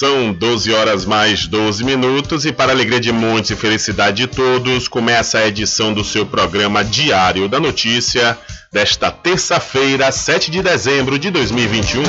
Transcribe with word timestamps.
São 0.00 0.32
12 0.32 0.72
horas 0.72 1.04
mais 1.04 1.46
12 1.46 1.84
minutos 1.84 2.46
e 2.46 2.52
para 2.52 2.72
alegria 2.72 2.98
de 2.98 3.12
muitos 3.12 3.50
e 3.50 3.54
felicidade 3.54 4.26
de 4.26 4.28
todos, 4.28 4.88
começa 4.88 5.36
a 5.36 5.46
edição 5.46 5.92
do 5.92 6.02
seu 6.02 6.24
programa 6.24 6.82
Diário 6.82 7.46
da 7.50 7.60
Notícia 7.60 8.38
desta 8.72 9.10
terça-feira, 9.10 10.10
7 10.10 10.50
de 10.50 10.62
dezembro 10.62 11.18
de 11.18 11.30
2021. 11.30 12.02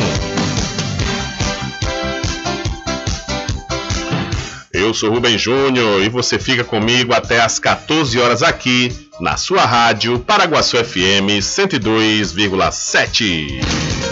Eu 4.71 4.93
sou 4.93 5.11
Rubem 5.11 5.37
Júnior 5.37 6.01
e 6.01 6.07
você 6.07 6.39
fica 6.39 6.63
comigo 6.63 7.13
até 7.13 7.41
às 7.41 7.59
14 7.59 8.17
horas 8.17 8.41
aqui 8.41 9.09
na 9.19 9.35
sua 9.35 9.65
rádio 9.65 10.17
Paraguaçu 10.17 10.77
FM 10.77 11.41
102,7. 11.41 13.59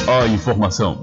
A 0.05 0.27
informação, 0.27 1.01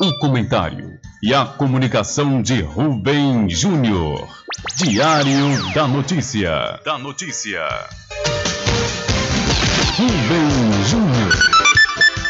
o 0.00 0.18
comentário 0.20 0.93
e 1.24 1.32
a 1.32 1.46
comunicação 1.46 2.42
de 2.42 2.60
Rubem 2.60 3.48
Júnior. 3.48 4.28
Diário 4.76 5.72
da 5.72 5.88
Notícia. 5.88 6.78
Da 6.84 6.98
Notícia. 6.98 7.66
Rubem 9.96 10.84
Júnior. 10.86 11.32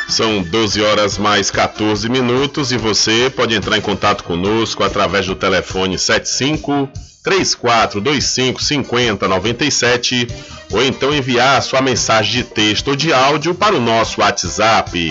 São 0.08 0.40
12 0.44 0.80
horas 0.80 1.18
mais 1.18 1.50
14 1.50 2.08
minutos 2.08 2.70
e 2.70 2.76
você 2.76 3.28
pode 3.34 3.56
entrar 3.56 3.76
em 3.76 3.80
contato 3.80 4.22
conosco 4.22 4.84
através 4.84 5.26
do 5.26 5.34
telefone 5.34 5.98
75 5.98 6.88
3425 7.24 8.62
5097 8.62 10.28
ou 10.70 10.84
então 10.84 11.12
enviar 11.12 11.60
sua 11.64 11.82
mensagem 11.82 12.44
de 12.44 12.44
texto 12.44 12.88
ou 12.88 12.96
de 12.96 13.12
áudio 13.12 13.56
para 13.56 13.74
o 13.74 13.80
nosso 13.80 14.20
WhatsApp. 14.20 15.10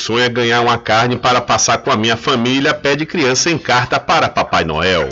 Sonho 0.00 0.24
é 0.24 0.28
ganhar 0.28 0.60
uma 0.62 0.78
carne 0.78 1.16
para 1.16 1.40
passar 1.40 1.78
com 1.78 1.90
a 1.90 1.96
minha 1.96 2.16
família, 2.16 2.72
pede 2.72 3.04
criança 3.04 3.50
em 3.50 3.58
carta 3.58 4.00
para 4.00 4.28
Papai 4.28 4.64
Noel. 4.64 5.08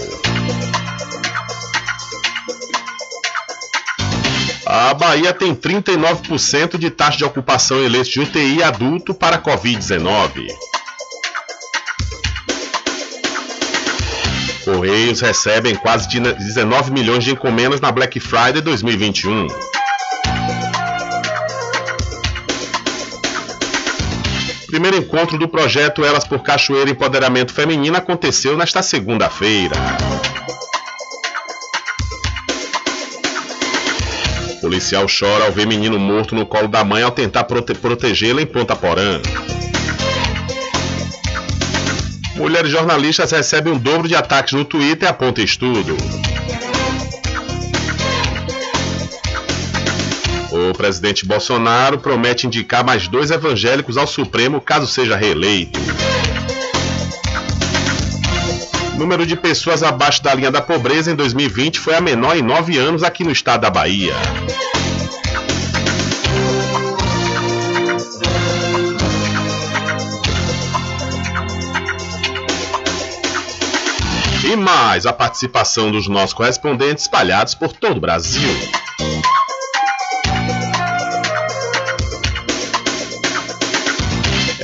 A 4.67 4.93
Bahia 4.93 5.33
tem 5.33 5.55
39% 5.55 6.77
de 6.77 6.91
taxa 6.91 7.19
de 7.19 7.25
ocupação 7.25 7.83
em 7.83 7.89
leitos 7.89 8.11
de 8.11 8.21
UTI 8.21 8.63
adulto 8.63 9.15
para 9.15 9.39
Covid-19. 9.39 10.47
Correios 14.65 15.21
recebem 15.23 15.75
quase 15.77 16.07
19 16.09 16.91
milhões 16.91 17.25
de 17.25 17.31
encomendas 17.31 17.81
na 17.81 17.91
Black 17.91 18.21
Friday 18.21 18.61
2021. 18.61 19.47
Primeiro 24.79 24.99
encontro 24.99 25.37
do 25.37 25.49
projeto 25.49 26.05
Elas 26.05 26.25
por 26.25 26.41
Cachoeira 26.41 26.89
Empoderamento 26.89 27.53
Feminino 27.53 27.97
aconteceu 27.97 28.57
nesta 28.57 28.81
segunda-feira. 28.81 29.75
Policial 34.61 35.05
chora 35.09 35.47
ao 35.47 35.51
ver 35.51 35.67
menino 35.67 35.99
morto 35.99 36.33
no 36.33 36.47
colo 36.47 36.69
da 36.69 36.85
mãe 36.85 37.03
ao 37.03 37.11
tentar 37.11 37.43
prote 37.43 37.75
protegê-la 37.75 38.41
em 38.41 38.47
Ponta 38.47 38.77
Porã. 38.77 39.21
Mulheres 42.37 42.71
jornalistas 42.71 43.33
recebem 43.33 43.73
um 43.73 43.79
dobro 43.79 44.07
de 44.07 44.15
ataques 44.15 44.53
no 44.53 44.65
Twitter, 44.65 45.09
aponta 45.09 45.43
estudo. 45.43 45.97
Presidente 50.79 51.27
Bolsonaro 51.27 51.99
promete 51.99 52.47
indicar 52.47 52.85
mais 52.85 53.09
dois 53.09 53.33
evangélicos 53.33 53.97
ao 53.97 54.07
Supremo 54.07 54.61
caso 54.61 54.87
seja 54.87 55.17
reeleito. 55.17 55.79
O 58.95 58.97
número 58.97 59.27
de 59.27 59.37
pessoas 59.37 59.83
abaixo 59.83 60.23
da 60.23 60.33
linha 60.33 60.53
da 60.53 60.63
pobreza 60.63 61.11
em 61.11 61.17
2020 61.17 61.81
foi 61.81 61.97
a 61.97 62.01
menor 62.01 62.37
em 62.37 62.43
nove 62.43 62.79
anos 62.79 63.03
aqui 63.03 63.25
no 63.25 63.33
estado 63.33 63.63
da 63.63 63.71
Bahia. 63.71 64.15
E 74.45 74.57
mais 74.57 75.07
a 75.07 75.13
participação 75.13 75.91
dos 75.91 76.09
nossos 76.09 76.33
correspondentes 76.33 77.05
espalhados 77.05 77.55
por 77.55 77.73
todo 77.73 77.99
o 77.99 78.01
Brasil. 78.01 78.49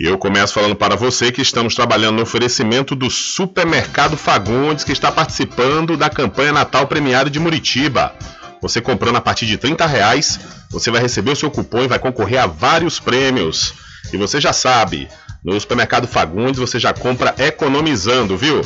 E 0.00 0.06
eu 0.06 0.16
começo 0.16 0.54
falando 0.54 0.74
para 0.74 0.96
você 0.96 1.30
que 1.30 1.42
estamos 1.42 1.74
trabalhando 1.74 2.16
no 2.16 2.22
oferecimento 2.22 2.96
do 2.96 3.10
Supermercado 3.10 4.16
Fagundes, 4.16 4.82
que 4.82 4.92
está 4.92 5.12
participando 5.12 5.94
da 5.94 6.08
campanha 6.08 6.54
Natal 6.54 6.86
Premiado 6.86 7.28
de 7.28 7.38
Muritiba. 7.38 8.14
Você 8.62 8.80
comprando 8.80 9.16
a 9.16 9.20
partir 9.20 9.44
de 9.44 9.58
30 9.58 9.84
reais, 9.84 10.40
você 10.70 10.90
vai 10.90 11.02
receber 11.02 11.32
o 11.32 11.36
seu 11.36 11.50
cupom 11.50 11.82
e 11.82 11.86
vai 11.86 11.98
concorrer 11.98 12.40
a 12.40 12.46
vários 12.46 12.98
prêmios. 12.98 13.74
E 14.10 14.16
você 14.16 14.40
já 14.40 14.54
sabe, 14.54 15.06
no 15.44 15.60
Supermercado 15.60 16.08
Fagundes 16.08 16.58
você 16.58 16.78
já 16.78 16.94
compra 16.94 17.34
economizando, 17.36 18.38
viu? 18.38 18.62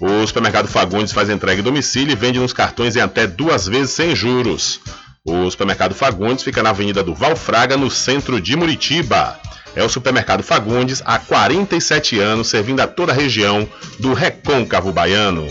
O 0.00 0.26
Supermercado 0.26 0.66
Fagundes 0.66 1.12
faz 1.12 1.30
entrega 1.30 1.60
em 1.60 1.64
domicílio 1.64 2.10
e 2.10 2.16
vende 2.16 2.40
nos 2.40 2.52
cartões 2.52 2.96
em 2.96 3.00
até 3.00 3.24
duas 3.24 3.68
vezes 3.68 3.92
sem 3.92 4.16
juros. 4.16 4.80
O 5.24 5.48
Supermercado 5.48 5.94
Fagundes 5.94 6.42
fica 6.42 6.64
na 6.64 6.70
Avenida 6.70 7.00
do 7.00 7.14
Valfraga, 7.14 7.76
no 7.76 7.88
centro 7.88 8.40
de 8.40 8.56
Muritiba. 8.56 9.38
É 9.72 9.84
o 9.84 9.88
supermercado 9.88 10.42
Fagundes 10.42 11.00
há 11.04 11.16
47 11.16 12.18
anos, 12.18 12.48
servindo 12.48 12.80
a 12.80 12.88
toda 12.88 13.12
a 13.12 13.14
região 13.14 13.68
do 14.00 14.14
Recôncavo 14.14 14.90
Baiano. 14.90 15.46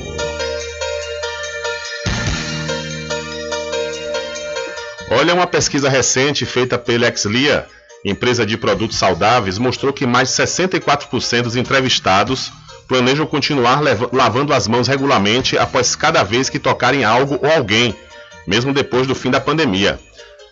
Olha, 5.10 5.34
uma 5.34 5.48
pesquisa 5.48 5.88
recente 5.88 6.46
feita 6.46 6.78
pela 6.78 7.08
Exlia, 7.08 7.66
empresa 8.04 8.46
de 8.46 8.58
produtos 8.58 8.98
saudáveis, 8.98 9.58
mostrou 9.58 9.94
que 9.94 10.06
mais 10.06 10.28
de 10.28 10.36
64% 10.36 11.44
dos 11.44 11.56
entrevistados 11.56 12.52
planejam 12.90 13.26
continuar 13.26 13.80
lavando 14.12 14.54
as 14.54 14.68
mãos 14.68 14.90
regularmente 14.90 15.58
após 15.58 15.96
cada 15.96 16.24
vez 16.24 16.50
que 16.50 16.60
tocarem 16.60 17.06
algo 17.06 17.40
ou 17.42 17.50
alguém, 17.50 17.96
mesmo 18.48 18.74
depois 18.74 19.08
do 19.08 19.16
fim 19.16 19.30
da 19.30 19.40
pandemia. 19.40 20.00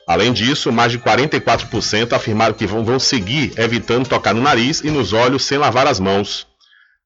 Além 0.07 0.33
disso, 0.33 0.71
mais 0.71 0.91
de 0.91 0.97
44% 0.97 2.13
afirmaram 2.13 2.55
que 2.55 2.65
vão, 2.65 2.83
vão 2.83 2.99
seguir 2.99 3.53
evitando 3.57 4.07
tocar 4.09 4.33
no 4.33 4.41
nariz 4.41 4.81
e 4.81 4.89
nos 4.89 5.13
olhos 5.13 5.45
sem 5.45 5.57
lavar 5.57 5.85
as 5.85 5.99
mãos. 5.99 6.47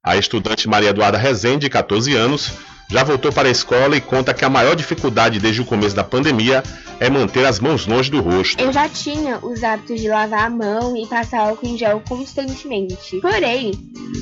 A 0.02 0.16
estudante 0.16 0.70
Maria 0.70 0.90
Eduarda 0.90 1.18
Rezende, 1.18 1.66
de 1.66 1.70
14 1.70 2.16
anos, 2.16 2.52
já 2.90 3.04
voltou 3.04 3.32
para 3.32 3.48
a 3.48 3.52
escola 3.52 3.96
e 3.98 4.02
conta 4.02 4.34
que 4.34 4.46
a 4.46 4.50
maior 4.50 4.76
dificuldade 4.76 5.40
desde 5.40 5.62
o 5.62 5.66
começo 5.66 5.96
da 5.96 6.04
pandemia 6.04 6.64
é 7.00 7.10
manter 7.10 7.46
as 7.46 7.60
mãos 7.60 7.88
longe 7.88 8.12
do 8.12 8.22
rosto. 8.22 8.62
Eu 8.62 8.72
já 8.72 8.88
tinha 8.88 9.40
os 9.40 9.64
hábitos 9.64 10.00
de 10.00 10.08
lavar 10.08 10.46
a 10.46 10.50
mão 10.50 10.96
e 10.96 11.08
passar 11.08 11.40
álcool 11.40 11.68
em 11.68 11.78
gel 11.78 12.02
constantemente. 12.08 13.20
Porém, 13.20 13.72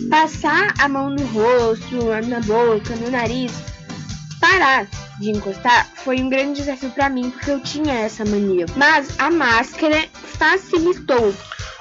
passar 0.09 0.73
a 0.79 0.87
mão 0.87 1.09
no 1.09 1.23
rosto, 1.27 1.97
na 2.27 2.39
boca, 2.39 2.95
no 2.95 3.11
nariz, 3.11 3.51
parar 4.41 4.88
de 5.19 5.29
encostar 5.29 5.88
foi 6.03 6.19
um 6.19 6.29
grande 6.29 6.60
desafio 6.60 6.89
para 6.89 7.07
mim 7.07 7.29
porque 7.29 7.51
eu 7.51 7.62
tinha 7.62 7.93
essa 7.93 8.25
mania. 8.25 8.65
Mas 8.75 9.17
a 9.19 9.29
máscara 9.29 10.03
facilitou. 10.13 11.33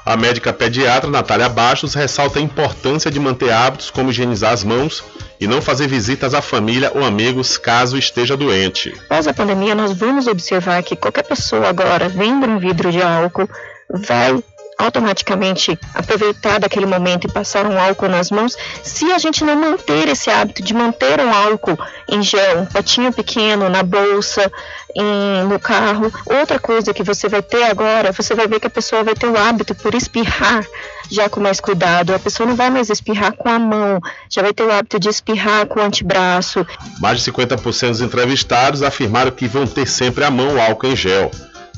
A 0.04 0.16
médica 0.16 0.52
pediatra 0.52 1.10
Natália 1.10 1.48
Baixos 1.48 1.94
ressalta 1.94 2.38
a 2.38 2.42
importância 2.42 3.10
de 3.10 3.18
manter 3.18 3.50
hábitos 3.50 3.90
como 3.90 4.10
higienizar 4.10 4.52
as 4.52 4.64
mãos 4.64 5.02
e 5.38 5.46
não 5.46 5.60
fazer 5.62 5.86
visitas 5.86 6.34
à 6.34 6.42
família 6.42 6.92
ou 6.94 7.04
amigos 7.04 7.56
caso 7.56 7.98
esteja 7.98 8.36
doente. 8.36 8.94
Após 9.04 9.26
a 9.26 9.34
pandemia, 9.34 9.74
nós 9.74 9.92
vamos 9.92 10.26
observar 10.26 10.82
que 10.82 10.96
qualquer 10.96 11.24
pessoa 11.24 11.68
agora 11.68 12.08
vendo 12.08 12.46
um 12.46 12.58
vidro 12.58 12.90
de 12.90 13.02
álcool 13.02 13.48
vai 13.90 14.42
automaticamente 14.80 15.78
aproveitar 15.94 16.58
daquele 16.58 16.86
momento 16.86 17.26
e 17.26 17.32
passar 17.32 17.66
um 17.66 17.78
álcool 17.78 18.08
nas 18.08 18.30
mãos, 18.30 18.56
se 18.82 19.10
a 19.12 19.18
gente 19.18 19.44
não 19.44 19.56
manter 19.56 20.08
esse 20.08 20.30
hábito 20.30 20.62
de 20.62 20.74
manter 20.74 21.20
um 21.20 21.32
álcool 21.32 21.78
em 22.08 22.22
gel, 22.22 22.60
um 22.60 22.66
potinho 22.66 23.12
pequeno 23.12 23.68
na 23.68 23.82
bolsa, 23.82 24.50
em, 24.94 25.44
no 25.44 25.58
carro. 25.58 26.12
Outra 26.26 26.58
coisa 26.58 26.92
que 26.94 27.02
você 27.02 27.28
vai 27.28 27.42
ter 27.42 27.64
agora, 27.64 28.12
você 28.12 28.34
vai 28.34 28.46
ver 28.46 28.60
que 28.60 28.66
a 28.66 28.70
pessoa 28.70 29.04
vai 29.04 29.14
ter 29.14 29.26
o 29.26 29.36
hábito 29.36 29.74
por 29.74 29.94
espirrar 29.94 30.66
já 31.10 31.28
com 31.28 31.40
mais 31.40 31.60
cuidado. 31.60 32.14
A 32.14 32.18
pessoa 32.18 32.48
não 32.48 32.56
vai 32.56 32.70
mais 32.70 32.88
espirrar 32.88 33.32
com 33.32 33.48
a 33.48 33.58
mão, 33.58 34.00
já 34.28 34.42
vai 34.42 34.52
ter 34.52 34.62
o 34.62 34.72
hábito 34.72 34.98
de 34.98 35.08
espirrar 35.08 35.66
com 35.66 35.80
o 35.80 35.82
antebraço. 35.82 36.66
Mais 37.00 37.20
de 37.20 37.30
50% 37.30 37.88
dos 37.88 38.00
entrevistados 38.00 38.82
afirmaram 38.82 39.30
que 39.30 39.46
vão 39.46 39.66
ter 39.66 39.86
sempre 39.86 40.24
à 40.24 40.30
mão 40.30 40.60
álcool 40.60 40.88
em 40.88 40.96
gel. 40.96 41.30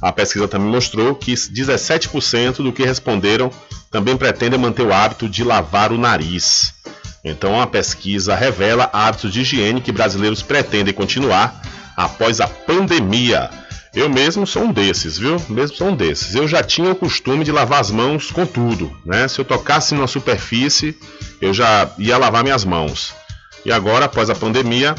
A 0.03 0.11
pesquisa 0.11 0.49
também 0.49 0.69
mostrou 0.69 1.15
que 1.15 1.33
17% 1.33 2.57
do 2.57 2.73
que 2.73 2.85
responderam 2.85 3.53
também 3.89 4.17
pretendem 4.17 4.59
manter 4.59 4.83
o 4.83 4.93
hábito 4.93 5.29
de 5.29 5.45
lavar 5.45 5.93
o 5.93 5.99
nariz. 5.99 6.75
Então, 7.25 7.61
a 7.61 7.69
pesquisa 7.69 8.35
revela 8.35 8.91
hábitos 8.93 9.33
de 9.33 9.43
higiene 9.43 9.81
que 9.81 9.93
brasileiros 9.93 10.43
pretendem 10.43 10.93
continuar 10.93 11.63
após 11.97 12.41
a 12.41 12.49
pandemia. 12.49 13.49
Eu 13.95 14.09
mesmo 14.09 14.45
sou 14.45 14.65
um 14.65 14.73
desses, 14.73 15.19
viu? 15.19 15.41
Mesmo 15.49 15.77
sou 15.77 15.89
um 15.91 15.95
desses. 15.95 16.35
Eu 16.35 16.49
já 16.49 16.65
tinha 16.65 16.91
o 16.91 16.97
costume 16.97 17.45
de 17.45 17.53
lavar 17.53 17.81
as 17.81 17.93
mãos 17.93 18.33
com 18.33 18.45
tudo, 18.45 18.91
né? 19.07 19.29
Se 19.29 19.39
eu 19.39 19.45
tocasse 19.45 19.95
numa 19.95 20.09
superfície, 20.09 20.99
eu 21.41 21.55
já 21.55 21.89
ia 21.97 22.19
lavar 22.19 22.43
minhas 22.43 22.65
mãos. 22.65 23.15
E 23.65 23.71
agora, 23.71 24.07
após 24.07 24.31
a 24.31 24.35
pandemia, 24.35 24.97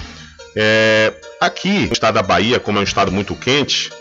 é... 0.55 1.11
aqui 1.41 1.87
no 1.87 1.93
estado 1.93 2.13
da 2.13 2.23
Bahia, 2.23 2.57
como 2.57 2.77
é 2.77 2.81
um 2.81 2.85
estado 2.85 3.11
muito 3.11 3.35
quente, 3.35 3.91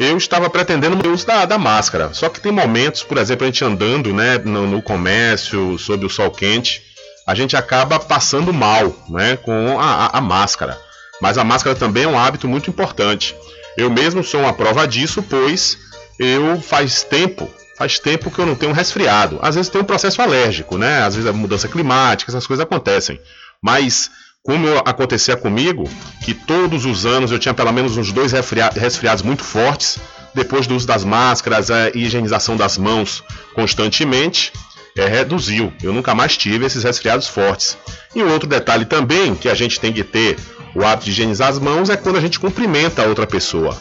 eu 0.00 0.16
estava 0.16 0.48
pretendendo 0.48 1.06
o 1.06 1.12
uso 1.12 1.26
da, 1.26 1.44
da, 1.44 1.58
máscara. 1.58 2.14
Só 2.14 2.30
que 2.30 2.40
tem 2.40 2.50
momentos, 2.50 3.02
por 3.02 3.18
exemplo, 3.18 3.44
a 3.44 3.46
gente 3.46 3.62
andando 3.62 4.14
né, 4.14 4.38
no, 4.38 4.66
no, 4.66 4.80
comércio, 4.80 5.78
sob 5.78 6.06
o 6.06 6.08
sol 6.08 6.30
quente, 6.30 6.82
a 7.26 7.34
gente 7.34 7.54
acaba 7.54 8.00
passando 8.00 8.50
mal 8.50 8.96
né, 9.10 9.36
com 9.36 9.78
a, 9.78 10.06
a, 10.06 10.18
a, 10.18 10.20
máscara. 10.22 10.80
Mas 11.20 11.36
a 11.36 11.44
máscara 11.44 11.76
também 11.76 12.04
é 12.04 12.08
um 12.08 12.18
hábito 12.18 12.48
muito 12.48 12.70
importante. 12.70 13.36
Eu 13.76 13.90
mesmo 13.90 14.24
sou 14.24 14.40
uma 14.40 14.54
prova 14.54 14.88
disso, 14.88 15.22
pois 15.22 15.76
eu 16.18 16.58
faz 16.62 17.02
tempo, 17.02 17.46
faz 17.76 17.98
tempo 17.98 18.30
que 18.30 18.38
eu 18.38 18.46
não 18.46 18.54
tenho 18.54 18.72
um 18.72 18.74
resfriado. 18.74 19.38
Às 19.42 19.54
vezes 19.54 19.70
tem 19.70 19.82
um 19.82 19.84
processo 19.84 20.22
alérgico, 20.22 20.78
né? 20.78 21.02
Às 21.02 21.14
vezes 21.14 21.28
a 21.28 21.32
mudança 21.34 21.68
climática, 21.68 22.30
essas 22.30 22.46
coisas 22.46 22.64
acontecem. 22.64 23.20
Mas 23.62 24.10
como 24.42 24.66
acontecia 24.84 25.36
comigo, 25.36 25.84
que 26.24 26.32
todos 26.32 26.84
os 26.84 27.04
anos 27.04 27.30
eu 27.30 27.38
tinha 27.38 27.52
pelo 27.52 27.72
menos 27.72 27.96
uns 27.96 28.10
dois 28.10 28.32
resfriados 28.32 29.22
muito 29.22 29.44
fortes, 29.44 29.98
depois 30.34 30.66
do 30.66 30.74
uso 30.74 30.86
das 30.86 31.04
máscaras 31.04 31.70
é, 31.70 31.92
e 31.94 32.04
higienização 32.04 32.56
das 32.56 32.78
mãos 32.78 33.22
constantemente, 33.54 34.52
é, 34.96 35.06
reduziu. 35.06 35.72
Eu 35.82 35.92
nunca 35.92 36.14
mais 36.14 36.36
tive 36.36 36.64
esses 36.64 36.84
resfriados 36.84 37.26
fortes. 37.26 37.76
E 38.14 38.22
outro 38.22 38.48
detalhe 38.48 38.84
também 38.84 39.34
que 39.34 39.48
a 39.48 39.54
gente 39.54 39.78
tem 39.78 39.92
que 39.92 40.04
ter 40.04 40.36
o 40.74 40.84
hábito 40.84 41.06
de 41.06 41.10
higienizar 41.10 41.48
as 41.48 41.58
mãos 41.58 41.90
é 41.90 41.96
quando 41.96 42.16
a 42.16 42.20
gente 42.20 42.38
cumprimenta 42.38 43.02
a 43.02 43.06
outra 43.06 43.26
pessoa. 43.26 43.76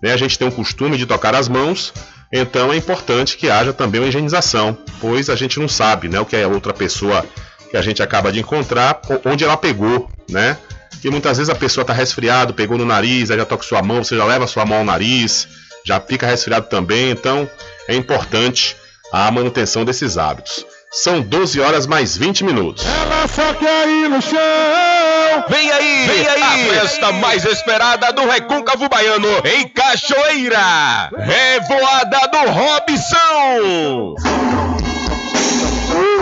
Né? 0.00 0.12
A 0.12 0.16
gente 0.16 0.38
tem 0.38 0.46
o 0.46 0.52
costume 0.52 0.96
de 0.96 1.06
tocar 1.06 1.34
as 1.34 1.48
mãos, 1.48 1.92
então 2.32 2.72
é 2.72 2.76
importante 2.76 3.36
que 3.36 3.50
haja 3.50 3.72
também 3.72 4.00
uma 4.00 4.08
higienização, 4.08 4.76
pois 5.00 5.30
a 5.30 5.36
gente 5.36 5.58
não 5.58 5.68
sabe 5.68 6.08
né, 6.08 6.20
o 6.20 6.26
que 6.26 6.36
a 6.36 6.48
outra 6.48 6.72
pessoa 6.72 7.24
que 7.74 7.78
a 7.78 7.82
gente 7.82 8.00
acaba 8.00 8.30
de 8.30 8.38
encontrar, 8.38 9.00
onde 9.24 9.42
ela 9.42 9.56
pegou, 9.56 10.08
né? 10.30 10.56
E 11.02 11.10
muitas 11.10 11.38
vezes 11.38 11.52
a 11.52 11.56
pessoa 11.56 11.82
está 11.82 11.92
resfriado, 11.92 12.54
pegou 12.54 12.78
no 12.78 12.84
nariz, 12.84 13.32
aí 13.32 13.36
já 13.36 13.44
toca 13.44 13.64
sua 13.64 13.82
mão, 13.82 14.04
você 14.04 14.16
já 14.16 14.24
leva 14.24 14.46
sua 14.46 14.64
mão 14.64 14.78
ao 14.78 14.84
nariz, 14.84 15.48
já 15.84 15.98
fica 15.98 16.24
resfriado 16.24 16.68
também, 16.68 17.10
então 17.10 17.50
é 17.88 17.96
importante 17.96 18.76
a 19.12 19.28
manutenção 19.28 19.84
desses 19.84 20.16
hábitos. 20.16 20.64
São 20.88 21.20
12 21.20 21.60
horas 21.60 21.84
mais 21.84 22.16
20 22.16 22.44
minutos. 22.44 22.86
Ela 22.86 23.26
só 23.26 23.52
quer 23.54 23.88
ir 23.88 24.08
no 24.08 24.22
chão. 24.22 24.38
Vem 25.48 25.72
aí, 25.72 26.06
vem 26.06 26.28
aí, 26.28 26.70
a 26.70 26.80
festa 26.80 27.10
mais 27.10 27.44
esperada 27.44 28.12
do 28.12 28.24
Recôncavo 28.24 28.88
Baiano 28.88 29.42
em 29.44 29.66
Cachoeira. 29.66 31.10
Revoada 31.18 32.28
do 32.28 32.50
Robson. 32.52 34.14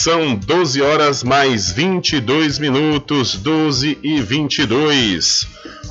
São 0.00 0.34
12 0.34 0.80
horas 0.80 1.22
mais 1.22 1.70
22 1.70 2.58
minutos, 2.58 3.34
12 3.34 3.98
e 4.02 4.18
22. 4.22 5.46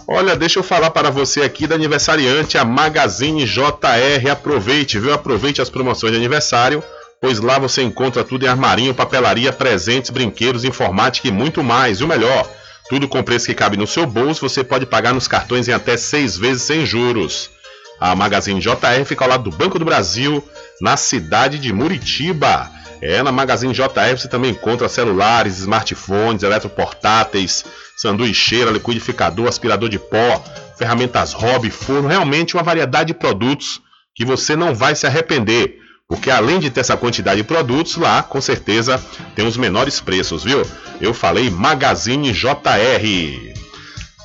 Olha, 0.08 0.36
deixa 0.36 0.58
eu 0.58 0.64
falar 0.64 0.90
para 0.90 1.12
você 1.12 1.44
aqui 1.44 1.68
da 1.68 1.76
aniversariante, 1.76 2.58
a 2.58 2.66
Magazine 2.66 3.46
JR. 3.46 4.32
Aproveite, 4.32 4.98
viu? 4.98 5.14
Aproveite 5.14 5.62
as 5.62 5.70
promoções 5.70 6.12
de 6.12 6.18
aniversário, 6.18 6.84
pois 7.22 7.40
lá 7.40 7.60
você 7.60 7.84
encontra 7.84 8.24
tudo 8.24 8.46
em 8.46 8.48
armarinho, 8.48 8.96
papelaria, 8.96 9.54
presentes, 9.54 10.10
brinquedos, 10.10 10.66
informática 10.66 11.28
e 11.28 11.32
muito 11.32 11.64
mais. 11.64 12.00
E 12.00 12.04
o 12.04 12.08
melhor, 12.08 12.50
tudo 12.90 13.08
com 13.08 13.22
preço 13.22 13.46
que 13.46 13.54
cabe 13.54 13.78
no 13.78 13.86
seu 13.86 14.08
bolso, 14.08 14.50
você 14.50 14.64
pode 14.64 14.88
pagar 14.88 15.14
nos 15.14 15.28
cartões 15.28 15.68
em 15.68 15.72
até 15.72 15.96
seis 15.96 16.36
vezes 16.36 16.64
sem 16.64 16.84
juros. 16.84 17.52
A 18.00 18.16
Magazine 18.16 18.60
JR 18.60 19.06
fica 19.06 19.24
ao 19.24 19.30
lado 19.30 19.52
do 19.52 19.56
Banco 19.56 19.78
do 19.78 19.86
Brasil, 19.86 20.44
na 20.82 20.98
cidade 20.98 21.60
de 21.60 21.72
Muritiba. 21.72 22.72
É, 23.02 23.24
na 23.24 23.32
Magazine 23.32 23.74
JR 23.74 24.18
você 24.18 24.28
também 24.28 24.52
encontra 24.52 24.90
celulares, 24.90 25.60
smartphones, 25.60 26.44
eletroportáteis, 26.44 27.64
sanduicheira, 27.96 28.72
liquidificador, 28.72 29.48
aspirador 29.48 29.90
de 29.90 29.98
pó, 29.98 30.44
ferramentas 30.78 31.34
hobby, 31.34 31.70
forno, 31.70 32.08
realmente 32.08 32.56
uma 32.56 32.64
variedade 32.64 33.14
de 33.14 33.20
produtos 33.20 33.82
que 34.14 34.26
você 34.26 34.56
não 34.56 34.76
vai 34.76 34.96
se 34.96 35.08
arrepender. 35.08 35.80
Porque 36.08 36.32
além 36.32 36.60
de 36.60 36.72
ter 36.72 36.80
essa 36.80 36.98
quantidade 36.98 37.42
de 37.42 37.48
produtos, 37.48 37.96
lá 37.96 38.24
com 38.24 38.42
certeza 38.42 39.00
tem 39.36 39.46
os 39.46 39.56
menores 39.56 40.02
preços, 40.02 40.44
viu? 40.44 40.66
Eu 41.00 41.14
falei 41.14 41.50
Magazine 41.50 42.34
JR. 42.34 43.54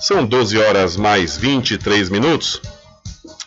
São 0.00 0.24
12 0.24 0.58
horas 0.58 0.96
mais 0.96 1.36
23 1.36 2.08
minutos. 2.08 2.60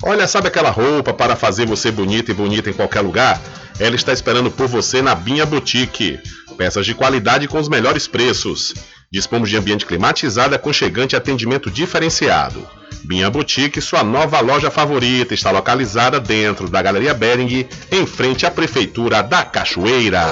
Olha, 0.03 0.27
sabe 0.27 0.47
aquela 0.47 0.69
roupa 0.69 1.13
para 1.13 1.35
fazer 1.35 1.65
você 1.65 1.91
bonita 1.91 2.31
e 2.31 2.33
bonita 2.33 2.69
em 2.69 2.73
qualquer 2.73 3.01
lugar? 3.01 3.41
Ela 3.79 3.95
está 3.95 4.11
esperando 4.11 4.49
por 4.49 4.67
você 4.67 5.01
na 5.01 5.13
Binha 5.13 5.45
Boutique. 5.45 6.19
Peças 6.57 6.85
de 6.85 6.95
qualidade 6.95 7.47
com 7.47 7.59
os 7.59 7.69
melhores 7.69 8.07
preços. 8.07 8.73
Dispomos 9.11 9.49
de 9.49 9.55
ambiente 9.55 9.85
climatizado, 9.85 10.55
aconchegante 10.55 11.15
e 11.15 11.17
atendimento 11.17 11.69
diferenciado. 11.69 12.67
Binha 13.03 13.29
Boutique, 13.29 13.79
sua 13.79 14.03
nova 14.03 14.39
loja 14.39 14.71
favorita, 14.71 15.33
está 15.33 15.51
localizada 15.51 16.19
dentro 16.19 16.67
da 16.67 16.81
Galeria 16.81 17.13
Bering, 17.13 17.67
em 17.91 18.05
frente 18.05 18.45
à 18.45 18.51
Prefeitura 18.51 19.21
da 19.21 19.43
Cachoeira. 19.45 20.25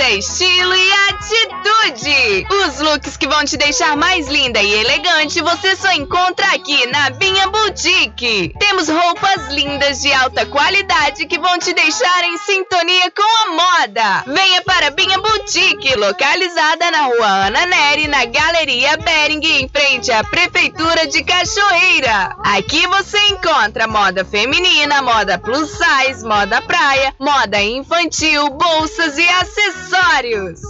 Tendência, 0.00 0.46
estilo 0.46 0.74
e 0.74 0.92
atitude. 1.10 2.46
Os 2.50 2.80
looks 2.80 3.18
que 3.18 3.28
vão 3.28 3.44
te 3.44 3.58
deixar 3.58 3.94
mais 3.98 4.28
linda 4.28 4.62
e 4.62 4.72
elegante 4.72 5.42
você 5.42 5.76
só 5.76 5.92
encontra 5.92 6.46
aqui 6.54 6.86
na 6.86 7.10
Binha 7.10 7.46
Boutique. 7.48 8.54
Temos 8.58 8.88
roupas 8.88 9.48
lindas 9.50 10.00
de 10.00 10.10
alta 10.14 10.46
qualidade 10.46 11.26
que 11.26 11.38
vão 11.38 11.58
te 11.58 11.74
deixar 11.74 12.24
em 12.24 12.38
sintonia 12.38 13.10
com 13.10 13.22
a 13.22 13.52
moda. 13.52 14.24
Venha 14.26 14.62
para 14.62 14.90
Binha 14.90 15.18
Boutique, 15.18 15.94
localizada 15.96 16.90
na 16.90 17.02
rua 17.02 17.46
Ana 17.46 17.66
Neri, 17.66 18.08
na 18.08 18.24
Galeria 18.24 18.96
Bering, 18.96 19.44
em 19.44 19.68
frente 19.68 20.10
à 20.10 20.24
Prefeitura 20.24 21.06
de 21.08 21.22
Cachoeira. 21.22 22.36
Aqui 22.44 22.86
você 22.86 23.18
encontra 23.28 23.86
moda 23.86 24.24
feminina, 24.24 25.02
moda 25.02 25.38
plus 25.38 25.70
size, 25.70 26.24
moda 26.24 26.62
praia, 26.62 27.14
moda 27.18 27.62
infantil, 27.62 28.48
bolsas 28.48 29.18
e 29.18 29.28
acessórios. 29.28 29.89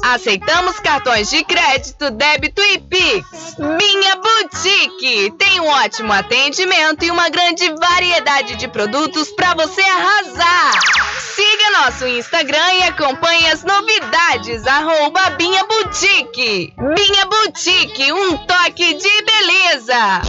Aceitamos 0.04 0.78
cartões 0.80 1.30
de 1.30 1.44
crédito, 1.44 2.10
débito 2.10 2.62
e 2.62 2.78
Pix. 2.78 3.56
Minha 3.58 4.16
Boutique 4.16 5.32
tem 5.38 5.60
um 5.60 5.68
ótimo 5.68 6.12
atendimento 6.12 7.04
e 7.04 7.10
uma 7.10 7.28
grande 7.28 7.68
variedade 7.74 8.56
de 8.56 8.68
produtos 8.68 9.30
para 9.32 9.54
você 9.54 9.82
arrasar. 9.82 10.72
Siga 11.34 11.82
nosso 11.82 12.06
Instagram 12.06 12.72
e 12.74 12.82
acompanhe 12.84 13.46
as 13.48 13.62
novidades. 13.62 14.66
Arroba 14.66 15.30
Binha 15.30 15.64
Boutique. 15.64 16.74
Binha 16.76 17.26
Boutique, 17.26 18.12
um 18.12 18.36
toque 18.38 18.94
de 18.94 19.22
beleza. 19.22 20.22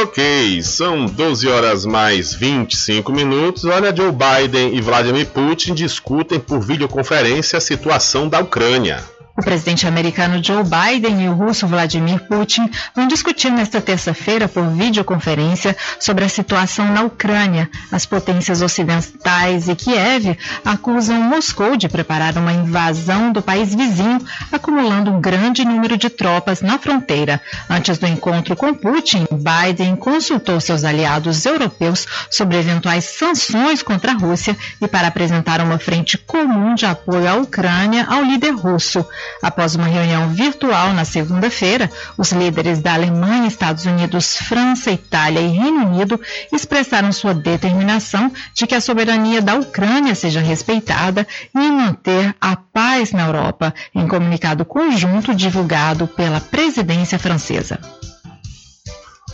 Ok, 0.00 0.62
são 0.62 1.06
12 1.06 1.48
horas 1.48 1.84
mais 1.84 2.32
25 2.32 3.10
minutos. 3.10 3.64
Olha, 3.64 3.94
Joe 3.94 4.12
Biden 4.12 4.76
e 4.76 4.80
Vladimir 4.80 5.26
Putin 5.26 5.74
discutem 5.74 6.38
por 6.38 6.60
videoconferência 6.60 7.56
a 7.56 7.60
situação 7.60 8.28
da 8.28 8.38
Ucrânia. 8.38 9.02
O 9.38 9.40
presidente 9.40 9.86
americano 9.86 10.42
Joe 10.42 10.64
Biden 10.64 11.22
e 11.22 11.28
o 11.28 11.32
russo 11.32 11.64
Vladimir 11.64 12.18
Putin 12.26 12.68
vão 12.92 13.06
discutir 13.06 13.52
nesta 13.52 13.80
terça-feira 13.80 14.48
por 14.48 14.68
videoconferência 14.68 15.76
sobre 16.00 16.24
a 16.24 16.28
situação 16.28 16.92
na 16.92 17.04
Ucrânia. 17.04 17.70
As 17.92 18.04
potências 18.04 18.60
ocidentais 18.62 19.68
e 19.68 19.76
Kiev 19.76 20.36
acusam 20.64 21.22
Moscou 21.22 21.76
de 21.76 21.88
preparar 21.88 22.36
uma 22.36 22.52
invasão 22.52 23.30
do 23.30 23.40
país 23.40 23.72
vizinho, 23.72 24.18
acumulando 24.50 25.12
um 25.12 25.20
grande 25.20 25.64
número 25.64 25.96
de 25.96 26.10
tropas 26.10 26.60
na 26.60 26.76
fronteira. 26.76 27.40
Antes 27.70 27.96
do 27.96 28.08
encontro 28.08 28.56
com 28.56 28.74
Putin, 28.74 29.24
Biden 29.30 29.94
consultou 29.94 30.60
seus 30.60 30.82
aliados 30.82 31.46
europeus 31.46 32.08
sobre 32.28 32.58
eventuais 32.58 33.04
sanções 33.04 33.84
contra 33.84 34.10
a 34.10 34.16
Rússia 34.16 34.56
e 34.82 34.88
para 34.88 35.06
apresentar 35.06 35.60
uma 35.60 35.78
frente 35.78 36.18
comum 36.18 36.74
de 36.74 36.86
apoio 36.86 37.28
à 37.28 37.34
Ucrânia 37.36 38.04
ao 38.10 38.24
líder 38.24 38.50
russo. 38.50 39.06
Após 39.42 39.74
uma 39.74 39.86
reunião 39.86 40.28
virtual 40.30 40.92
na 40.92 41.04
segunda-feira, 41.04 41.90
os 42.16 42.32
líderes 42.32 42.80
da 42.80 42.94
Alemanha, 42.94 43.46
Estados 43.46 43.86
Unidos, 43.86 44.36
França, 44.36 44.90
Itália 44.90 45.40
e 45.40 45.48
Reino 45.48 45.86
Unido 45.86 46.20
expressaram 46.52 47.12
sua 47.12 47.34
determinação 47.34 48.32
de 48.54 48.66
que 48.66 48.74
a 48.74 48.80
soberania 48.80 49.40
da 49.40 49.54
Ucrânia 49.54 50.14
seja 50.14 50.40
respeitada 50.40 51.26
e 51.54 51.70
manter 51.70 52.34
a 52.40 52.56
paz 52.56 53.12
na 53.12 53.26
Europa, 53.26 53.74
em 53.94 54.06
comunicado 54.06 54.64
conjunto 54.64 55.34
divulgado 55.34 56.06
pela 56.06 56.40
presidência 56.40 57.18
francesa. 57.18 57.78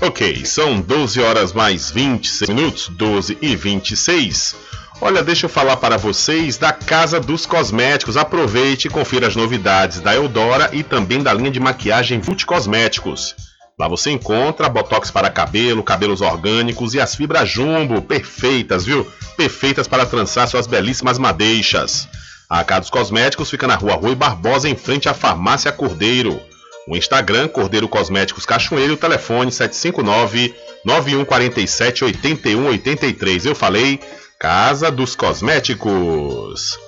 Ok, 0.00 0.44
são 0.44 0.80
12 0.80 1.20
horas 1.20 1.52
mais 1.52 1.90
26 1.90 2.48
minutos, 2.50 2.88
12 2.88 3.38
e 3.40 3.57
26. 3.57 4.54
Olha, 5.00 5.22
deixa 5.22 5.46
eu 5.46 5.50
falar 5.50 5.76
para 5.76 5.96
vocês 5.96 6.57
da 6.57 6.72
Casa 6.72 7.20
dos 7.20 7.44
Cosméticos. 7.44 8.16
Aproveite 8.16 8.87
e 8.87 8.90
confira 8.90 9.26
as 9.26 9.37
novidades 9.37 10.00
da 10.00 10.14
Eudora 10.14 10.70
e 10.72 10.83
também 10.83 11.22
da 11.22 11.33
linha 11.35 11.50
de 11.50 11.61
maquiagem 11.61 12.20
Vult 12.20 12.46
Cosméticos. 12.46 13.35
Lá 13.78 13.88
você 13.88 14.12
encontra 14.12 14.68
botox 14.68 15.11
para 15.11 15.28
cabelo, 15.30 15.83
cabelos 15.83 16.20
orgânicos 16.20 16.94
e 16.94 17.00
as 17.00 17.14
fibras 17.14 17.48
jumbo, 17.48 18.00
perfeitas, 18.00 18.85
viu? 18.85 19.04
Perfeitas 19.37 19.88
para 19.88 20.07
trançar 20.07 20.46
suas 20.46 20.66
belíssimas 20.68 21.18
madeixas. 21.18 22.09
A 22.48 22.62
Casa 22.62 22.83
dos 22.83 22.90
Cosméticos 22.90 23.50
fica 23.50 23.66
na 23.66 23.74
rua 23.74 23.96
Rui 23.96 24.14
Barbosa, 24.14 24.68
em 24.68 24.76
frente 24.76 25.09
à 25.09 25.14
Farmácia 25.14 25.72
Cordeiro. 25.72 26.40
O 26.87 26.96
Instagram, 26.96 27.48
Cordeiro 27.48 27.88
Cosméticos 27.88 28.46
Cachoeiro, 28.46 28.96
telefone 28.96 29.50
759 29.50 30.54
9147 30.85 32.04
8183. 32.04 33.46
Eu 33.46 33.54
falei 33.54 33.98
Casa 34.44 34.90
dos 34.90 35.16
Cosméticos. 35.16 36.78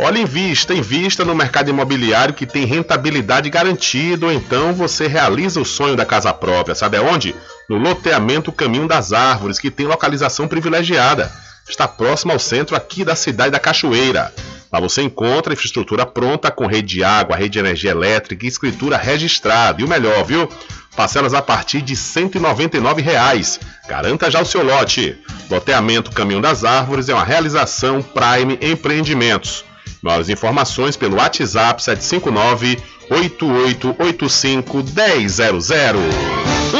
Olha, 0.00 0.20
invista, 0.20 0.72
invista 0.72 1.22
no 1.22 1.34
mercado 1.34 1.68
imobiliário 1.68 2.32
que 2.32 2.46
tem 2.46 2.64
rentabilidade 2.64 3.50
garantida, 3.50 4.24
ou 4.24 4.32
então 4.32 4.72
você 4.72 5.06
realiza 5.06 5.60
o 5.60 5.66
sonho 5.66 5.96
da 5.96 6.06
casa 6.06 6.32
própria. 6.32 6.74
Sabe 6.74 6.96
aonde? 6.96 7.36
No 7.68 7.76
loteamento 7.76 8.50
Caminho 8.50 8.88
das 8.88 9.12
Árvores, 9.12 9.58
que 9.58 9.70
tem 9.70 9.84
localização 9.84 10.48
privilegiada. 10.48 11.30
Está 11.68 11.86
próximo 11.86 12.32
ao 12.32 12.38
centro 12.38 12.74
aqui 12.74 13.04
da 13.04 13.14
cidade 13.14 13.50
da 13.50 13.60
Cachoeira. 13.60 14.32
Lá 14.72 14.80
você 14.80 15.02
encontra 15.02 15.52
infraestrutura 15.52 16.06
pronta 16.06 16.50
com 16.50 16.66
rede 16.66 16.88
de 16.88 17.04
água, 17.04 17.36
rede 17.36 17.50
de 17.50 17.58
energia 17.58 17.90
elétrica 17.90 18.46
escritura 18.46 18.96
registrada. 18.96 19.82
E 19.82 19.84
o 19.84 19.88
melhor, 19.88 20.24
viu? 20.24 20.48
Parcelas 20.96 21.34
a 21.34 21.40
partir 21.40 21.80
de 21.80 21.94
199 21.94 23.02
reais. 23.02 23.60
Garanta 23.88 24.30
já 24.30 24.40
o 24.40 24.44
seu 24.44 24.64
lote. 24.64 25.16
Loteamento 25.50 26.10
Caminho 26.10 26.40
das 26.40 26.64
Árvores 26.64 27.08
é 27.08 27.14
uma 27.14 27.24
realização 27.24 28.02
Prime 28.02 28.58
Empreendimentos. 28.60 29.64
Maiores 30.02 30.28
informações 30.28 30.96
pelo 30.96 31.16
WhatsApp 31.16 31.82
759 31.82 32.78
8885 33.10 34.84
100. 34.86 36.47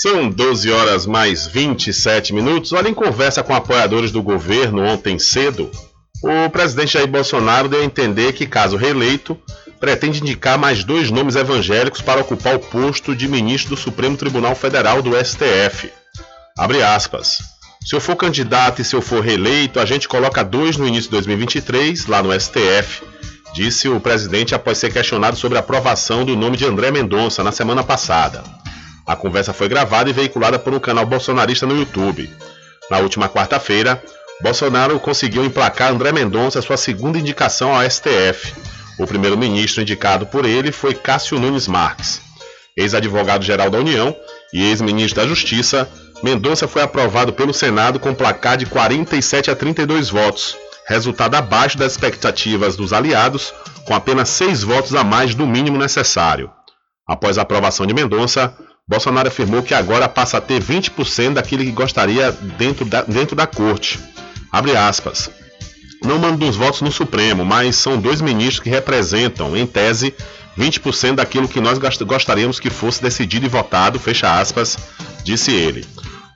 São 0.00 0.30
12 0.30 0.70
horas 0.72 1.04
mais 1.04 1.46
27 1.46 2.32
minutos. 2.32 2.72
Olha, 2.72 2.88
em 2.88 2.94
conversa 2.94 3.42
com 3.42 3.54
apoiadores 3.54 4.10
do 4.10 4.22
governo 4.22 4.82
ontem 4.82 5.18
cedo, 5.18 5.70
o 6.22 6.48
presidente 6.50 6.94
Jair 6.94 7.06
Bolsonaro 7.06 7.68
deu 7.68 7.82
a 7.82 7.84
entender 7.84 8.32
que, 8.32 8.46
caso 8.46 8.76
reeleito, 8.76 9.38
pretende 9.78 10.20
indicar 10.20 10.58
mais 10.58 10.84
dois 10.84 11.10
nomes 11.10 11.36
evangélicos 11.36 12.00
para 12.02 12.20
ocupar 12.20 12.54
o 12.56 12.60
posto 12.60 13.14
de 13.14 13.28
ministro 13.28 13.74
do 13.74 13.80
Supremo 13.80 14.16
Tribunal 14.16 14.54
Federal 14.54 15.02
do 15.02 15.12
STF. 15.16 15.90
Abre 16.58 16.82
aspas. 16.82 17.38
Se 17.84 17.94
eu 17.94 18.00
for 18.00 18.16
candidato 18.16 18.82
e 18.82 18.84
se 18.84 18.94
eu 18.94 19.00
for 19.00 19.24
reeleito, 19.24 19.80
a 19.80 19.86
gente 19.86 20.06
coloca 20.06 20.44
dois 20.44 20.76
no 20.76 20.86
início 20.86 21.04
de 21.04 21.12
2023, 21.12 22.06
lá 22.06 22.22
no 22.22 22.38
STF, 22.38 23.02
disse 23.52 23.88
o 23.88 24.00
presidente 24.00 24.54
após 24.54 24.78
ser 24.78 24.92
questionado 24.92 25.36
sobre 25.36 25.58
a 25.58 25.60
aprovação 25.60 26.24
do 26.24 26.36
nome 26.36 26.56
de 26.56 26.64
André 26.66 26.90
Mendonça 26.90 27.42
na 27.42 27.52
semana 27.52 27.82
passada. 27.82 28.42
A 29.06 29.16
conversa 29.16 29.52
foi 29.52 29.68
gravada 29.68 30.08
e 30.08 30.12
veiculada 30.12 30.58
por 30.58 30.72
um 30.72 30.78
canal 30.78 31.04
bolsonarista 31.04 31.66
no 31.66 31.76
YouTube. 31.76 32.30
Na 32.90 32.98
última 32.98 33.28
quarta-feira, 33.28 34.02
Bolsonaro 34.40 34.98
conseguiu 34.98 35.44
emplacar 35.44 35.92
André 35.92 36.12
Mendonça 36.12 36.62
sua 36.62 36.76
segunda 36.76 37.18
indicação 37.18 37.74
ao 37.74 37.88
STF. 37.88 38.54
O 38.98 39.06
primeiro-ministro 39.06 39.82
indicado 39.82 40.26
por 40.26 40.44
ele 40.44 40.72
foi 40.72 40.94
Cássio 40.94 41.38
Nunes 41.38 41.66
Marques. 41.66 42.20
Ex-advogado-geral 42.76 43.68
da 43.68 43.78
União 43.78 44.14
e 44.52 44.62
ex-ministro 44.70 45.20
da 45.20 45.28
Justiça, 45.28 45.88
Mendonça 46.22 46.68
foi 46.68 46.82
aprovado 46.82 47.32
pelo 47.32 47.52
Senado 47.52 47.98
com 47.98 48.14
placar 48.14 48.56
de 48.56 48.66
47 48.66 49.50
a 49.50 49.56
32 49.56 50.10
votos, 50.10 50.56
resultado 50.90 51.36
abaixo 51.36 51.78
das 51.78 51.92
expectativas 51.92 52.74
dos 52.74 52.92
aliados, 52.92 53.54
com 53.86 53.94
apenas 53.94 54.28
seis 54.28 54.64
votos 54.64 54.92
a 54.92 55.04
mais 55.04 55.36
do 55.36 55.46
mínimo 55.46 55.78
necessário. 55.78 56.50
Após 57.06 57.38
a 57.38 57.42
aprovação 57.42 57.86
de 57.86 57.94
Mendonça, 57.94 58.52
Bolsonaro 58.88 59.28
afirmou 59.28 59.62
que 59.62 59.72
agora 59.72 60.08
passa 60.08 60.38
a 60.38 60.40
ter 60.40 60.60
20% 60.60 61.34
daquilo 61.34 61.62
que 61.62 61.70
gostaria 61.70 62.32
dentro 62.58 62.84
da, 62.84 63.02
dentro 63.02 63.36
da 63.36 63.46
corte. 63.46 64.00
Abre 64.50 64.76
aspas. 64.76 65.30
Não 66.04 66.18
mando 66.18 66.44
uns 66.44 66.56
votos 66.56 66.80
no 66.80 66.90
Supremo, 66.90 67.44
mas 67.44 67.76
são 67.76 67.96
dois 67.96 68.20
ministros 68.20 68.58
que 68.58 68.68
representam, 68.68 69.56
em 69.56 69.66
tese, 69.66 70.12
20% 70.58 71.14
daquilo 71.14 71.46
que 71.46 71.60
nós 71.60 71.78
gostaríamos 71.78 72.58
que 72.58 72.68
fosse 72.68 73.00
decidido 73.00 73.46
e 73.46 73.48
votado, 73.48 74.00
fecha 74.00 74.40
aspas, 74.40 74.76
disse 75.22 75.52
ele. 75.52 75.86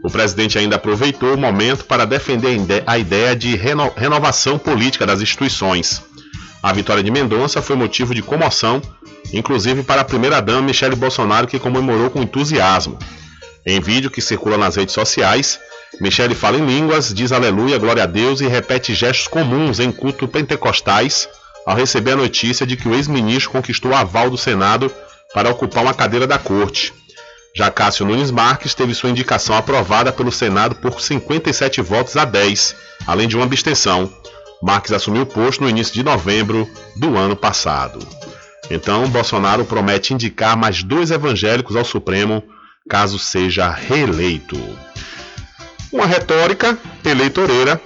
O 0.05 0.11
presidente 0.11 0.59
ainda 0.59 0.77
aproveitou 0.77 1.33
o 1.33 1.39
momento 1.39 1.87
para 1.87 2.05
defender 2.05 2.85
a 2.87 2.99
ideia 2.99 3.35
de 3.35 3.57
reno 3.57 3.91
renovação 3.97 4.59
política 4.59 5.07
das 5.07 5.23
instituições. 5.23 6.03
A 6.63 6.75
vitória 6.75 7.03
de 7.03 7.11
Mendonça 7.11 7.63
foi 7.63 7.75
motivo 7.75 8.15
de 8.15 8.21
comoção, 8.21 8.83
inclusive 9.33 9.83
para 9.83 10.03
a 10.03 10.05
primeira-dama 10.05 10.61
Michele 10.61 10.95
Bolsonaro, 10.95 11.47
que 11.47 11.59
comemorou 11.59 12.11
com 12.11 12.21
entusiasmo. 12.21 12.99
Em 13.65 13.81
vídeo 13.81 14.11
que 14.11 14.21
circula 14.21 14.59
nas 14.59 14.77
redes 14.77 14.95
sociais, 14.95 15.59
Michele 15.99 16.35
fala 16.35 16.59
em 16.59 16.67
línguas, 16.67 17.15
diz 17.15 17.33
aleluia, 17.33 17.79
glória 17.79 18.03
a 18.03 18.07
Deus 18.07 18.43
e 18.43 18.47
repete 18.47 18.95
gestos 18.95 19.27
comuns 19.27 19.81
em 19.81 19.91
culto 19.91 20.29
pentecostais 20.29 21.31
ao 21.65 21.75
receber 21.75 22.13
a 22.13 22.17
notícia 22.17 22.67
de 22.67 22.77
que 22.77 22.87
o 22.87 22.95
ex-ministro 22.95 23.53
conquistou 23.53 23.93
o 23.93 23.97
aval 23.97 24.29
do 24.29 24.37
Senado 24.37 24.93
para 25.33 25.49
ocupar 25.49 25.83
uma 25.83 25.95
cadeira 25.95 26.27
da 26.27 26.39
corte. 26.39 26.93
Já 27.57 27.71
Cássio 27.71 28.05
Nunes 28.05 28.33
Marques 28.33 28.75
teve 28.75 28.95
sua 28.95 29.11
indicação 29.11 29.57
aprovada 29.57 30.13
pelo 30.13 30.33
Senado 30.33 30.75
por 30.75 31.01
57 31.01 31.81
votos 31.83 32.17
a 32.17 32.25
10, 32.25 32.75
além 33.07 33.29
de 33.29 33.37
uma 33.37 33.45
abstenção. 33.45 34.13
Marques 34.61 34.93
assumiu 34.93 35.23
o 35.23 35.27
posto 35.27 35.63
no 35.63 35.71
início 35.71 35.95
de 35.95 36.03
novembro 36.03 36.69
do 36.97 37.17
ano 37.17 37.37
passado. 37.37 38.01
Então, 38.69 39.09
Bolsonaro 39.09 39.65
promete 39.65 40.13
indicar 40.13 40.57
mais 40.57 40.83
dois 40.83 41.13
evangélicos 41.13 41.77
ao 41.77 41.85
Supremo 41.85 42.43
caso 42.89 43.19
seja 43.21 43.71
reeleito. 43.71 44.59
Uma 45.93 46.07
retórica 46.07 46.77
eleitoreira 47.05 47.81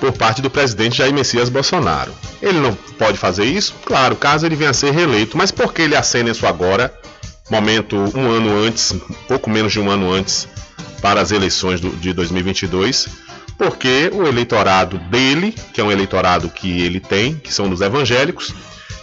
por 0.00 0.12
parte 0.12 0.42
do 0.42 0.50
presidente 0.50 0.98
Jair 0.98 1.14
Messias 1.14 1.48
Bolsonaro. 1.48 2.12
Ele 2.42 2.58
não 2.58 2.74
pode 2.74 3.16
fazer 3.16 3.44
isso? 3.44 3.74
Claro, 3.84 4.16
caso 4.16 4.44
ele 4.44 4.56
venha 4.56 4.70
a 4.70 4.74
ser 4.74 4.92
reeleito, 4.92 5.36
mas 5.36 5.52
por 5.52 5.72
que 5.72 5.82
ele 5.82 5.96
acena 5.96 6.30
isso 6.30 6.46
agora, 6.46 6.92
momento 7.50 7.96
um 7.96 8.30
ano 8.30 8.56
antes, 8.64 8.94
pouco 9.26 9.48
menos 9.50 9.72
de 9.72 9.80
um 9.80 9.90
ano 9.90 10.10
antes, 10.12 10.48
para 11.00 11.20
as 11.20 11.30
eleições 11.30 11.80
do, 11.80 11.90
de 11.90 12.12
2022? 12.12 13.08
Porque 13.56 14.10
o 14.12 14.26
eleitorado 14.26 14.98
dele, 14.98 15.54
que 15.72 15.80
é 15.80 15.84
um 15.84 15.90
eleitorado 15.90 16.48
que 16.48 16.82
ele 16.82 17.00
tem, 17.00 17.34
que 17.34 17.52
são 17.52 17.68
dos 17.68 17.80
evangélicos, 17.80 18.54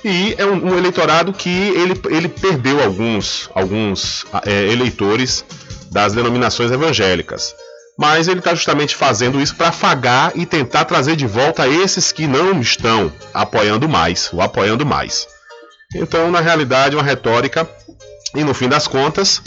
e 0.03 0.35
é 0.37 0.45
um, 0.45 0.73
um 0.73 0.77
eleitorado 0.77 1.33
que 1.33 1.49
ele, 1.49 1.99
ele 2.09 2.29
perdeu 2.29 2.81
alguns, 2.83 3.49
alguns 3.53 4.25
é, 4.45 4.67
eleitores 4.67 5.43
das 5.91 6.13
denominações 6.13 6.71
evangélicas 6.71 7.55
mas 7.97 8.27
ele 8.27 8.39
está 8.39 8.53
justamente 8.53 8.95
fazendo 8.95 9.39
isso 9.39 9.55
para 9.55 9.69
afagar 9.69 10.33
e 10.35 10.45
tentar 10.45 10.85
trazer 10.85 11.15
de 11.15 11.25
volta 11.25 11.67
esses 11.67 12.11
que 12.11 12.27
não 12.27 12.59
estão 12.59 13.11
apoiando 13.33 13.87
mais, 13.87 14.29
ou 14.33 14.41
apoiando 14.41 14.85
mais. 14.85 15.27
Então, 15.93 16.29
na 16.29 16.41
realidade, 16.41 16.95
uma 16.95 17.03
retórica, 17.03 17.67
e 18.35 18.43
no 18.43 18.53
fim 18.53 18.67
das 18.67 18.87
contas, 18.87 19.41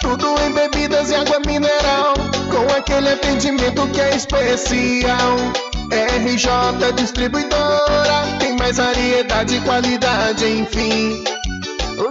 Tudo 0.00 0.34
em 0.40 0.52
bebidas 0.54 1.10
e 1.10 1.14
água 1.14 1.38
mineral, 1.40 2.14
com 2.50 2.74
aquele 2.74 3.10
atendimento 3.10 3.86
que 3.88 4.00
é 4.00 4.16
especial. 4.16 5.36
RJ 5.92 6.92
Distribuidora 6.96 8.38
tem 8.38 8.56
mais 8.56 8.78
variedade 8.78 9.56
e 9.56 9.60
qualidade, 9.60 10.46
enfim. 10.46 11.35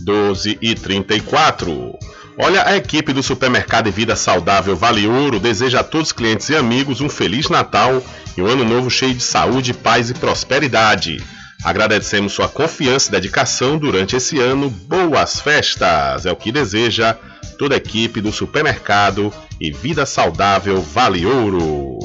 12 0.00 0.58
e 0.62 0.74
34. 0.74 1.98
Olha, 2.40 2.64
a 2.64 2.76
equipe 2.76 3.12
do 3.12 3.20
Supermercado 3.20 3.88
e 3.88 3.90
Vida 3.90 4.14
Saudável 4.14 4.76
Vale 4.76 5.08
Ouro 5.08 5.40
deseja 5.40 5.80
a 5.80 5.84
todos 5.84 6.08
os 6.08 6.12
clientes 6.12 6.48
e 6.48 6.54
amigos 6.54 7.00
um 7.00 7.08
Feliz 7.08 7.48
Natal 7.48 8.00
e 8.36 8.40
um 8.40 8.46
ano 8.46 8.64
novo 8.64 8.88
cheio 8.88 9.12
de 9.12 9.22
saúde, 9.22 9.74
paz 9.74 10.08
e 10.08 10.14
prosperidade. 10.14 11.20
Agradecemos 11.64 12.32
sua 12.32 12.48
confiança 12.48 13.08
e 13.08 13.12
dedicação 13.12 13.76
durante 13.76 14.14
esse 14.14 14.38
ano. 14.38 14.70
Boas 14.70 15.40
festas! 15.40 16.26
É 16.26 16.30
o 16.30 16.36
que 16.36 16.52
deseja 16.52 17.16
toda 17.58 17.74
a 17.74 17.78
equipe 17.78 18.20
do 18.20 18.30
Supermercado 18.30 19.34
e 19.60 19.72
Vida 19.72 20.06
Saudável 20.06 20.80
Vale 20.80 21.26
Ouro. 21.26 21.98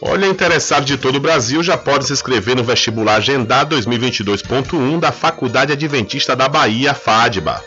Olha, 0.00 0.26
interessado 0.26 0.84
de 0.84 0.96
todo 0.96 1.16
o 1.16 1.20
Brasil 1.20 1.60
já 1.60 1.76
pode 1.76 2.06
se 2.06 2.12
inscrever 2.12 2.54
no 2.54 2.62
vestibular 2.62 3.16
agendado 3.16 3.74
2022.1 3.76 5.00
da 5.00 5.10
Faculdade 5.10 5.72
Adventista 5.72 6.36
da 6.36 6.48
Bahia, 6.48 6.94
FADBA. 6.94 7.60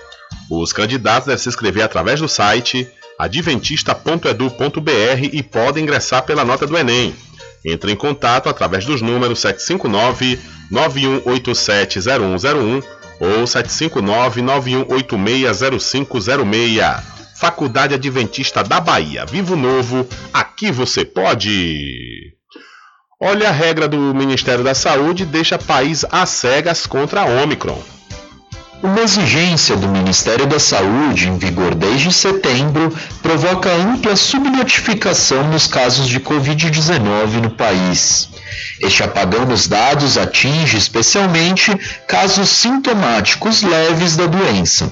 Os 0.51 0.71
candidatos 0.73 1.27
devem 1.27 1.41
se 1.41 1.47
inscrever 1.47 1.81
através 1.81 2.19
do 2.19 2.27
site 2.27 2.85
adventista.edu.br 3.17 5.29
e 5.31 5.41
podem 5.41 5.83
ingressar 5.83 6.23
pela 6.23 6.43
nota 6.43 6.67
do 6.67 6.77
Enem. 6.77 7.15
Entre 7.63 7.89
em 7.89 7.95
contato 7.95 8.49
através 8.49 8.83
dos 8.83 9.01
números 9.01 9.39
759 9.39 10.37
91870101 10.69 12.83
ou 13.21 13.47
759 13.47 14.41
91860506. 14.41 17.01
Faculdade 17.39 17.93
Adventista 17.93 18.61
da 18.61 18.81
Bahia. 18.81 19.25
Vivo 19.25 19.55
Novo, 19.55 20.05
aqui 20.33 20.69
você 20.69 21.05
pode. 21.05 22.33
Olha 23.21 23.47
a 23.47 23.53
regra 23.53 23.87
do 23.87 24.13
Ministério 24.13 24.65
da 24.65 24.75
Saúde 24.75 25.25
deixa 25.25 25.57
país 25.57 26.03
às 26.11 26.29
cegas 26.29 26.85
contra 26.85 27.21
a 27.21 27.41
Omicron. 27.41 28.00
Uma 28.83 29.01
exigência 29.01 29.75
do 29.75 29.87
Ministério 29.87 30.47
da 30.47 30.59
Saúde, 30.59 31.29
em 31.29 31.37
vigor 31.37 31.75
desde 31.75 32.11
setembro, 32.11 32.91
provoca 33.21 33.71
ampla 33.71 34.15
subnotificação 34.15 35.47
nos 35.49 35.67
casos 35.67 36.07
de 36.07 36.19
Covid-19 36.19 37.43
no 37.43 37.51
país. 37.51 38.27
Este 38.79 39.03
apagão 39.03 39.45
nos 39.45 39.67
dados 39.67 40.17
atinge 40.17 40.77
especialmente 40.77 41.71
casos 42.07 42.49
sintomáticos 42.49 43.61
leves 43.61 44.17
da 44.17 44.25
doença. 44.25 44.91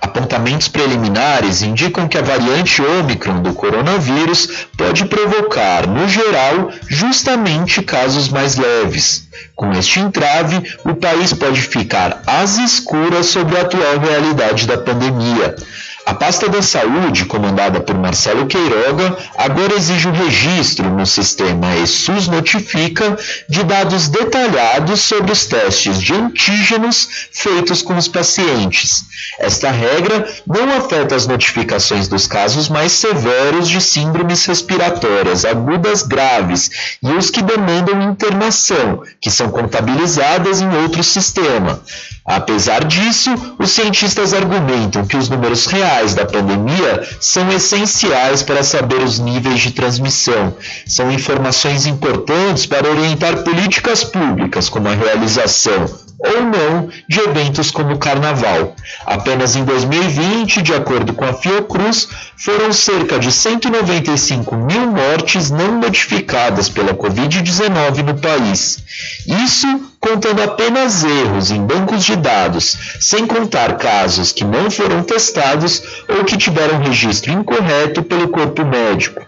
Apontamentos 0.00 0.68
preliminares 0.68 1.62
indicam 1.62 2.06
que 2.06 2.16
a 2.16 2.22
variante 2.22 2.80
Ômicron 2.80 3.42
do 3.42 3.52
coronavírus 3.52 4.66
pode 4.76 5.04
provocar, 5.06 5.88
no 5.88 6.08
geral, 6.08 6.70
justamente 6.88 7.82
casos 7.82 8.28
mais 8.28 8.56
leves. 8.56 9.28
Com 9.56 9.72
este 9.72 9.98
entrave, 9.98 10.62
o 10.84 10.94
país 10.94 11.32
pode 11.32 11.60
ficar 11.60 12.22
às 12.26 12.58
escuras 12.58 13.26
sobre 13.26 13.58
a 13.58 13.62
atual 13.62 13.98
realidade 13.98 14.66
da 14.66 14.78
pandemia. 14.78 15.56
A 16.06 16.14
pasta 16.14 16.48
da 16.48 16.62
saúde, 16.62 17.24
comandada 17.24 17.80
por 17.80 17.98
Marcelo 17.98 18.46
Queiroga, 18.46 19.18
agora 19.36 19.74
exige 19.74 20.06
o 20.06 20.12
registro 20.12 20.88
no 20.88 21.04
sistema 21.04 21.74
ESUS 21.78 22.28
Notifica 22.28 23.18
de 23.48 23.64
dados 23.64 24.06
detalhados 24.08 25.00
sobre 25.00 25.32
os 25.32 25.46
testes 25.46 26.00
de 26.00 26.14
antígenos 26.14 27.08
feitos 27.32 27.82
com 27.82 27.96
os 27.96 28.06
pacientes. 28.06 29.04
Esta 29.40 29.72
regra 29.72 30.24
não 30.46 30.78
afeta 30.78 31.16
as 31.16 31.26
notificações 31.26 32.06
dos 32.06 32.28
casos 32.28 32.68
mais 32.68 32.92
severos 32.92 33.68
de 33.68 33.80
síndromes 33.80 34.46
respiratórias 34.46 35.44
agudas 35.44 36.02
graves 36.02 36.70
e 37.02 37.10
os 37.14 37.30
que 37.30 37.42
demandam 37.42 38.12
internação, 38.12 39.02
que 39.20 39.30
são 39.30 39.50
contabilizadas 39.50 40.60
em 40.60 40.68
outro 40.82 41.02
sistema. 41.02 41.82
Apesar 42.24 42.84
disso, 42.84 43.30
os 43.58 43.70
cientistas 43.70 44.32
argumentam 44.32 45.06
que 45.06 45.16
os 45.16 45.28
números 45.28 45.66
reais 45.66 45.95
da 46.14 46.26
pandemia 46.26 47.06
são 47.20 47.50
essenciais 47.50 48.42
para 48.42 48.62
saber 48.62 49.00
os 49.02 49.18
níveis 49.18 49.60
de 49.60 49.70
transmissão. 49.70 50.54
São 50.86 51.10
informações 51.10 51.86
importantes 51.86 52.66
para 52.66 52.90
orientar 52.90 53.42
políticas 53.42 54.04
públicas, 54.04 54.68
como 54.68 54.88
a 54.88 54.94
realização 54.94 56.05
ou 56.18 56.42
não 56.42 56.88
de 57.08 57.20
eventos 57.20 57.70
como 57.70 57.94
o 57.94 57.98
Carnaval. 57.98 58.74
Apenas 59.04 59.56
em 59.56 59.64
2020, 59.64 60.62
de 60.62 60.74
acordo 60.74 61.12
com 61.12 61.24
a 61.24 61.34
Fiocruz, 61.34 62.08
foram 62.36 62.72
cerca 62.72 63.18
de 63.18 63.30
195 63.30 64.56
mil 64.56 64.86
mortes 64.86 65.50
não 65.50 65.78
notificadas 65.78 66.68
pela 66.68 66.94
Covid-19 66.94 68.02
no 68.02 68.18
país. 68.18 68.82
Isso 69.26 69.66
contando 70.00 70.42
apenas 70.42 71.02
erros 71.02 71.50
em 71.50 71.60
bancos 71.64 72.04
de 72.04 72.14
dados, 72.16 72.76
sem 73.00 73.26
contar 73.26 73.76
casos 73.76 74.30
que 74.30 74.44
não 74.44 74.70
foram 74.70 75.02
testados 75.02 75.82
ou 76.08 76.24
que 76.24 76.36
tiveram 76.36 76.78
registro 76.78 77.32
incorreto 77.32 78.02
pelo 78.02 78.28
corpo 78.28 78.64
médico. 78.64 79.20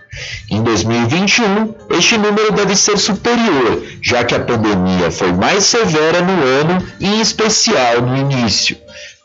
Em 0.51 0.63
2021, 0.63 1.75
este 1.91 2.17
número 2.17 2.53
deve 2.53 2.75
ser 2.75 2.99
superior, 2.99 3.83
já 4.03 4.25
que 4.25 4.35
a 4.35 4.41
pandemia 4.41 5.11
foi 5.11 5.33
mais 5.33 5.65
severa 5.65 6.21
no 6.23 6.43
ano 6.43 6.87
e, 7.01 7.07
em 7.07 7.21
especial, 7.21 8.03
no 8.03 8.17
início. 8.17 8.77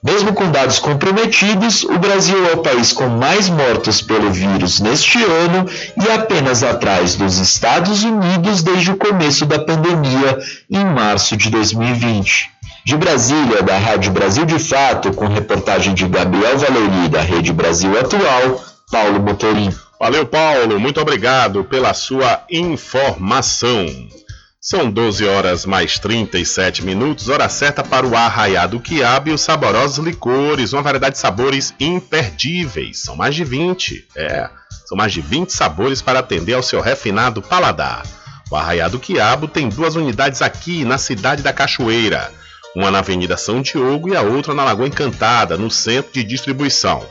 Mesmo 0.04 0.34
com 0.34 0.52
dados 0.52 0.80
comprometidos, 0.80 1.86
o 1.86 1.98
Brasil 1.98 2.36
é 2.50 2.54
o 2.56 2.62
país 2.62 2.92
com 2.92 3.08
mais 3.08 3.48
mortos 3.48 4.02
pelo 4.02 4.30
vírus 4.32 4.82
neste 4.82 5.24
ano 5.24 5.66
e 5.96 6.12
apenas 6.12 6.62
atrás 6.62 7.16
dos 7.16 7.38
Estados 7.38 8.04
Unidos 8.04 8.62
desde 8.62 8.92
o 8.92 8.98
começo 8.98 9.46
da 9.46 9.60
pandemia, 9.60 10.38
em 10.70 10.84
março 10.84 11.38
de 11.38 11.50
2020. 11.50 12.52
De 12.86 12.98
Brasília, 12.98 13.64
da 13.64 13.78
Rádio 13.78 14.12
Brasil 14.12 14.44
de 14.44 14.60
Fato, 14.60 15.14
com 15.14 15.26
reportagem 15.26 15.94
de 15.94 16.06
Gabriel 16.06 16.58
Valeri 16.58 17.08
da 17.08 17.22
Rede 17.22 17.54
Brasil 17.54 17.98
Atual, 17.98 18.62
Paulo 18.92 19.22
Motorim. 19.22 19.74
Valeu, 20.00 20.26
Paulo. 20.26 20.80
Muito 20.80 21.00
obrigado 21.00 21.64
pela 21.64 21.94
sua 21.94 22.44
informação. 22.50 23.86
São 24.66 24.90
12 24.90 25.26
horas 25.26 25.66
mais 25.66 26.00
37 26.00 26.86
minutos, 26.86 27.28
hora 27.28 27.50
certa 27.50 27.84
para 27.84 28.08
o 28.08 28.16
arraiado 28.16 28.80
quiabo 28.80 29.30
e 29.30 29.34
os 29.34 29.42
saborosos 29.42 30.06
licores, 30.06 30.72
uma 30.72 30.82
variedade 30.82 31.16
de 31.16 31.20
sabores 31.20 31.74
imperdíveis. 31.78 33.00
São 33.00 33.14
mais 33.14 33.36
de 33.36 33.44
20, 33.44 34.08
é, 34.16 34.50
são 34.86 34.98
mais 34.98 35.12
de 35.12 35.20
20 35.20 35.52
sabores 35.52 36.02
para 36.02 36.20
atender 36.20 36.54
ao 36.54 36.64
seu 36.64 36.80
refinado 36.80 37.42
paladar. 37.42 38.04
O 38.50 38.56
arraiado 38.56 39.00
quiabo 39.00 39.50
tem 39.50 39.68
duas 39.68 39.96
unidades 39.96 40.42
aqui 40.42 40.86
na 40.86 40.98
cidade 40.98 41.44
da 41.44 41.52
Cachoeira, 41.52 42.32
uma 42.74 42.90
na 42.90 43.00
Avenida 43.00 43.36
São 43.36 43.62
Diogo 43.62 44.10
e 44.10 44.16
a 44.16 44.22
outra 44.22 44.54
na 44.54 44.64
Lagoa 44.64 44.88
Encantada, 44.88 45.58
no 45.58 45.70
centro 45.70 46.14
de 46.14 46.24
distribuição. 46.24 47.06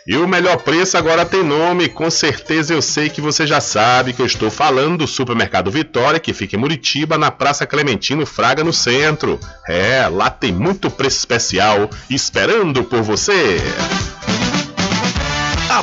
E 0.07 0.17
o 0.17 0.27
melhor 0.27 0.57
preço 0.57 0.97
agora 0.97 1.25
tem 1.25 1.43
nome, 1.43 1.87
com 1.87 2.09
certeza 2.09 2.73
eu 2.73 2.81
sei 2.81 3.07
que 3.07 3.21
você 3.21 3.45
já 3.45 3.61
sabe 3.61 4.13
que 4.13 4.21
eu 4.21 4.25
estou 4.25 4.49
falando 4.49 4.99
do 4.99 5.07
Supermercado 5.07 5.69
Vitória, 5.69 6.19
que 6.19 6.33
fica 6.33 6.55
em 6.55 6.59
Muritiba, 6.59 7.17
na 7.17 7.29
Praça 7.29 7.67
Clementino 7.67 8.25
Fraga, 8.25 8.63
no 8.63 8.73
centro. 8.73 9.39
É, 9.67 10.07
lá 10.07 10.29
tem 10.29 10.51
muito 10.51 10.89
preço 10.89 11.19
especial 11.19 11.89
esperando 12.09 12.83
por 12.83 13.03
você. 13.03 13.57
A 14.50 14.50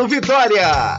Mercado 0.00 0.08
Vitória. 0.08 0.98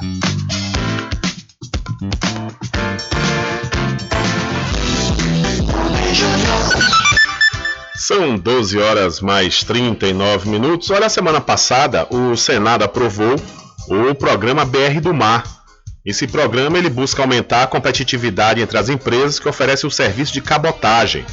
São 7.96 8.38
12 8.38 8.78
horas 8.80 9.22
mais 9.22 9.64
39 9.64 10.50
minutos. 10.50 10.90
Olha, 10.90 11.10
semana 11.10 11.40
passada 11.42 12.08
o 12.10 12.36
Senado 12.36 12.84
aprovou 12.84 13.36
o 13.88 14.14
programa 14.14 14.66
BR 14.66 15.00
do 15.02 15.14
Mar, 15.14 15.44
Esse 16.04 16.28
programa 16.28 16.80
ele 16.80 16.90
busca 16.90 17.22
aumentar 17.22 17.64
a 17.64 17.68
competitividade 17.68 18.60
entre 18.60 18.76
as 18.76 18.90
empresas 18.90 19.40
que 19.40 19.48
oferecem 19.48 19.88
o 19.88 19.92
serviço 19.92 20.34
de 20.34 20.42
cabotagem. 20.42 21.24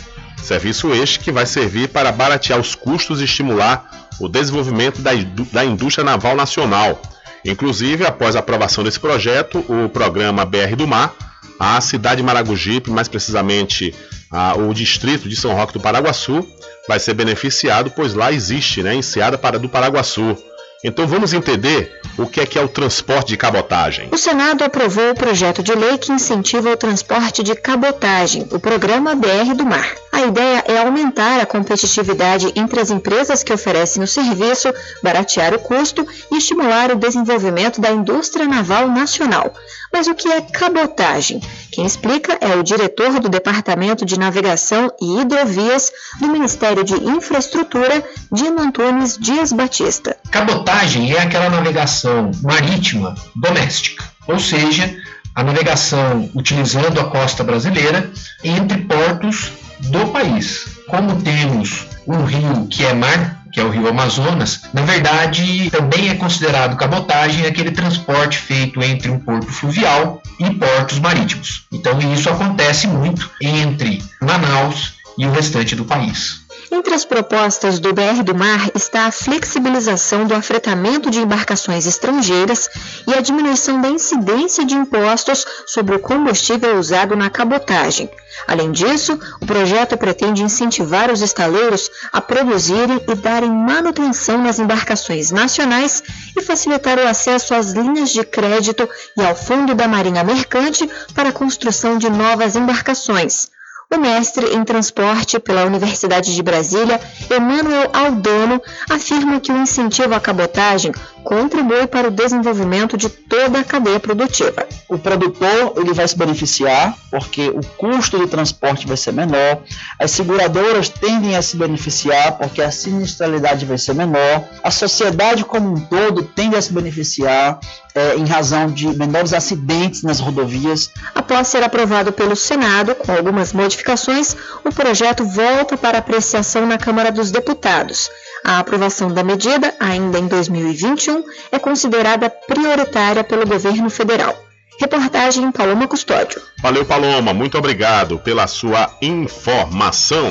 Serviço 0.42 0.92
este 0.94 1.20
que 1.20 1.32
vai 1.32 1.46
servir 1.46 1.88
para 1.88 2.12
baratear 2.12 2.60
os 2.60 2.74
custos 2.74 3.20
e 3.20 3.24
estimular 3.24 4.08
o 4.20 4.28
desenvolvimento 4.28 5.00
da, 5.00 5.12
da 5.52 5.64
indústria 5.64 6.04
naval 6.04 6.36
nacional. 6.36 7.00
Inclusive, 7.44 8.04
após 8.06 8.36
a 8.36 8.40
aprovação 8.40 8.82
desse 8.84 8.98
projeto, 8.98 9.64
o 9.68 9.88
programa 9.88 10.44
BR 10.44 10.76
do 10.76 10.86
Mar, 10.86 11.14
a 11.58 11.80
cidade 11.80 12.16
de 12.16 12.22
Maragogipe, 12.22 12.90
mais 12.90 13.08
precisamente 13.08 13.94
a, 14.30 14.54
o 14.54 14.72
distrito 14.72 15.28
de 15.28 15.36
São 15.36 15.54
Roque 15.54 15.72
do 15.72 15.80
Paraguaçu, 15.80 16.46
vai 16.86 16.98
ser 16.98 17.14
beneficiado, 17.14 17.90
pois 17.94 18.14
lá 18.14 18.32
existe, 18.32 18.82
né, 18.82 18.94
Enseada 18.94 19.36
para 19.36 19.58
do 19.58 19.68
Paraguaçu. 19.68 20.36
Então 20.82 21.08
vamos 21.08 21.32
entender 21.32 22.00
o 22.16 22.26
que 22.26 22.40
é 22.40 22.46
que 22.46 22.58
é 22.58 22.62
o 22.62 22.68
transporte 22.68 23.28
de 23.28 23.36
cabotagem. 23.36 24.08
O 24.12 24.18
Senado 24.18 24.62
aprovou 24.62 25.10
o 25.10 25.14
projeto 25.14 25.62
de 25.62 25.74
lei 25.74 25.98
que 25.98 26.12
incentiva 26.12 26.70
o 26.70 26.76
transporte 26.76 27.42
de 27.42 27.54
cabotagem, 27.54 28.46
o 28.52 28.60
programa 28.60 29.14
BR 29.14 29.54
do 29.56 29.66
Mar. 29.66 29.92
A 30.12 30.22
ideia 30.22 30.64
é 30.66 30.78
aumentar 30.78 31.40
a 31.40 31.46
competitividade 31.46 32.52
entre 32.56 32.80
as 32.80 32.90
empresas 32.90 33.42
que 33.42 33.52
oferecem 33.52 34.02
o 34.02 34.06
serviço, 34.06 34.72
baratear 35.02 35.54
o 35.54 35.58
custo 35.58 36.06
e 36.30 36.38
estimular 36.38 36.90
o 36.90 36.96
desenvolvimento 36.96 37.80
da 37.80 37.90
indústria 37.90 38.46
naval 38.46 38.88
nacional. 38.88 39.52
Mas 39.92 40.06
o 40.06 40.14
que 40.14 40.28
é 40.28 40.40
cabotagem? 40.40 41.40
Quem 41.72 41.86
explica 41.86 42.36
é 42.40 42.56
o 42.56 42.62
diretor 42.62 43.20
do 43.20 43.28
Departamento 43.28 44.04
de 44.04 44.18
Navegação 44.18 44.90
e 45.00 45.20
Hidrovias 45.20 45.92
do 46.20 46.28
Ministério 46.28 46.82
de 46.82 46.94
Infraestrutura, 46.94 48.04
Dino 48.32 48.60
Antunes 48.60 49.16
Dias 49.18 49.52
Batista. 49.52 50.16
Cabotagem 50.30 50.67
é 50.70 51.22
aquela 51.22 51.48
navegação 51.48 52.30
marítima 52.42 53.14
doméstica, 53.34 54.04
ou 54.26 54.38
seja, 54.38 54.94
a 55.34 55.42
navegação 55.42 56.30
utilizando 56.34 57.00
a 57.00 57.04
costa 57.04 57.42
brasileira 57.42 58.10
entre 58.44 58.82
portos 58.82 59.50
do 59.80 60.08
país. 60.08 60.66
Como 60.86 61.22
temos 61.22 61.86
um 62.06 62.22
rio 62.22 62.66
que 62.66 62.84
é 62.84 62.92
mar, 62.92 63.44
que 63.50 63.58
é 63.58 63.64
o 63.64 63.70
Rio 63.70 63.88
Amazonas, 63.88 64.60
na 64.74 64.82
verdade 64.82 65.70
também 65.70 66.10
é 66.10 66.14
considerado 66.14 66.76
cabotagem 66.76 67.46
aquele 67.46 67.70
transporte 67.70 68.36
feito 68.36 68.82
entre 68.82 69.10
um 69.10 69.18
porto 69.18 69.50
fluvial 69.50 70.22
e 70.38 70.50
portos 70.50 70.98
marítimos. 70.98 71.66
Então 71.72 71.98
isso 72.12 72.28
acontece 72.28 72.86
muito 72.86 73.30
entre 73.40 74.02
Manaus 74.20 74.98
e 75.16 75.24
o 75.24 75.32
restante 75.32 75.74
do 75.74 75.86
país. 75.86 76.46
Entre 76.70 76.94
as 76.94 77.04
propostas 77.04 77.78
do 77.78 77.94
BR 77.94 78.22
do 78.22 78.34
Mar 78.34 78.70
está 78.74 79.06
a 79.06 79.10
flexibilização 79.10 80.26
do 80.26 80.34
afretamento 80.34 81.10
de 81.10 81.18
embarcações 81.18 81.86
estrangeiras 81.86 82.68
e 83.06 83.14
a 83.14 83.22
diminuição 83.22 83.80
da 83.80 83.88
incidência 83.88 84.66
de 84.66 84.74
impostos 84.74 85.46
sobre 85.66 85.96
o 85.96 85.98
combustível 85.98 86.78
usado 86.78 87.16
na 87.16 87.30
cabotagem. 87.30 88.10
Além 88.46 88.70
disso, 88.70 89.18
o 89.40 89.46
projeto 89.46 89.96
pretende 89.96 90.42
incentivar 90.42 91.10
os 91.10 91.22
estaleiros 91.22 91.90
a 92.12 92.20
produzirem 92.20 93.00
e 93.08 93.14
darem 93.14 93.50
manutenção 93.50 94.36
nas 94.36 94.58
embarcações 94.58 95.30
nacionais 95.30 96.02
e 96.36 96.42
facilitar 96.42 96.98
o 96.98 97.08
acesso 97.08 97.54
às 97.54 97.72
linhas 97.72 98.10
de 98.10 98.22
crédito 98.24 98.86
e 99.16 99.24
ao 99.24 99.34
Fundo 99.34 99.74
da 99.74 99.88
Marinha 99.88 100.22
Mercante 100.22 100.88
para 101.14 101.30
a 101.30 101.32
construção 101.32 101.96
de 101.96 102.10
novas 102.10 102.56
embarcações. 102.56 103.48
O 103.90 103.96
mestre 103.96 104.54
em 104.54 104.62
transporte 104.64 105.38
pela 105.38 105.64
Universidade 105.64 106.34
de 106.34 106.42
Brasília, 106.42 107.00
Emanuel 107.30 107.88
Aldano, 107.94 108.60
afirma 108.90 109.40
que 109.40 109.50
o 109.50 109.56
incentivo 109.56 110.14
à 110.14 110.20
cabotagem 110.20 110.92
contribui 111.24 111.86
para 111.86 112.08
o 112.08 112.10
desenvolvimento 112.10 112.98
de 112.98 113.08
toda 113.08 113.60
a 113.60 113.64
cadeia 113.64 113.98
produtiva. 113.98 114.66
O 114.90 114.98
produtor 114.98 115.72
ele 115.76 115.94
vai 115.94 116.06
se 116.06 116.18
beneficiar 116.18 116.94
porque 117.10 117.48
o 117.48 117.64
custo 117.78 118.18
de 118.18 118.26
transporte 118.26 118.86
vai 118.86 118.96
ser 118.96 119.12
menor, 119.12 119.62
as 119.98 120.10
seguradoras 120.10 120.90
tendem 120.90 121.34
a 121.34 121.40
se 121.40 121.56
beneficiar 121.56 122.36
porque 122.36 122.60
a 122.60 122.70
sinistralidade 122.70 123.64
vai 123.64 123.78
ser 123.78 123.94
menor, 123.94 124.44
a 124.62 124.70
sociedade 124.70 125.44
como 125.44 125.72
um 125.72 125.80
todo 125.80 126.24
tende 126.24 126.56
a 126.56 126.60
se 126.60 126.74
beneficiar 126.74 127.58
é, 127.94 128.16
em 128.16 128.26
razão 128.26 128.70
de 128.70 128.86
menores 128.88 129.32
acidentes 129.32 130.02
nas 130.02 130.20
rodovias. 130.20 130.90
Após 131.14 131.48
ser 131.48 131.62
aprovado 131.62 132.12
pelo 132.12 132.36
Senado, 132.36 132.94
com 132.94 133.12
algumas 133.12 133.52
modificações, 133.52 134.36
o 134.64 134.72
projeto 134.72 135.24
volta 135.24 135.76
para 135.76 135.98
apreciação 135.98 136.66
na 136.66 136.78
Câmara 136.78 137.10
dos 137.10 137.30
Deputados. 137.30 138.10
A 138.44 138.58
aprovação 138.58 139.12
da 139.12 139.24
medida, 139.24 139.74
ainda 139.80 140.18
em 140.18 140.26
2021, 140.26 141.24
é 141.50 141.58
considerada 141.58 142.30
prioritária 142.30 143.24
pelo 143.24 143.46
governo 143.46 143.90
federal. 143.90 144.36
Reportagem 144.80 145.50
Paloma 145.50 145.88
Custódio. 145.88 146.40
Valeu, 146.62 146.84
Paloma. 146.84 147.34
Muito 147.34 147.58
obrigado 147.58 148.18
pela 148.20 148.46
sua 148.46 148.94
informação. 149.02 150.30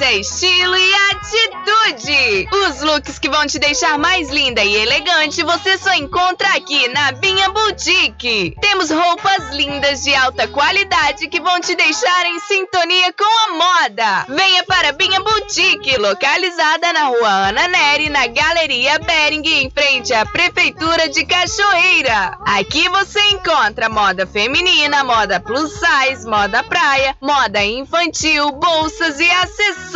Tendência, 0.00 0.12
estilo 0.12 0.76
e 0.76 0.94
atitude. 0.94 2.48
Os 2.52 2.80
looks 2.80 3.18
que 3.18 3.28
vão 3.28 3.46
te 3.46 3.58
deixar 3.58 3.98
mais 3.98 4.30
linda 4.30 4.64
e 4.64 4.74
elegante 4.76 5.42
você 5.42 5.76
só 5.76 5.92
encontra 5.94 6.48
aqui 6.56 6.88
na 6.88 7.12
Binha 7.12 7.50
Boutique. 7.50 8.56
Temos 8.60 8.90
roupas 8.90 9.50
lindas 9.50 10.02
de 10.02 10.14
alta 10.14 10.48
qualidade 10.48 11.28
que 11.28 11.40
vão 11.40 11.60
te 11.60 11.74
deixar 11.74 12.26
em 12.26 12.40
sintonia 12.40 13.12
com 13.12 13.24
a 13.24 13.52
moda. 13.52 14.26
Venha 14.28 14.64
para 14.64 14.92
Binha 14.92 15.20
Boutique, 15.20 15.98
localizada 15.98 16.92
na 16.94 17.04
rua 17.08 17.48
Ana 17.48 17.68
Neri, 17.68 18.08
na 18.08 18.26
Galeria 18.26 18.98
Bering, 19.00 19.46
em 19.46 19.70
frente 19.70 20.14
à 20.14 20.24
Prefeitura 20.24 21.10
de 21.10 21.26
Cachoeira. 21.26 22.38
Aqui 22.46 22.88
você 22.88 23.20
encontra 23.32 23.90
moda 23.90 24.26
feminina, 24.26 25.04
moda 25.04 25.40
plus 25.40 25.70
size, 25.72 26.26
moda 26.26 26.62
praia, 26.62 27.14
moda 27.20 27.62
infantil, 27.62 28.50
bolsas 28.52 29.20
e 29.20 29.30
acessórios. 29.30 29.89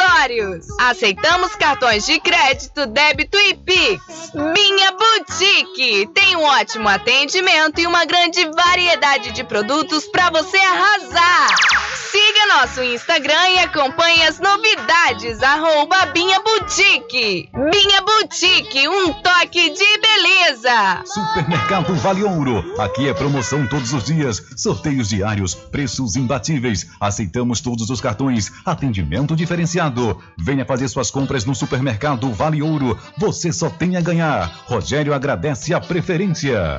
Aceitamos 0.80 1.54
cartões 1.57 2.07
de 2.07 2.18
crédito, 2.20 2.87
débito 2.87 3.37
e 3.37 3.54
Pix. 3.54 4.33
Minha 4.35 4.92
Boutique 4.92 6.07
tem 6.14 6.37
um 6.37 6.42
ótimo 6.42 6.88
atendimento 6.88 7.80
e 7.80 7.87
uma 7.87 8.04
grande 8.04 8.44
variedade 8.50 9.33
de 9.33 9.44
produtos 9.44 10.07
para 10.07 10.30
você 10.30 10.59
arrasar. 10.59 12.03
Siga 12.14 12.61
nosso 12.61 12.81
Instagram 12.81 13.48
e 13.48 13.59
acompanhe 13.59 14.22
as 14.22 14.38
novidades. 14.38 15.42
Arroba 15.42 16.07
Binha 16.14 16.38
Boutique. 16.38 17.50
Binha 17.53 18.03
Boutique, 18.03 18.87
um 18.87 19.12
toque 19.14 19.70
de 19.70 19.98
beleza. 19.98 21.03
Supermercado 21.05 21.92
Vale 21.96 22.22
Ouro. 22.22 22.81
Aqui 22.81 23.09
é 23.09 23.12
promoção 23.12 23.67
todos 23.67 23.92
os 23.92 24.04
dias. 24.04 24.40
Sorteios 24.56 25.08
diários, 25.08 25.56
preços 25.56 26.15
imbatíveis. 26.15 26.87
Aceitamos 27.00 27.60
todos 27.60 27.90
os 27.90 28.00
cartões. 28.00 28.48
Atendimento 28.65 29.35
diferenciado. 29.35 30.23
Venha 30.38 30.65
fazer 30.65 30.87
suas 30.87 31.10
compras 31.10 31.44
no 31.44 31.52
Supermercado 31.52 32.33
Vale 32.33 32.62
Ouro. 32.62 32.96
Você 33.19 33.52
só 33.52 33.69
tem 33.69 33.96
a 33.96 34.00
ganhar. 34.00 34.62
Rogério 34.67 35.12
agradece 35.12 35.75
a 35.75 35.81
preferência. 35.81 36.79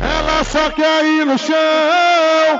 Ela 0.00 0.44
só 0.44 0.70
cair 0.70 1.26
no 1.26 1.38
chão. 1.38 1.56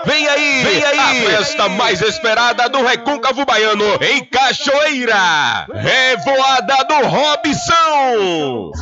Vem 0.04 0.28
aí, 0.28 0.62
vem 0.64 0.84
aí, 0.84 0.98
a 0.98 1.30
festa 1.30 1.68
mais 1.68 2.00
esperada 2.00 2.68
do 2.68 2.82
Recôncavo 2.82 3.44
Baiano 3.44 3.84
em 4.00 4.24
Cachoeira. 4.24 5.66
Revoada 5.74 6.84
do 6.84 7.06
Robson. 7.08 8.72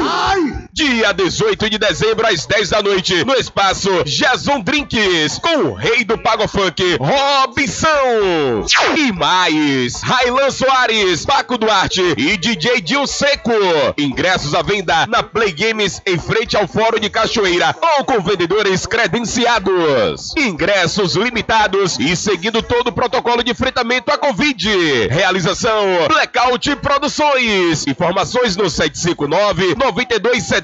Ai! 0.00 0.63
Dia 0.76 1.12
18 1.12 1.70
de 1.70 1.78
dezembro, 1.78 2.26
às 2.26 2.46
10 2.46 2.70
da 2.70 2.82
noite, 2.82 3.24
no 3.24 3.34
espaço 3.34 4.02
Jason 4.02 4.60
Drinks, 4.60 5.38
com 5.38 5.68
o 5.68 5.74
rei 5.74 6.04
do 6.04 6.18
Pago 6.18 6.48
Funk, 6.48 6.96
Robson. 6.98 8.66
E 8.96 9.12
mais, 9.12 10.02
Railan 10.02 10.50
Soares, 10.50 11.24
Paco 11.24 11.56
Duarte 11.56 12.02
e 12.16 12.36
DJ 12.36 12.80
Dil 12.80 13.06
Seco. 13.06 13.52
Ingressos 13.96 14.52
à 14.52 14.62
venda 14.62 15.06
na 15.06 15.22
Play 15.22 15.52
Games 15.52 16.02
em 16.04 16.18
frente 16.18 16.56
ao 16.56 16.66
Fórum 16.66 16.98
de 16.98 17.08
Cachoeira 17.08 17.72
ou 17.96 18.04
com 18.04 18.20
vendedores 18.20 18.84
credenciados. 18.84 20.34
Ingressos 20.36 21.14
limitados 21.14 22.00
e 22.00 22.16
seguindo 22.16 22.60
todo 22.60 22.88
o 22.88 22.92
protocolo 22.92 23.44
de 23.44 23.52
enfrentamento 23.52 24.10
à 24.10 24.18
Covid. 24.18 25.06
Realização 25.08 26.08
Blackout 26.08 26.74
Produções. 26.76 27.86
Informações 27.86 28.56
no 28.56 28.68
759 28.68 29.76
9270 29.76 30.63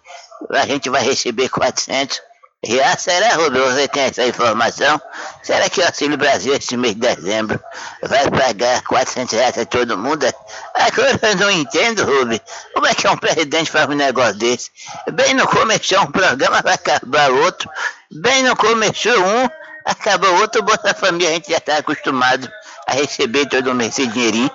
a 0.51 0.67
gente 0.67 0.91
vai 0.91 1.03
receber 1.03 1.49
400 1.49 2.21
reais. 2.65 3.03
Será, 3.03 3.35
Rubens, 3.35 3.75
você 3.75 3.89
tem 3.89 4.05
essa 4.05 4.27
informação? 4.27 5.01
Será 5.43 5.69
que 5.69 5.81
o 5.81 5.87
Auxílio 5.87 6.17
Brasil, 6.17 6.55
esse 6.55 6.77
mês 6.77 6.95
de 6.95 7.01
dezembro, 7.01 7.61
vai 8.03 8.29
pagar 8.31 8.83
400 8.83 9.33
reais 9.35 9.59
a 9.59 9.65
todo 9.65 9.99
mundo? 9.99 10.27
Agora 10.75 11.19
eu 11.23 11.37
não 11.37 11.51
entendo, 11.51 12.05
Rubens. 12.05 12.41
Como 12.73 12.87
é 12.87 12.95
que 12.95 13.07
um 13.07 13.17
presidente 13.17 13.71
faz 13.71 13.89
um 13.89 13.95
negócio 13.95 14.35
desse? 14.35 14.71
Bem 15.13 15.35
no 15.35 15.47
começou 15.47 16.01
um 16.01 16.11
programa, 16.11 16.63
vai 16.63 16.75
acabar 16.75 17.31
outro. 17.31 17.69
Bem 18.11 18.43
no 18.43 18.57
começou 18.57 19.19
um, 19.19 19.49
acaba 19.85 20.29
outro. 20.31 20.63
Bolsa 20.63 20.95
Família 20.95 21.31
a 21.31 21.33
gente 21.35 21.51
já 21.51 21.59
está 21.59 21.77
acostumado 21.79 22.51
a 22.87 22.93
receber 22.93 23.47
todo 23.47 23.75
mês 23.75 23.99
esse 23.99 24.07
dinheirinho. 24.07 24.51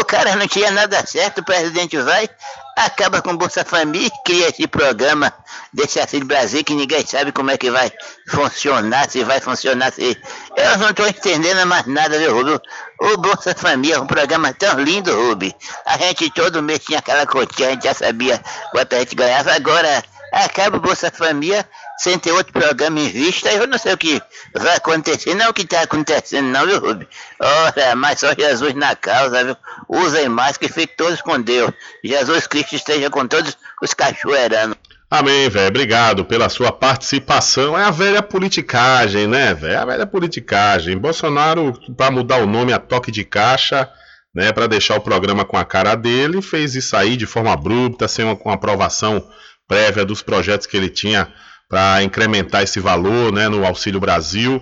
O 0.00 0.04
cara 0.04 0.36
não 0.36 0.46
tinha 0.46 0.70
nada 0.70 1.04
certo, 1.06 1.38
o 1.38 1.44
presidente 1.44 1.96
vai, 1.98 2.28
acaba 2.76 3.20
com 3.20 3.36
Bolsa 3.36 3.64
Família, 3.64 4.10
cria 4.24 4.48
esse 4.48 4.66
programa 4.66 5.32
desse 5.72 6.00
Auxílio 6.00 6.26
Brasil 6.26 6.64
que 6.64 6.74
ninguém 6.74 7.04
sabe 7.04 7.32
como 7.32 7.50
é 7.50 7.58
que 7.58 7.70
vai 7.70 7.92
funcionar, 8.28 9.08
se 9.08 9.22
vai 9.24 9.40
funcionar, 9.40 9.92
se... 9.92 10.16
Eu 10.56 10.78
não 10.78 10.90
estou 10.90 11.06
entendendo 11.06 11.66
mais 11.66 11.86
nada, 11.86 12.18
viu, 12.18 12.34
Rubio? 12.34 12.60
O 13.00 13.16
Bolsa 13.18 13.54
Família 13.54 13.96
é 13.96 14.00
um 14.00 14.06
programa 14.06 14.52
tão 14.54 14.78
lindo, 14.80 15.14
Rubi. 15.14 15.54
A 15.86 15.98
gente 15.98 16.30
todo 16.30 16.62
mês 16.62 16.80
tinha 16.80 16.98
aquela 16.98 17.26
cotinha, 17.26 17.68
a 17.68 17.72
gente 17.72 17.84
já 17.84 17.94
sabia 17.94 18.40
quanto 18.70 18.94
a 18.94 18.98
gente 19.00 19.14
ganhava, 19.14 19.52
agora 19.52 20.02
acaba 20.32 20.78
o 20.78 20.80
Bolsa 20.80 21.10
Família 21.10 21.68
sem 22.02 22.18
ter 22.18 22.32
outro 22.32 22.52
programa 22.52 22.98
em 22.98 23.08
vista, 23.08 23.48
eu 23.52 23.64
não 23.64 23.78
sei 23.78 23.92
o 23.92 23.96
que 23.96 24.20
vai 24.52 24.74
acontecer, 24.74 25.36
não 25.36 25.50
o 25.50 25.54
que 25.54 25.62
está 25.62 25.82
acontecendo 25.82 26.48
não, 26.48 26.66
viu, 26.66 26.80
Rubem? 26.80 27.06
Ora, 27.38 27.94
mas 27.94 28.18
só 28.18 28.34
Jesus 28.36 28.74
na 28.74 28.96
causa, 28.96 29.44
viu? 29.44 29.56
Usem 29.88 30.28
mais 30.28 30.56
que 30.56 30.66
fiquem 30.66 30.96
todos 30.96 31.22
com 31.22 31.40
Deus. 31.40 31.70
Jesus 32.02 32.48
Cristo 32.48 32.74
esteja 32.74 33.08
com 33.08 33.24
todos 33.28 33.56
os 33.80 33.94
cachoeiranos. 33.94 34.76
Amém, 35.08 35.48
velho. 35.48 35.68
Obrigado 35.68 36.24
pela 36.24 36.48
sua 36.48 36.72
participação. 36.72 37.78
É 37.78 37.84
a 37.84 37.92
velha 37.92 38.20
politicagem, 38.20 39.28
né, 39.28 39.54
velho? 39.54 39.74
É 39.74 39.76
a 39.76 39.84
velha 39.84 40.06
politicagem. 40.06 40.98
Bolsonaro, 40.98 41.72
para 41.96 42.10
mudar 42.10 42.38
o 42.38 42.46
nome 42.48 42.72
a 42.72 42.80
toque 42.80 43.12
de 43.12 43.22
caixa, 43.22 43.88
né, 44.34 44.50
para 44.50 44.66
deixar 44.66 44.96
o 44.96 45.00
programa 45.00 45.44
com 45.44 45.56
a 45.56 45.64
cara 45.64 45.94
dele, 45.94 46.42
fez 46.42 46.74
isso 46.74 46.96
aí 46.96 47.16
de 47.16 47.26
forma 47.26 47.52
abrupta, 47.52 48.08
sem 48.08 48.24
uma, 48.24 48.34
uma 48.34 48.54
aprovação 48.54 49.24
prévia 49.68 50.04
dos 50.04 50.20
projetos 50.20 50.66
que 50.66 50.76
ele 50.76 50.88
tinha 50.88 51.32
para 51.72 52.02
incrementar 52.02 52.62
esse 52.62 52.78
valor 52.80 53.32
né, 53.32 53.48
no 53.48 53.64
Auxílio 53.64 53.98
Brasil. 53.98 54.60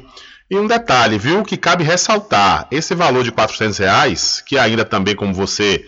E 0.48 0.56
um 0.56 0.68
detalhe, 0.68 1.18
viu, 1.18 1.42
que 1.42 1.56
cabe 1.56 1.82
ressaltar, 1.82 2.68
esse 2.70 2.94
valor 2.94 3.24
de 3.24 3.32
400 3.32 3.78
reais, 3.78 4.40
que 4.46 4.56
ainda 4.56 4.84
também, 4.84 5.16
como 5.16 5.34
você, 5.34 5.84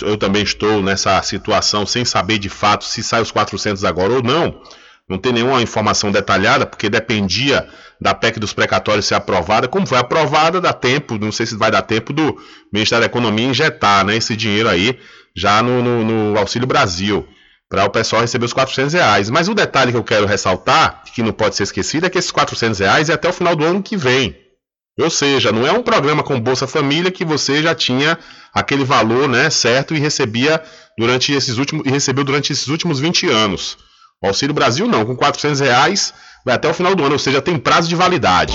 eu 0.00 0.16
também 0.16 0.42
estou 0.42 0.80
nessa 0.80 1.20
situação 1.20 1.84
sem 1.84 2.02
saber 2.02 2.38
de 2.38 2.48
fato 2.48 2.82
se 2.82 3.02
sai 3.02 3.20
os 3.20 3.30
400 3.30 3.84
agora 3.84 4.14
ou 4.14 4.22
não, 4.22 4.58
não 5.06 5.18
tem 5.18 5.34
nenhuma 5.34 5.60
informação 5.60 6.10
detalhada, 6.10 6.64
porque 6.64 6.88
dependia 6.88 7.68
da 8.00 8.14
PEC 8.14 8.40
dos 8.40 8.54
precatórios 8.54 9.04
ser 9.04 9.16
aprovada. 9.16 9.68
Como 9.68 9.86
foi 9.86 9.98
aprovada, 9.98 10.62
dá 10.62 10.72
tempo, 10.72 11.18
não 11.18 11.30
sei 11.30 11.44
se 11.44 11.56
vai 11.56 11.70
dar 11.70 11.82
tempo 11.82 12.10
do 12.10 12.38
Ministério 12.72 13.02
da 13.02 13.06
Economia 13.06 13.48
injetar 13.48 14.02
né, 14.02 14.16
esse 14.16 14.34
dinheiro 14.34 14.70
aí 14.70 14.98
já 15.36 15.62
no, 15.62 15.82
no, 15.82 16.04
no 16.32 16.38
Auxílio 16.38 16.66
Brasil 16.66 17.28
para 17.74 17.84
o 17.84 17.90
pessoal 17.90 18.22
receber 18.22 18.44
os 18.44 18.52
400 18.52 18.92
reais. 18.92 19.28
Mas 19.28 19.48
o 19.48 19.54
detalhe 19.54 19.90
que 19.90 19.98
eu 19.98 20.04
quero 20.04 20.26
ressaltar, 20.26 21.02
que 21.12 21.24
não 21.24 21.32
pode 21.32 21.56
ser 21.56 21.64
esquecido, 21.64 22.06
é 22.06 22.10
que 22.10 22.16
esses 22.16 22.30
400 22.30 22.78
reais 22.78 23.10
é 23.10 23.14
até 23.14 23.28
o 23.28 23.32
final 23.32 23.56
do 23.56 23.64
ano 23.64 23.82
que 23.82 23.96
vem. 23.96 24.36
Ou 25.00 25.10
seja, 25.10 25.50
não 25.50 25.66
é 25.66 25.72
um 25.72 25.82
programa 25.82 26.22
com 26.22 26.40
Bolsa 26.40 26.68
Família 26.68 27.10
que 27.10 27.24
você 27.24 27.60
já 27.60 27.74
tinha 27.74 28.16
aquele 28.54 28.84
valor 28.84 29.28
né, 29.28 29.50
certo 29.50 29.92
e 29.92 29.98
recebia 29.98 30.62
durante 30.96 31.32
esses 31.32 31.58
últimos 31.58 31.84
e 31.84 31.90
recebeu 31.90 32.22
durante 32.22 32.52
esses 32.52 32.68
últimos 32.68 33.00
20 33.00 33.28
anos. 33.28 33.76
O 34.22 34.28
Auxílio 34.28 34.54
Brasil 34.54 34.86
não, 34.86 35.04
com 35.04 35.16
400 35.16 35.58
reais 35.58 36.14
vai 36.46 36.54
até 36.54 36.70
o 36.70 36.74
final 36.74 36.94
do 36.94 37.02
ano, 37.02 37.14
ou 37.14 37.18
seja, 37.18 37.42
tem 37.42 37.58
prazo 37.58 37.88
de 37.88 37.96
validade. 37.96 38.54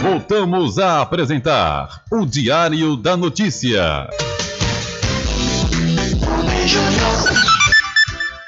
Voltamos 0.00 0.78
a 0.78 1.00
apresentar 1.00 2.02
o 2.10 2.24
Diário 2.24 2.96
da 2.96 3.16
Notícia. 3.16 4.08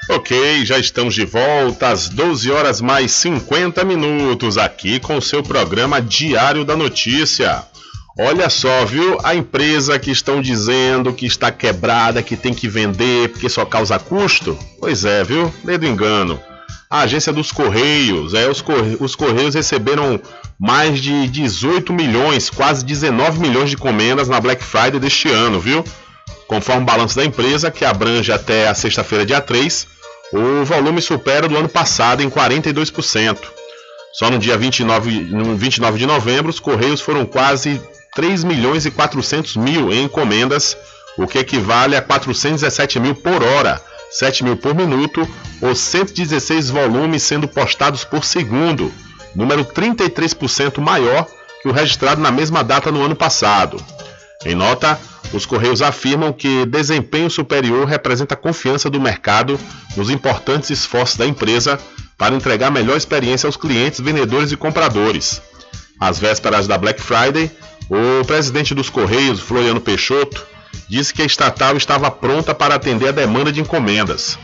Ok, 0.09 0.65
já 0.65 0.79
estamos 0.79 1.13
de 1.13 1.25
volta 1.25 1.89
às 1.89 2.07
12 2.07 2.49
horas 2.51 2.79
mais 2.79 3.11
50 3.11 3.83
minutos 3.83 4.57
aqui 4.57 4.99
com 4.99 5.17
o 5.17 5.21
seu 5.21 5.43
programa 5.43 6.01
Diário 6.01 6.63
da 6.63 6.75
Notícia. 6.77 7.63
Olha 8.17 8.49
só, 8.49 8.85
viu? 8.85 9.17
A 9.23 9.35
empresa 9.35 9.99
que 9.99 10.11
estão 10.11 10.41
dizendo 10.41 11.13
que 11.13 11.25
está 11.25 11.51
quebrada, 11.51 12.23
que 12.23 12.37
tem 12.37 12.53
que 12.53 12.67
vender 12.67 13.29
porque 13.29 13.49
só 13.49 13.65
causa 13.65 13.99
custo. 13.99 14.57
Pois 14.79 15.03
é, 15.03 15.23
viu? 15.23 15.53
Dedo 15.63 15.85
engano. 15.85 16.39
A 16.89 17.01
agência 17.01 17.31
dos 17.31 17.53
Correios, 17.53 18.33
é, 18.33 18.49
os, 18.49 18.61
Corre... 18.61 18.97
os 18.99 19.15
Correios 19.15 19.55
receberam 19.55 20.19
mais 20.61 21.01
de 21.01 21.27
18 21.27 21.91
milhões, 21.91 22.51
quase 22.51 22.85
19 22.85 23.39
milhões 23.39 23.71
de 23.71 23.75
encomendas 23.75 24.29
na 24.29 24.39
Black 24.39 24.63
Friday 24.63 24.99
deste 24.99 25.27
ano, 25.27 25.59
viu? 25.59 25.83
Conforme 26.47 26.83
o 26.83 26.85
balanço 26.85 27.15
da 27.15 27.25
empresa, 27.25 27.71
que 27.71 27.83
abrange 27.83 28.31
até 28.31 28.67
a 28.67 28.75
sexta-feira, 28.75 29.25
dia 29.25 29.41
3, 29.41 29.87
o 30.31 30.63
volume 30.63 31.01
supera 31.01 31.47
do 31.47 31.57
ano 31.57 31.67
passado 31.67 32.21
em 32.21 32.29
42%. 32.29 33.39
Só 34.13 34.29
no 34.29 34.37
dia 34.37 34.55
29, 34.55 35.21
no 35.31 35.55
29 35.57 35.97
de 35.97 36.05
novembro, 36.05 36.51
os 36.51 36.59
Correios 36.59 37.01
foram 37.01 37.25
quase 37.25 37.81
3 38.13 38.43
milhões 38.43 38.85
e 38.85 38.91
400 38.91 39.55
mil 39.55 39.91
em 39.91 40.03
encomendas, 40.03 40.77
o 41.17 41.25
que 41.25 41.39
equivale 41.39 41.95
a 41.95 42.03
417 42.03 42.99
mil 42.99 43.15
por 43.15 43.41
hora, 43.41 43.81
7 44.11 44.43
mil 44.43 44.55
por 44.55 44.75
minuto, 44.75 45.27
ou 45.59 45.73
116 45.73 46.69
volumes 46.69 47.23
sendo 47.23 47.47
postados 47.47 48.03
por 48.03 48.23
segundo, 48.23 48.93
número 49.35 49.65
33% 49.65 50.79
maior 50.79 51.27
que 51.61 51.69
o 51.69 51.71
registrado 51.71 52.21
na 52.21 52.31
mesma 52.31 52.63
data 52.63 52.91
no 52.91 53.03
ano 53.03 53.15
passado. 53.15 53.83
Em 54.45 54.55
nota, 54.55 54.99
os 55.33 55.45
Correios 55.45 55.81
afirmam 55.81 56.33
que 56.33 56.65
desempenho 56.65 57.29
superior 57.29 57.85
representa 57.87 58.33
a 58.33 58.37
confiança 58.37 58.89
do 58.89 58.99
mercado 58.99 59.59
nos 59.95 60.09
importantes 60.09 60.69
esforços 60.69 61.17
da 61.17 61.25
empresa 61.25 61.79
para 62.17 62.35
entregar 62.35 62.71
melhor 62.71 62.97
experiência 62.97 63.47
aos 63.47 63.55
clientes, 63.55 63.99
vendedores 63.99 64.51
e 64.51 64.57
compradores. 64.57 65.41
Às 65.99 66.19
vésperas 66.19 66.67
da 66.67 66.77
Black 66.77 67.01
Friday, 67.01 67.51
o 67.89 68.25
presidente 68.25 68.73
dos 68.73 68.89
Correios, 68.89 69.39
Floriano 69.39 69.79
Peixoto, 69.79 70.45
disse 70.89 71.13
que 71.13 71.21
a 71.21 71.25
estatal 71.25 71.77
estava 71.77 72.09
pronta 72.11 72.53
para 72.53 72.75
atender 72.75 73.09
a 73.09 73.11
demanda 73.11 73.51
de 73.51 73.61
encomendas. 73.61 74.37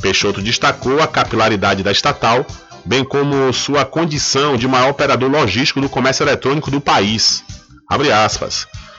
Peixoto 0.00 0.40
destacou 0.40 1.00
a 1.02 1.06
capilaridade 1.06 1.82
da 1.82 1.92
estatal, 1.92 2.46
bem 2.84 3.04
como 3.04 3.52
sua 3.52 3.84
condição 3.84 4.56
de 4.56 4.66
maior 4.68 4.90
operador 4.90 5.30
logístico 5.30 5.80
do 5.80 5.88
comércio 5.88 6.22
eletrônico 6.24 6.70
do 6.70 6.80
país. 6.80 7.44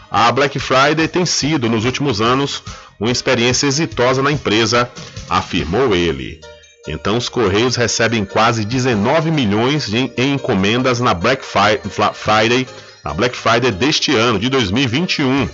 A 0.09 0.31
Black 0.31 0.59
Friday 0.59 1.07
tem 1.07 1.25
sido, 1.25 1.69
nos 1.69 1.85
últimos 1.85 2.19
anos, 2.19 2.61
uma 2.99 3.11
experiência 3.11 3.65
exitosa 3.67 4.21
na 4.21 4.31
empresa, 4.31 4.89
afirmou 5.29 5.95
ele. 5.95 6.41
Então, 6.87 7.17
os 7.17 7.29
Correios 7.29 7.75
recebem 7.75 8.25
quase 8.25 8.65
19 8.65 9.31
milhões 9.31 9.93
em 9.93 10.11
encomendas 10.17 10.99
na 10.99 11.13
Black 11.13 11.43
Friday, 11.45 12.67
na 13.05 13.13
Black 13.13 13.37
Friday 13.37 13.71
deste 13.71 14.15
ano, 14.15 14.39
de 14.39 14.49
2021. 14.49 15.47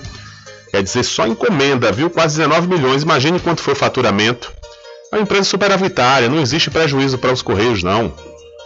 Quer 0.71 0.83
dizer, 0.83 1.03
só 1.03 1.27
encomenda, 1.27 1.91
viu? 1.91 2.09
Quase 2.09 2.37
19 2.37 2.67
milhões. 2.67 3.03
Imagine 3.03 3.39
quanto 3.39 3.61
foi 3.61 3.73
o 3.73 3.77
faturamento. 3.77 4.51
É 5.11 5.15
uma 5.15 5.23
empresa 5.23 5.45
superavitária, 5.45 6.29
não 6.29 6.41
existe 6.41 6.69
prejuízo 6.69 7.17
para 7.17 7.31
os 7.31 7.41
Correios, 7.41 7.83
não. 7.83 8.13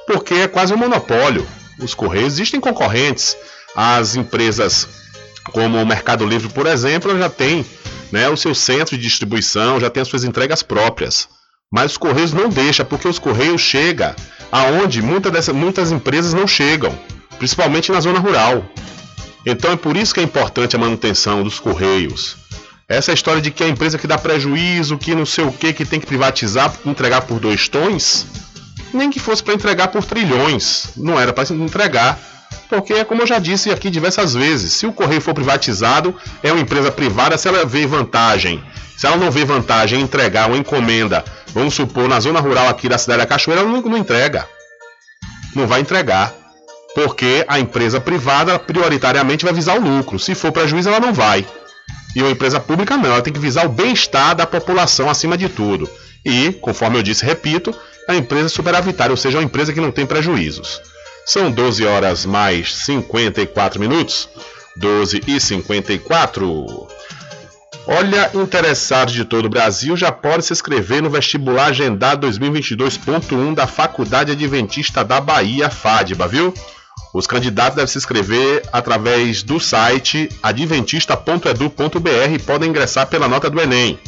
Porque 0.07 0.33
é 0.33 0.47
quase 0.47 0.73
um 0.73 0.77
monopólio. 0.77 1.47
Os 1.79 1.93
Correios 1.93 2.33
existem 2.33 2.59
concorrentes. 2.59 3.37
As 3.75 4.15
empresas 4.15 4.87
como 5.53 5.81
o 5.81 5.85
Mercado 5.85 6.25
Livre, 6.25 6.49
por 6.49 6.65
exemplo, 6.67 7.17
já 7.17 7.29
tem 7.29 7.65
né, 8.11 8.29
o 8.29 8.37
seu 8.37 8.53
centro 8.53 8.97
de 8.97 9.03
distribuição, 9.03 9.79
já 9.79 9.89
tem 9.89 10.01
as 10.01 10.07
suas 10.07 10.23
entregas 10.23 10.61
próprias. 10.61 11.27
Mas 11.71 11.91
os 11.91 11.97
Correios 11.97 12.33
não 12.33 12.49
deixam, 12.49 12.85
porque 12.85 13.07
os 13.07 13.19
Correios 13.19 13.61
chegam 13.61 14.13
aonde 14.51 15.01
muita 15.01 15.31
dessa, 15.31 15.53
muitas 15.53 15.91
empresas 15.91 16.33
não 16.33 16.45
chegam, 16.45 16.97
principalmente 17.37 17.91
na 17.91 18.01
zona 18.01 18.19
rural. 18.19 18.65
Então 19.45 19.71
é 19.71 19.75
por 19.77 19.95
isso 19.95 20.13
que 20.13 20.19
é 20.19 20.23
importante 20.23 20.75
a 20.75 20.79
manutenção 20.79 21.43
dos 21.43 21.59
Correios. 21.59 22.35
Essa 22.91 23.13
história 23.13 23.41
de 23.41 23.51
que 23.51 23.63
a 23.63 23.69
empresa 23.69 23.97
que 23.97 24.05
dá 24.05 24.17
prejuízo, 24.17 24.97
que 24.97 25.15
não 25.15 25.25
sei 25.25 25.45
o 25.45 25.51
que, 25.51 25.71
que 25.71 25.85
tem 25.85 25.97
que 25.97 26.05
privatizar, 26.05 26.73
entregar 26.85 27.21
por 27.21 27.39
dois 27.39 27.69
tons, 27.69 28.27
nem 28.93 29.09
que 29.09 29.17
fosse 29.17 29.41
para 29.41 29.53
entregar 29.53 29.87
por 29.87 30.03
trilhões, 30.03 30.89
não 30.97 31.17
era 31.17 31.31
para 31.31 31.53
entregar 31.53 32.19
Porque, 32.67 33.05
como 33.05 33.21
eu 33.21 33.27
já 33.27 33.39
disse 33.39 33.71
aqui 33.71 33.89
diversas 33.89 34.33
vezes, 34.33 34.73
se 34.73 34.85
o 34.85 34.91
correio 34.91 35.21
for 35.21 35.33
privatizado, 35.33 36.13
é 36.43 36.51
uma 36.51 36.59
empresa 36.59 36.91
privada, 36.91 37.37
se 37.37 37.47
ela 37.47 37.65
vê 37.65 37.87
vantagem, 37.87 38.61
se 38.97 39.07
ela 39.07 39.15
não 39.15 39.31
vê 39.31 39.45
vantagem 39.45 40.01
em 40.01 40.03
entregar 40.03 40.49
uma 40.49 40.57
encomenda, 40.57 41.23
vamos 41.53 41.73
supor, 41.73 42.09
na 42.09 42.19
zona 42.19 42.41
rural 42.41 42.67
aqui 42.67 42.89
da 42.89 42.97
cidade 42.97 43.19
da 43.19 43.25
Cachoeira, 43.25 43.61
ela 43.61 43.71
não, 43.71 43.81
não 43.81 43.97
entrega. 43.97 44.45
Não 45.55 45.65
vai 45.65 45.79
entregar. 45.79 46.33
Porque 46.93 47.45
a 47.47 47.57
empresa 47.57 48.01
privada, 48.01 48.59
prioritariamente, 48.59 49.45
vai 49.45 49.53
visar 49.53 49.77
o 49.77 49.81
lucro. 49.81 50.19
Se 50.19 50.35
for 50.35 50.51
prejuízo, 50.51 50.89
ela 50.89 50.99
não 50.99 51.13
vai. 51.13 51.45
E 52.15 52.21
uma 52.21 52.31
empresa 52.31 52.59
pública 52.59 52.97
não, 52.97 53.11
ela 53.11 53.21
tem 53.21 53.33
que 53.33 53.39
visar 53.39 53.65
o 53.65 53.69
bem-estar 53.69 54.35
da 54.35 54.45
população 54.45 55.09
acima 55.09 55.37
de 55.37 55.47
tudo. 55.47 55.89
E, 56.25 56.51
conforme 56.53 56.97
eu 56.97 57.03
disse, 57.03 57.25
repito, 57.25 57.73
a 58.07 58.15
empresa 58.15 58.49
superavitária, 58.49 59.11
ou 59.11 59.17
seja, 59.17 59.37
uma 59.37 59.43
empresa 59.43 59.73
que 59.73 59.81
não 59.81 59.91
tem 59.91 60.05
prejuízos. 60.05 60.81
São 61.25 61.51
12 61.51 61.85
horas 61.85 62.25
mais 62.25 62.75
54 62.75 63.79
minutos. 63.79 64.29
12 64.77 65.21
e 65.27 65.39
54. 65.39 66.87
Olha, 67.87 68.31
interessados 68.33 69.13
de 69.13 69.25
todo 69.25 69.45
o 69.45 69.49
Brasil 69.49 69.97
já 69.97 70.11
pode 70.11 70.45
se 70.45 70.53
inscrever 70.53 71.01
no 71.01 71.09
vestibular 71.09 71.67
agendado 71.67 72.27
2022.1 72.27 73.55
da 73.55 73.67
Faculdade 73.67 74.31
Adventista 74.31 75.03
da 75.03 75.19
Bahia, 75.19 75.69
FADBA, 75.69 76.27
viu? 76.27 76.53
Os 77.13 77.27
candidatos 77.27 77.75
devem 77.75 77.91
se 77.91 77.97
inscrever 77.97 78.63
através 78.71 79.43
do 79.43 79.59
site 79.59 80.29
adventista.edu.br 80.41 82.33
e 82.33 82.39
podem 82.39 82.69
ingressar 82.69 83.07
pela 83.07 83.27
nota 83.27 83.49
do 83.49 83.59
Enem. 83.59 83.99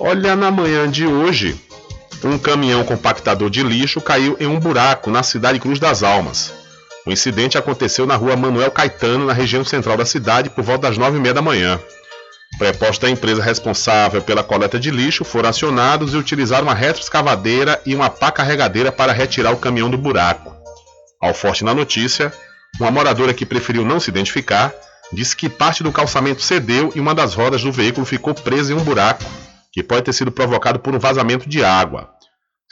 Olha, 0.00 0.34
na 0.34 0.50
manhã 0.50 0.90
de 0.90 1.06
hoje, 1.06 1.56
um 2.24 2.36
caminhão 2.38 2.82
compactador 2.82 3.50
de 3.50 3.62
lixo 3.62 4.00
caiu 4.00 4.36
em 4.40 4.46
um 4.46 4.58
buraco 4.58 5.10
na 5.10 5.22
cidade 5.22 5.60
Cruz 5.60 5.78
das 5.78 6.02
Almas. 6.02 6.63
O 7.06 7.12
incidente 7.12 7.58
aconteceu 7.58 8.06
na 8.06 8.16
rua 8.16 8.34
Manuel 8.34 8.70
Caetano, 8.70 9.26
na 9.26 9.32
região 9.32 9.64
central 9.64 9.96
da 9.96 10.06
cidade, 10.06 10.48
por 10.48 10.64
volta 10.64 10.88
das 10.88 10.96
nove 10.96 11.18
e 11.18 11.20
meia 11.20 11.34
da 11.34 11.42
manhã. 11.42 11.78
Prepostos 12.58 12.98
da 12.98 13.10
empresa 13.10 13.42
responsável 13.42 14.22
pela 14.22 14.42
coleta 14.42 14.78
de 14.78 14.90
lixo 14.90 15.24
foram 15.24 15.48
acionados 15.48 16.14
e 16.14 16.16
utilizaram 16.16 16.64
uma 16.64 16.74
retroescavadeira 16.74 17.80
e 17.84 17.94
uma 17.94 18.08
pá 18.08 18.30
carregadeira 18.30 18.90
para 18.90 19.12
retirar 19.12 19.52
o 19.52 19.58
caminhão 19.58 19.90
do 19.90 19.98
buraco. 19.98 20.54
Ao 21.20 21.34
forte 21.34 21.64
na 21.64 21.74
notícia, 21.74 22.32
uma 22.80 22.90
moradora 22.90 23.34
que 23.34 23.44
preferiu 23.44 23.84
não 23.84 24.00
se 24.00 24.08
identificar 24.10 24.72
disse 25.12 25.36
que 25.36 25.48
parte 25.48 25.82
do 25.82 25.92
calçamento 25.92 26.42
cedeu 26.42 26.90
e 26.94 27.00
uma 27.00 27.14
das 27.14 27.34
rodas 27.34 27.62
do 27.62 27.72
veículo 27.72 28.06
ficou 28.06 28.34
presa 28.34 28.72
em 28.72 28.76
um 28.76 28.82
buraco, 28.82 29.24
que 29.72 29.82
pode 29.82 30.02
ter 30.02 30.12
sido 30.12 30.32
provocado 30.32 30.78
por 30.78 30.94
um 30.94 30.98
vazamento 30.98 31.48
de 31.48 31.62
água. 31.62 32.13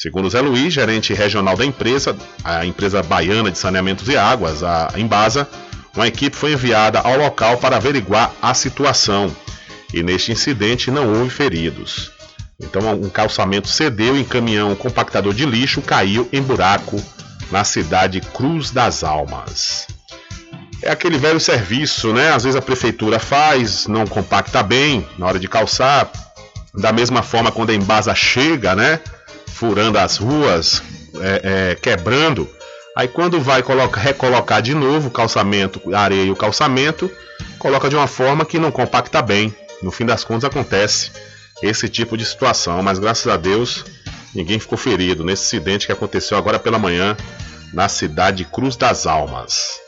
Segundo 0.03 0.29
Zé 0.29 0.41
Luiz, 0.41 0.75
gerente 0.75 1.15
regional 1.15 1.57
da 1.57 1.65
empresa, 1.65 2.17
a 2.43 2.67
empresa 2.67 3.05
baiana 3.05 3.53
de 3.53 3.57
saneamentos 3.57 4.09
e 4.09 4.17
águas, 4.17 4.65
a 4.65 4.93
Embasa, 4.97 5.49
uma 5.95 6.09
equipe 6.09 6.35
foi 6.35 6.55
enviada 6.55 6.99
ao 6.99 7.17
local 7.17 7.57
para 7.59 7.77
averiguar 7.77 8.33
a 8.43 8.53
situação 8.53 9.31
e 9.95 10.03
neste 10.03 10.33
incidente 10.33 10.91
não 10.91 11.09
houve 11.09 11.31
feridos. 11.31 12.11
Então, 12.61 12.81
um 12.95 13.09
calçamento 13.09 13.69
cedeu 13.69 14.19
e 14.19 14.25
caminhão 14.25 14.75
compactador 14.75 15.33
de 15.33 15.47
lixo 15.47 15.81
caiu 15.81 16.29
em 16.33 16.43
buraco 16.43 17.01
na 17.53 17.63
cidade 17.63 18.21
Cruz 18.21 18.73
das 18.73 19.05
Almas. 19.05 19.87
É 20.83 20.91
aquele 20.91 21.17
velho 21.17 21.39
serviço, 21.39 22.13
né? 22.13 22.33
Às 22.33 22.43
vezes 22.43 22.59
a 22.59 22.63
prefeitura 22.63 23.21
faz, 23.21 23.87
não 23.87 24.05
compacta 24.05 24.65
bem 24.65 25.07
na 25.17 25.27
hora 25.27 25.39
de 25.39 25.47
calçar. 25.47 26.11
Da 26.75 26.93
mesma 26.93 27.23
forma, 27.23 27.53
quando 27.53 27.71
a 27.71 27.75
embasa 27.75 28.13
chega, 28.17 28.75
né? 28.75 28.99
Furando 29.53 29.99
as 29.99 30.17
ruas, 30.17 30.83
é, 31.21 31.71
é, 31.71 31.75
quebrando. 31.75 32.49
Aí 32.97 33.09
quando 33.09 33.41
vai 33.41 33.63
colocar, 33.63 34.01
recolocar 34.01 34.61
de 34.61 34.75
novo 34.75 35.09
o 35.09 35.11
calçamento, 35.11 35.81
a 35.95 36.01
areia 36.01 36.25
e 36.25 36.31
o 36.31 36.37
calçamento, 36.37 37.11
coloca 37.59 37.89
de 37.89 37.97
uma 37.97 38.07
forma 38.07 38.45
que 38.45 38.59
não 38.59 38.71
compacta 38.71 39.23
bem. 39.23 39.55
No 39.83 39.91
fim 39.91 40.05
das 40.05 40.25
contas 40.25 40.45
acontece 40.45 41.11
esse 41.63 41.89
tipo 41.89 42.17
de 42.17 42.25
situação, 42.25 42.83
mas 42.83 42.99
graças 42.99 43.27
a 43.27 43.37
Deus 43.37 43.85
ninguém 44.35 44.59
ficou 44.59 44.79
ferido 44.79 45.25
nesse 45.25 45.45
acidente 45.45 45.87
que 45.87 45.93
aconteceu 45.93 46.37
agora 46.37 46.59
pela 46.59 46.79
manhã 46.79 47.17
na 47.73 47.89
cidade 47.89 48.45
Cruz 48.45 48.77
das 48.77 49.07
Almas. 49.07 49.82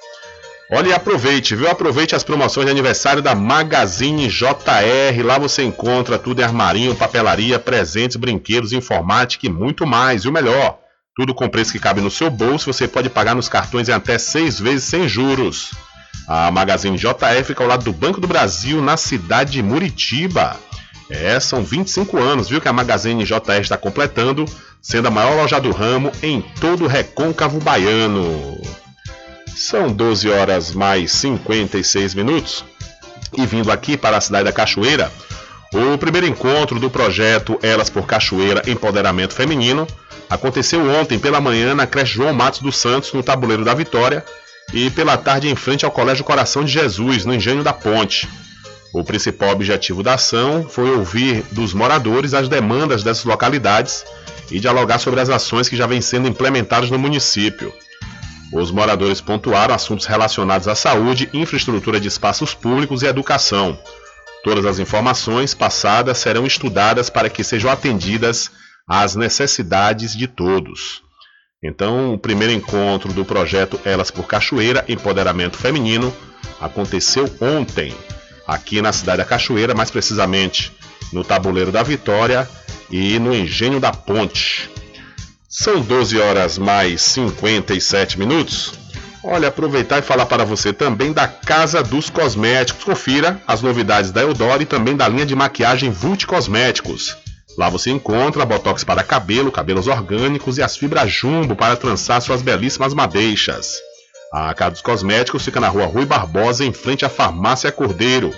Olha 0.75 0.89
e 0.89 0.93
aproveite, 0.93 1.55
viu? 1.55 1.71
Aproveite 1.71 2.17
as 2.17 2.25
promoções 2.25 2.67
de 2.67 2.73
aniversário 2.73 3.23
da 3.23 3.33
Magazine 3.33 4.27
JR. 4.27 5.25
Lá 5.25 5.39
você 5.39 5.63
encontra 5.63 6.19
tudo 6.19 6.41
em 6.41 6.45
armarinho, 6.45 6.97
papelaria, 6.97 7.61
presentes, 7.61 8.17
brinquedos, 8.17 8.73
informática 8.73 9.47
e 9.47 9.49
muito 9.49 9.87
mais. 9.87 10.25
E 10.25 10.29
o 10.29 10.33
melhor, 10.33 10.81
tudo 11.15 11.33
com 11.33 11.49
preço 11.49 11.71
que 11.71 11.79
cabe 11.79 12.01
no 12.01 12.11
seu 12.11 12.29
bolso. 12.29 12.73
Você 12.73 12.89
pode 12.89 13.09
pagar 13.09 13.37
nos 13.37 13.49
cartões 13.49 13.89
em 13.89 13.93
até 13.93 14.19
seis 14.19 14.59
vezes 14.59 14.83
sem 14.83 15.09
juros. 15.09 15.71
A 16.27 16.51
Magazine 16.51 16.99
JR 16.99 17.45
fica 17.45 17.63
ao 17.63 17.69
lado 17.69 17.85
do 17.85 17.93
Banco 17.93 18.21
do 18.21 18.27
Brasil, 18.27 18.83
na 18.83 18.97
cidade 18.97 19.53
de 19.53 19.63
Muritiba. 19.63 20.57
É, 21.09 21.39
são 21.39 21.63
25 21.63 22.19
anos, 22.19 22.49
viu, 22.49 22.61
que 22.61 22.67
a 22.67 22.73
Magazine 22.73 23.23
JR 23.23 23.61
está 23.61 23.77
completando, 23.77 24.45
sendo 24.83 25.07
a 25.07 25.11
maior 25.13 25.37
loja 25.37 25.61
do 25.61 25.71
ramo 25.71 26.11
em 26.21 26.41
todo 26.61 26.83
o 26.83 26.89
recôncavo 26.89 27.61
baiano. 27.61 28.84
São 29.55 29.93
12 29.93 30.29
horas 30.29 30.73
mais 30.73 31.13
56 31.13 32.15
minutos. 32.15 32.65
E 33.37 33.47
vindo 33.47 33.71
aqui 33.71 33.97
para 33.97 34.17
a 34.17 34.21
cidade 34.21 34.45
da 34.45 34.53
Cachoeira, 34.53 35.11
o 35.73 35.97
primeiro 35.97 36.27
encontro 36.27 36.79
do 36.79 36.91
projeto 36.91 37.59
Elas 37.63 37.89
por 37.89 38.07
Cachoeira 38.07 38.63
Empoderamento 38.69 39.35
Feminino 39.35 39.87
aconteceu 40.29 40.81
ontem 40.91 41.19
pela 41.19 41.41
manhã 41.41 41.75
na 41.75 41.87
creche 41.87 42.15
João 42.15 42.33
Matos 42.33 42.61
dos 42.61 42.77
Santos, 42.77 43.13
no 43.13 43.23
Tabuleiro 43.23 43.65
da 43.65 43.75
Vitória, 43.75 44.25
e 44.73 44.91
pela 44.91 45.17
tarde 45.17 45.49
em 45.49 45.55
frente 45.55 45.85
ao 45.85 45.91
Colégio 45.91 46.25
Coração 46.25 46.65
de 46.65 46.73
Jesus, 46.73 47.25
no 47.25 47.35
Engenho 47.35 47.63
da 47.63 47.73
Ponte. 47.73 48.29
O 48.93 49.05
principal 49.05 49.51
objetivo 49.51 50.03
da 50.03 50.15
ação 50.15 50.67
foi 50.69 50.91
ouvir 50.91 51.45
dos 51.53 51.75
moradores 51.75 52.35
as 52.35 52.49
demandas 52.49 53.03
dessas 53.03 53.25
localidades 53.25 54.05
e 54.51 54.59
dialogar 54.59 54.99
sobre 54.99 55.21
as 55.21 55.29
ações 55.29 55.69
que 55.69 55.77
já 55.77 55.87
vêm 55.87 56.01
sendo 56.01 56.29
implementadas 56.29 56.91
no 56.91 56.99
município. 56.99 57.73
Os 58.53 58.71
moradores 58.71 59.21
pontuaram 59.21 59.75
assuntos 59.75 60.07
relacionados 60.07 60.69
à 60.69 60.75
saúde, 60.75 61.29
infraestrutura 61.33 61.99
de 61.99 62.09
espaços 62.09 62.55
públicos 62.55 63.03
e 63.03 63.07
educação. 63.07 63.79
Todas 64.45 64.67
as 64.67 64.79
informações 64.79 65.55
passadas 65.55 66.19
serão 66.19 66.47
estudadas 66.47 67.09
para 67.09 67.31
que 67.31 67.43
sejam 67.43 67.71
atendidas 67.71 68.51
às 68.87 69.17
necessidades 69.17 70.15
de 70.15 70.29
todos. 70.29 71.03
Então, 71.63 72.13
o 72.13 72.19
primeiro 72.19 72.53
encontro 72.53 73.11
do 73.13 73.25
projeto 73.25 73.81
Elas 73.85 74.11
por 74.11 74.27
Cachoeira, 74.27 74.85
Empoderamento 74.87 75.57
Feminino, 75.57 76.15
aconteceu 76.61 77.25
ontem, 77.41 77.97
aqui 78.47 78.83
na 78.83 78.93
cidade 78.93 79.19
da 79.19 79.25
Cachoeira, 79.25 79.75
mais 79.75 79.91
precisamente 79.91 80.71
no 81.11 81.25
Tabuleiro 81.25 81.73
da 81.73 81.83
Vitória 81.83 82.47
e 82.91 83.19
no 83.19 83.35
Engenho 83.35 83.81
da 83.81 83.93
Ponte. 83.93 84.74
São 85.57 85.81
12 85.81 86.19
horas 86.19 86.59
mais 86.59 87.01
57 87.01 88.19
minutos. 88.19 88.73
Olha, 89.23 89.47
aproveitar 89.47 90.01
e 90.01 90.03
falar 90.03 90.27
para 90.27 90.45
você 90.45 90.73
também 90.73 91.13
da 91.13 91.29
Casa 91.29 91.81
dos 91.81 92.11
Cosméticos. 92.11 92.83
Confira 92.83 93.41
as 93.47 93.63
novidades 93.63 94.11
da 94.11 94.23
Eudora 94.23 94.65
e 94.65 94.67
também 94.67 94.97
da 94.97 95.07
linha 95.07 95.25
de 95.25 95.37
maquiagem 95.37 95.93
Vult 95.93 96.27
Cosméticos. 96.27 97.17
Lá 97.57 97.69
você 97.69 97.93
encontra 97.93 98.45
botox 98.45 98.83
para 98.83 99.05
cabelo, 99.05 99.53
cabelos 99.53 99.87
orgânicos 99.87 100.59
e 100.59 100.63
as 100.63 100.77
fibras 100.77 101.09
jumbo 101.09 101.55
para 101.55 101.77
trançar 101.77 102.21
suas 102.21 102.43
belíssimas 102.43 102.93
madeixas. 102.93 103.75
A 104.33 104.53
Casa 104.55 104.73
dos 104.73 104.83
Cosméticos 104.83 105.45
fica 105.45 105.61
na 105.61 105.69
rua 105.69 105.87
Rui 105.87 106.05
Barbosa, 106.05 106.65
em 106.65 106.73
frente 106.73 107.05
à 107.05 107.09
Farmácia 107.09 107.71
Cordeiro. 107.71 108.35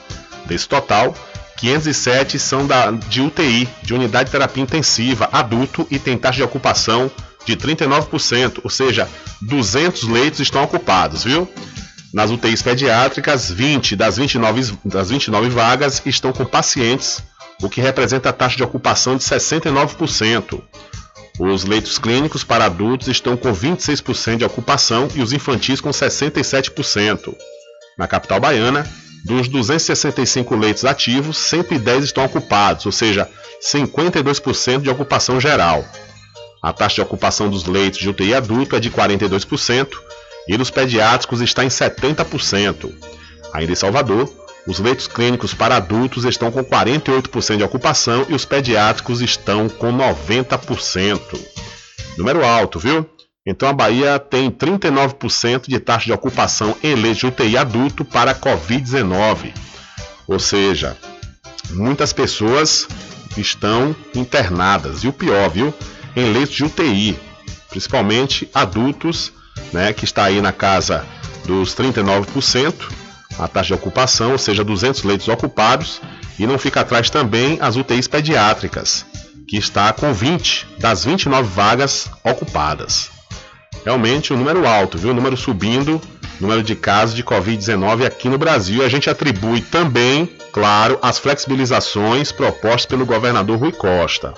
Desse 0.47 0.66
total, 0.66 1.14
507 1.59 2.39
são 2.39 2.67
da, 2.67 2.91
de 2.91 3.21
UTI, 3.21 3.69
de 3.83 3.93
unidade 3.93 4.27
de 4.27 4.33
terapia 4.33 4.63
intensiva, 4.63 5.29
adulto, 5.33 5.87
e 5.91 5.99
tem 5.99 6.17
taxa 6.17 6.37
de 6.37 6.43
ocupação 6.45 7.11
de 7.45 7.57
39%, 7.57 8.61
ou 8.63 8.71
seja, 8.71 9.09
200 9.43 10.05
leitos 10.05 10.41
estão 10.41 10.63
ocupados, 10.63 11.25
viu? 11.25 11.49
Nas 12.13 12.31
UTIs 12.31 12.63
pediátricas, 12.63 13.51
20 13.51 13.97
das 13.97 14.17
29, 14.17 14.79
das 14.85 15.11
29 15.11 15.49
vagas 15.51 16.01
estão 16.07 16.33
com 16.33 16.45
pacientes, 16.45 17.23
o 17.63 17.69
que 17.69 17.81
representa 17.81 18.29
a 18.29 18.33
taxa 18.33 18.57
de 18.57 18.63
ocupação 18.63 19.17
de 19.17 19.25
69%. 19.25 20.63
Os 21.39 21.65
leitos 21.65 21.99
clínicos 21.99 22.43
para 22.45 22.65
adultos 22.65 23.09
estão 23.09 23.37
com 23.37 23.53
26% 23.53 24.39
de 24.39 24.45
ocupação 24.45 25.09
e 25.15 25.23
os 25.23 25.33
infantis 25.33 25.81
com 25.81 25.91
67%. 25.91 27.35
Na 27.97 28.07
capital 28.07 28.41
baiana, 28.41 28.87
dos 29.25 29.49
265 29.49 30.55
leitos 30.57 30.85
ativos, 30.85 31.37
110 31.39 32.05
estão 32.05 32.25
ocupados, 32.25 32.87
ou 32.87 32.93
seja, 32.93 33.29
52% 33.61 34.83
de 34.83 34.91
ocupação 34.91 35.41
geral. 35.41 35.85
A 36.62 36.73
taxa 36.73 36.97
de 36.97 37.01
ocupação 37.03 37.49
dos 37.49 37.64
leitos 37.66 38.01
de 38.01 38.09
UTI 38.09 38.35
adulto 38.35 38.77
é 38.77 38.81
de 38.81 38.91
42% 38.91 39.89
e 40.49 40.57
dos 40.57 40.71
pediátricos 40.71 41.41
está 41.41 41.64
em 41.64 41.69
70%. 41.69 42.93
Ainda 43.53 43.73
em 43.73 43.77
Salvador, 43.77 44.29
os 44.66 44.79
leitos 44.79 45.07
clínicos 45.07 45.55
para 45.55 45.77
adultos 45.77 46.25
estão 46.25 46.51
com 46.51 46.64
48% 46.64 47.57
de 47.57 47.64
ocupação 47.64 48.27
e 48.29 48.35
os 48.35 48.45
pediátricos 48.45 49.21
estão 49.21 49.69
com 49.69 49.93
90%. 49.93 51.21
Número 52.16 52.45
alto, 52.45 52.79
viu? 52.79 53.09
Então 53.49 53.67
a 53.67 53.73
Bahia 53.73 54.19
tem 54.19 54.51
39% 54.51 55.69
de 55.69 55.81
taxa 55.81 56.05
de 56.05 56.13
ocupação 56.13 56.77
em 56.83 56.95
leitos 56.95 57.21
de 57.21 57.27
UTI 57.29 57.57
adulto 57.57 58.05
para 58.05 58.35
Covid-19. 58.35 59.55
Ou 60.27 60.39
seja, 60.39 60.95
muitas 61.71 62.13
pessoas 62.13 62.87
estão 63.39 63.97
internadas. 64.15 65.03
E 65.03 65.09
o 65.09 65.15
pior, 65.15 65.49
viu? 65.49 65.73
Em 66.15 66.31
leitos 66.31 66.57
de 66.57 66.65
UTI, 66.65 67.19
principalmente 67.71 68.47
adultos, 68.53 69.33
né, 69.73 69.95
que 69.95 70.05
está 70.05 70.25
aí 70.25 70.43
na 70.43 70.53
casa 70.53 71.07
dos 71.47 71.75
39%, 71.75 72.75
a 73.39 73.49
taxa 73.49 73.69
de 73.69 73.75
ocupação, 73.75 74.33
ou 74.33 74.39
seja, 74.39 74.63
200 74.63 75.05
leitos 75.05 75.27
ocupados, 75.27 76.03
e 76.39 76.47
não 76.47 76.59
fica 76.59 76.83
atrás 76.83 77.09
também 77.09 77.57
as 77.63 77.77
UTIs 77.77 78.07
pediátricas, 78.09 79.07
que 79.49 79.57
está 79.57 79.91
com 79.95 80.13
20 80.13 80.67
das 80.79 81.07
29 81.07 81.49
vagas 81.49 82.11
ocupadas. 82.23 83.17
Realmente 83.89 84.34
um 84.34 84.36
número 84.36 84.68
alto, 84.68 84.99
viu? 84.99 85.12
Um 85.12 85.14
número 85.14 85.34
subindo, 85.34 85.99
número 86.39 86.62
de 86.62 86.76
casos 86.76 87.16
de 87.16 87.24
Covid-19 87.24 88.05
aqui 88.05 88.28
no 88.28 88.36
Brasil. 88.36 88.84
A 88.84 88.89
gente 88.91 89.09
atribui 89.09 89.62
também, 89.62 90.30
claro, 90.53 90.99
as 91.01 91.18
flexibilizações 91.18 92.30
propostas 92.30 92.84
pelo 92.84 93.07
governador 93.07 93.59
Rui 93.59 93.72
Costa. 93.72 94.34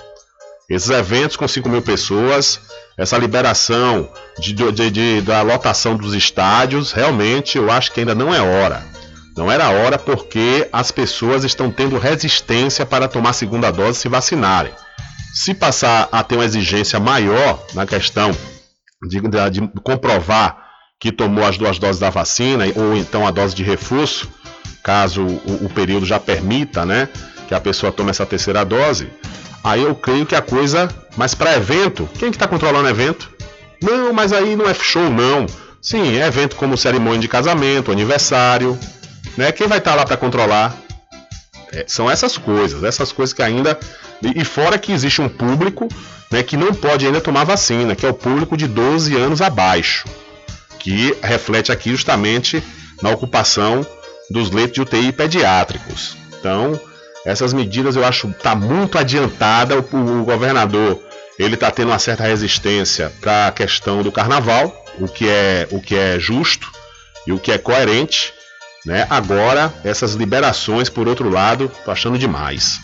Esses 0.69 0.89
eventos 0.89 1.35
com 1.35 1.45
5 1.45 1.67
mil 1.67 1.81
pessoas, 1.81 2.61
essa 2.97 3.17
liberação 3.17 4.09
de, 4.39 4.53
de, 4.53 4.89
de, 4.89 5.21
da 5.21 5.41
lotação 5.41 5.97
dos 5.97 6.13
estádios, 6.13 6.93
realmente 6.93 7.57
eu 7.57 7.69
acho 7.69 7.91
que 7.91 7.99
ainda 7.99 8.15
não 8.15 8.33
é 8.33 8.39
hora. 8.39 8.81
Não 9.35 9.51
era 9.51 9.69
hora 9.69 9.99
porque 9.99 10.69
as 10.71 10.91
pessoas 10.91 11.43
estão 11.43 11.69
tendo 11.69 11.97
resistência 11.97 12.85
para 12.85 13.09
tomar 13.09 13.33
segunda 13.33 13.69
dose 13.69 13.97
e 13.97 14.01
se 14.03 14.07
vacinarem. 14.07 14.71
Se 15.33 15.53
passar 15.53 16.07
a 16.09 16.23
ter 16.23 16.35
uma 16.35 16.45
exigência 16.45 17.01
maior 17.01 17.61
na 17.73 17.85
questão 17.85 18.33
de, 19.07 19.19
de, 19.21 19.49
de 19.49 19.67
comprovar 19.83 20.69
que 20.99 21.11
tomou 21.11 21.43
as 21.43 21.57
duas 21.57 21.79
doses 21.79 21.99
da 21.99 22.09
vacina 22.09 22.65
ou 22.75 22.95
então 22.95 23.25
a 23.25 23.31
dose 23.31 23.55
de 23.55 23.63
reforço, 23.63 24.29
caso 24.83 25.23
o, 25.23 25.65
o 25.65 25.69
período 25.69 26.05
já 26.05 26.19
permita, 26.19 26.85
né, 26.85 27.09
que 27.47 27.55
a 27.55 27.59
pessoa 27.59 27.91
tome 27.91 28.11
essa 28.11 28.25
terceira 28.25 28.63
dose, 28.63 29.09
aí 29.63 29.81
eu 29.81 29.95
creio 29.95 30.25
que 30.25 30.35
a 30.35 30.41
coisa, 30.41 30.89
mas 31.17 31.33
para 31.33 31.55
evento, 31.55 32.07
quem 32.19 32.29
que 32.29 32.35
está 32.35 32.47
controlando 32.47 32.87
evento? 32.87 33.31
Não, 33.81 34.13
mas 34.13 34.31
aí 34.31 34.55
não 34.55 34.69
é 34.69 34.73
show 34.73 35.09
não. 35.09 35.47
Sim, 35.81 36.17
é 36.17 36.27
evento 36.27 36.55
como 36.55 36.77
cerimônia 36.77 37.19
de 37.19 37.27
casamento, 37.27 37.91
aniversário, 37.91 38.77
né? 39.35 39.51
Quem 39.51 39.67
vai 39.67 39.79
estar 39.79 39.91
tá 39.91 39.97
lá 39.97 40.05
para 40.05 40.15
controlar? 40.15 40.77
É, 41.71 41.85
são 41.87 42.09
essas 42.09 42.37
coisas, 42.37 42.83
essas 42.83 43.11
coisas 43.11 43.33
que 43.33 43.41
ainda 43.41 43.79
e, 44.21 44.43
fora 44.43 44.77
que 44.77 44.91
existe 44.91 45.21
um 45.21 45.29
público 45.29 45.87
né, 46.29 46.43
que 46.43 46.55
não 46.55 46.73
pode 46.73 47.05
ainda 47.05 47.21
tomar 47.21 47.43
vacina, 47.43 47.95
que 47.95 48.05
é 48.05 48.09
o 48.09 48.13
público 48.13 48.55
de 48.55 48.67
12 48.67 49.15
anos 49.15 49.41
abaixo, 49.41 50.05
que 50.79 51.15
reflete 51.21 51.71
aqui 51.71 51.91
justamente 51.91 52.63
na 53.01 53.09
ocupação 53.09 53.85
dos 54.29 54.51
leitos 54.51 54.75
de 54.75 54.81
UTI 54.81 55.11
pediátricos. 55.11 56.15
Então, 56.39 56.79
essas 57.25 57.53
medidas 57.53 57.95
eu 57.95 58.05
acho 58.05 58.33
tá 58.41 58.55
muito 58.55 58.97
adiantada. 58.97 59.77
O, 59.77 60.21
o 60.21 60.23
governador 60.23 60.99
ele 61.37 61.55
está 61.55 61.71
tendo 61.71 61.89
uma 61.89 61.99
certa 61.99 62.23
resistência 62.23 63.11
para 63.19 63.47
a 63.47 63.51
questão 63.51 64.01
do 64.01 64.11
carnaval, 64.11 64.85
o 64.99 65.07
que 65.07 65.27
é 65.27 65.67
o 65.71 65.81
que 65.81 65.95
é 65.95 66.19
justo 66.19 66.69
e 67.25 67.31
o 67.31 67.39
que 67.39 67.51
é 67.51 67.57
coerente. 67.57 68.33
Né? 68.85 69.05
Agora, 69.09 69.73
essas 69.83 70.13
liberações, 70.13 70.89
por 70.89 71.07
outro 71.07 71.29
lado, 71.29 71.71
tô 71.85 71.91
achando 71.91 72.17
demais. 72.17 72.79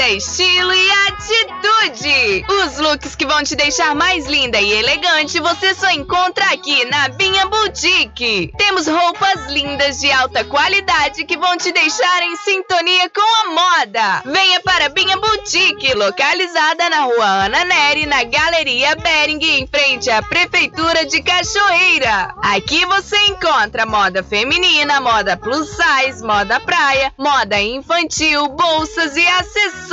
É 0.00 0.14
estilo 0.14 0.72
e 0.72 0.90
atitude! 1.08 2.44
Os 2.48 2.78
looks 2.78 3.16
que 3.16 3.26
vão 3.26 3.42
te 3.42 3.56
deixar 3.56 3.96
mais 3.96 4.26
linda 4.26 4.58
e 4.60 4.72
elegante 4.72 5.40
você 5.40 5.74
só 5.74 5.90
encontra 5.90 6.44
aqui 6.52 6.84
na 6.84 7.08
Binha 7.08 7.44
Boutique. 7.46 8.52
Temos 8.56 8.86
roupas 8.86 9.46
lindas 9.48 9.98
de 9.98 10.10
alta 10.12 10.44
qualidade 10.44 11.24
que 11.24 11.36
vão 11.36 11.56
te 11.56 11.72
deixar 11.72 12.22
em 12.22 12.36
sintonia 12.36 13.10
com 13.10 13.20
a 13.20 13.50
moda. 13.50 14.22
Venha 14.24 14.60
para 14.60 14.88
Binha 14.88 15.16
Boutique, 15.16 15.92
localizada 15.94 16.88
na 16.88 17.02
rua 17.02 17.26
Ana 17.46 17.64
Neri, 17.64 18.06
na 18.06 18.22
Galeria 18.22 18.94
Bering, 18.94 19.44
em 19.58 19.66
frente 19.66 20.08
à 20.10 20.22
Prefeitura 20.22 21.04
de 21.06 21.20
Cachoeira. 21.22 22.34
Aqui 22.42 22.86
você 22.86 23.16
encontra 23.26 23.84
moda 23.84 24.22
feminina, 24.22 25.00
moda 25.00 25.36
plus 25.36 25.68
size, 25.68 26.24
moda 26.24 26.60
praia, 26.60 27.12
moda 27.18 27.60
infantil, 27.60 28.48
bolsas 28.48 29.16
e 29.16 29.26
acessórios. 29.26 29.87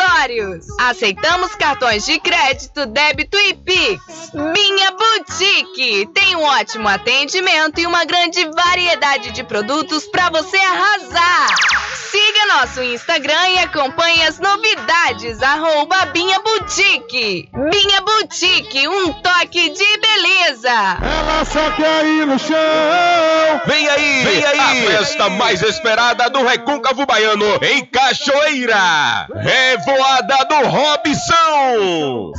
Aceitamos 0.79 1.55
cartões 1.55 2.05
de 2.05 2.19
crédito, 2.19 2.85
débito 2.85 3.37
e 3.37 3.53
Pix. 3.53 4.31
Minha 4.33 4.91
Boutique 4.91 6.07
tem 6.13 6.35
um 6.35 6.43
ótimo 6.43 6.87
atendimento 6.87 7.79
e 7.79 7.87
uma 7.87 8.03
grande 8.05 8.43
variedade 8.45 9.31
de 9.31 9.43
produtos 9.43 10.05
para 10.07 10.29
você 10.29 10.57
arrasar. 10.57 11.94
Siga 12.15 12.45
nosso 12.57 12.81
Instagram 12.81 13.49
e 13.49 13.59
acompanhe 13.59 14.23
as 14.23 14.39
novidades. 14.39 15.43
Arroba 15.43 16.05
Binha 16.13 16.39
Boutique. 16.39 17.49
Binha 17.51 17.99
Boutique, 17.99 18.87
um 18.87 19.11
toque 19.11 19.69
de 19.71 19.97
beleza. 19.97 20.69
Ela 20.69 21.43
só 21.43 21.71
quer 21.71 22.05
ir 22.05 22.25
no 22.25 22.39
chão. 22.39 22.55
Vem 23.65 23.89
aí, 23.89 24.23
vem 24.23 24.45
aí, 24.45 24.87
a 24.87 24.91
festa 24.91 25.29
mais 25.29 25.61
esperada 25.61 26.29
do 26.29 26.41
Recôncavo 26.45 27.05
Baiano 27.05 27.59
em 27.61 27.85
Cachoeira. 27.85 29.27
Revoada 29.35 30.37
do 30.45 30.69
Robson. 30.69 32.31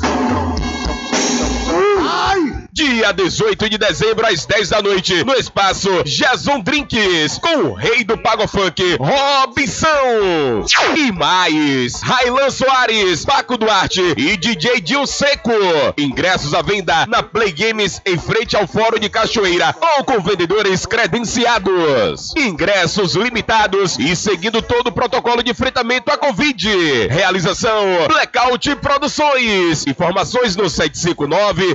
Dia 2.76 3.10
18 3.10 3.70
de 3.70 3.78
dezembro, 3.78 4.26
às 4.26 4.44
10 4.44 4.68
da 4.68 4.82
noite, 4.82 5.24
no 5.24 5.32
espaço 5.32 5.88
Jason 6.04 6.60
Drinks, 6.60 7.38
com 7.38 7.68
o 7.68 7.72
rei 7.72 8.04
do 8.04 8.18
Pago 8.18 8.46
Funk, 8.46 8.98
Robson. 9.00 10.66
E 10.94 11.10
mais, 11.10 12.02
Railan 12.02 12.50
Soares, 12.50 13.24
Paco 13.24 13.56
Duarte 13.56 14.02
e 14.18 14.36
DJ 14.36 14.82
Dil 14.82 15.06
Seco. 15.06 15.50
Ingressos 15.96 16.52
à 16.52 16.60
venda 16.60 17.06
na 17.06 17.22
Play 17.22 17.50
Games, 17.50 18.02
em 18.04 18.18
frente 18.18 18.54
ao 18.54 18.66
Fórum 18.66 18.98
de 18.98 19.08
Cachoeira, 19.08 19.74
ou 19.96 20.04
com 20.04 20.20
vendedores 20.20 20.84
credenciados. 20.84 22.34
Ingressos 22.36 23.14
limitados 23.14 23.98
e 23.98 24.14
seguindo 24.14 24.60
todo 24.60 24.88
o 24.88 24.92
protocolo 24.92 25.42
de 25.42 25.50
enfrentamento 25.50 26.12
à 26.12 26.18
Covid. 26.18 27.06
Realização 27.08 28.06
Blackout 28.06 28.76
Produções. 28.76 29.86
Informações 29.86 30.54
no 30.56 30.68
759 30.68 31.74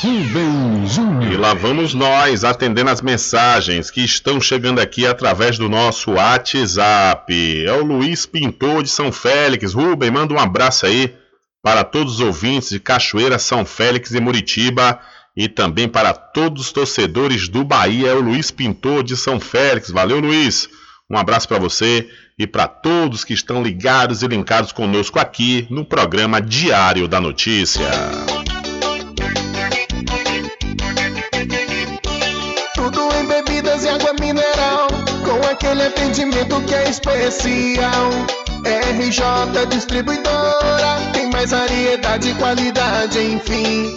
Rubem 0.00 0.86
Júnior. 0.86 1.32
E 1.32 1.36
lá 1.36 1.54
vamos 1.54 1.92
nós 1.92 2.44
atendendo 2.44 2.90
as 2.90 3.02
mensagens 3.02 3.90
que 3.90 4.04
estão 4.04 4.40
chegando 4.40 4.80
aqui 4.80 5.04
através 5.04 5.58
do 5.58 5.68
nosso 5.68 6.12
WhatsApp. 6.12 7.66
É 7.66 7.72
o 7.72 7.84
Luiz 7.84 8.26
Pintor 8.26 8.84
de 8.84 8.90
São 8.90 9.10
Félix. 9.10 9.74
Rubem, 9.74 10.08
manda 10.10 10.32
um 10.32 10.38
abraço 10.38 10.86
aí 10.86 11.12
para 11.60 11.82
todos 11.82 12.14
os 12.14 12.20
ouvintes 12.20 12.68
de 12.68 12.78
Cachoeira, 12.78 13.40
São 13.40 13.66
Félix 13.66 14.12
e 14.12 14.20
Muritiba 14.20 15.00
e 15.36 15.48
também 15.48 15.86
para 15.86 16.14
todos 16.14 16.62
os 16.62 16.72
torcedores 16.72 17.48
do 17.48 17.62
Bahia. 17.62 18.08
É 18.08 18.14
o 18.14 18.20
Luiz 18.20 18.50
Pintor 18.50 19.02
de 19.02 19.16
São 19.16 19.38
Félix. 19.38 19.90
Valeu, 19.90 20.18
Luiz. 20.18 20.68
Um 21.10 21.16
abraço 21.16 21.46
para 21.46 21.58
você 21.58 22.08
e 22.38 22.46
para 22.46 22.66
todos 22.66 23.22
que 23.22 23.34
estão 23.34 23.62
ligados 23.62 24.22
e 24.22 24.26
linkados 24.26 24.72
conosco 24.72 25.18
aqui 25.18 25.66
no 25.70 25.84
programa 25.84 26.40
Diário 26.40 27.06
da 27.06 27.20
Notícia. 27.20 27.88
Tudo 32.74 33.00
em 33.14 33.26
bebidas 33.26 33.84
e 33.84 33.88
água 33.88 34.14
mineral, 34.14 34.88
com 35.24 35.46
aquele 35.46 35.82
atendimento 35.82 36.60
que 36.62 36.74
é 36.74 36.90
especial. 36.90 38.10
RJ 38.64 39.66
Distribuidora, 39.70 40.98
tem 41.12 41.30
mais 41.30 41.52
variedade 41.52 42.30
e 42.30 42.34
qualidade, 42.34 43.20
enfim. 43.20 43.96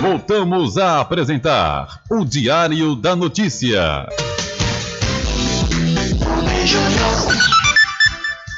Voltamos 0.00 0.78
a 0.78 0.98
apresentar 0.98 2.00
o 2.10 2.24
Diário 2.24 2.96
da 2.96 3.14
Notícia. 3.14 4.08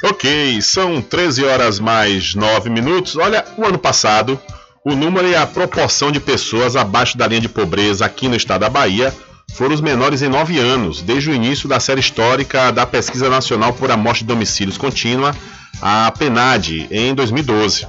Ok, 0.05 0.61
são 0.61 1.01
13 1.01 1.43
horas 1.43 1.81
mais 1.81 2.33
9 2.33 2.69
minutos. 2.69 3.17
Olha, 3.17 3.43
o 3.57 3.65
ano 3.65 3.77
passado, 3.77 4.39
o 4.85 4.95
número 4.95 5.27
e 5.27 5.35
a 5.35 5.45
proporção 5.45 6.13
de 6.13 6.21
pessoas 6.21 6.77
abaixo 6.77 7.17
da 7.17 7.27
linha 7.27 7.41
de 7.41 7.49
pobreza 7.49 8.05
aqui 8.05 8.29
no 8.29 8.37
estado 8.37 8.61
da 8.61 8.69
Bahia 8.69 9.13
foram 9.53 9.75
os 9.75 9.81
menores 9.81 10.21
em 10.21 10.29
nove 10.29 10.57
anos, 10.57 11.01
desde 11.01 11.29
o 11.29 11.35
início 11.35 11.67
da 11.67 11.77
série 11.77 11.99
histórica 11.99 12.71
da 12.71 12.85
Pesquisa 12.85 13.29
Nacional 13.29 13.73
por 13.73 13.91
Amostra 13.91 14.19
de 14.19 14.33
Domicílios 14.33 14.77
Contínua, 14.77 15.35
a 15.81 16.09
PNAD, 16.11 16.87
em 16.89 17.13
2012. 17.13 17.85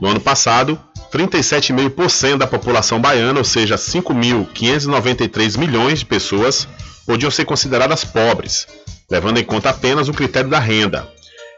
No 0.00 0.08
ano 0.08 0.20
passado, 0.20 0.76
37,5% 1.12 2.38
da 2.38 2.46
população 2.46 3.00
baiana, 3.00 3.38
ou 3.38 3.44
seja, 3.44 3.76
5.593 3.76 5.58
milhões 5.58 6.00
de 6.00 6.06
pessoas, 6.06 6.66
podiam 7.06 7.30
ser 7.30 7.44
consideradas 7.44 8.04
pobres, 8.04 8.66
levando 9.10 9.38
em 9.38 9.44
conta 9.44 9.70
apenas 9.70 10.08
o 10.08 10.12
critério 10.12 10.48
da 10.48 10.58
renda. 10.58 11.08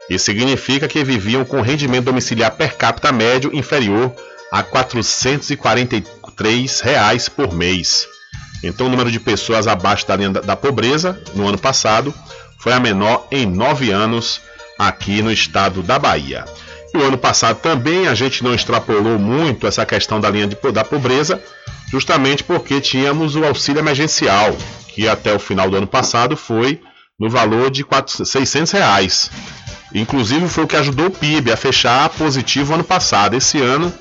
Isso 0.09 0.24
significa 0.24 0.88
que 0.88 1.05
viviam 1.05 1.44
com 1.44 1.61
rendimento 1.61 2.07
domiciliar 2.07 2.53
per 2.53 2.76
capita 2.76 3.12
médio 3.12 3.55
inferior 3.55 4.12
a 4.50 4.62
443 4.62 6.80
reais 6.80 7.28
por 7.28 7.53
mês. 7.53 8.09
Então, 8.62 8.86
o 8.86 8.90
número 8.90 9.11
de 9.11 9.18
pessoas 9.18 9.66
abaixo 9.66 10.07
da 10.07 10.16
linha 10.16 10.30
da 10.30 10.57
pobreza 10.57 11.20
no 11.34 11.48
ano 11.48 11.59
passado 11.59 12.14
foi 12.59 12.72
a 12.72 12.80
menor 12.80 13.26
em 13.30 13.44
nove 13.44 13.90
anos 13.90 14.40
aqui 14.78 15.20
no 15.20 15.32
estado 15.32 15.82
da 15.82 15.98
Bahia. 15.98 16.44
O 16.95 16.99
ano 16.99 17.16
passado 17.16 17.59
também 17.61 18.07
a 18.07 18.14
gente 18.14 18.45
não 18.45 18.55
extrapolou 18.55 19.18
muito 19.18 19.66
essa 19.66 19.84
questão 19.86 20.20
da 20.20 20.28
linha 20.28 20.47
de, 20.47 20.57
da 20.72 20.84
pobreza, 20.84 21.43
justamente 21.90 22.45
porque 22.45 22.80
tínhamos 22.80 23.34
o 23.34 23.45
auxílio 23.45 23.80
emergencial, 23.80 24.55
que 24.88 25.09
até 25.09 25.34
o 25.34 25.38
final 25.38 25.70
do 25.70 25.76
ano 25.76 25.86
passado 25.86 26.36
foi 26.36 26.80
no 27.18 27.30
valor 27.30 27.70
de 27.70 27.82
400, 27.82 28.30
600 28.30 28.72
reais. 28.72 29.30
Inclusive 29.95 30.49
foi 30.49 30.64
o 30.64 30.66
que 30.66 30.76
ajudou 30.76 31.07
o 31.07 31.11
PIB 31.11 31.53
a 31.53 31.57
fechar 31.57 32.09
positivo 32.11 32.74
ano 32.74 32.84
passado. 32.84 33.36
Esse 33.36 33.61
ano 33.61 33.93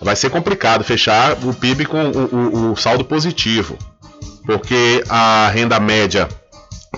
vai 0.00 0.16
ser 0.16 0.30
complicado 0.30 0.84
fechar 0.84 1.32
o 1.44 1.54
PIB 1.54 1.84
com 1.84 2.10
o, 2.10 2.34
o, 2.34 2.72
o 2.72 2.76
saldo 2.76 3.04
positivo, 3.04 3.76
porque 4.44 5.04
a 5.08 5.50
renda 5.52 5.78
média 5.78 6.28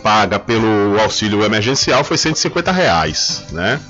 paga 0.03 0.39
pelo 0.39 0.99
auxílio 1.01 1.45
emergencial 1.45 2.03
foi 2.05 2.17
150 2.17 2.73
reais, 2.73 3.45
né? 3.51 3.81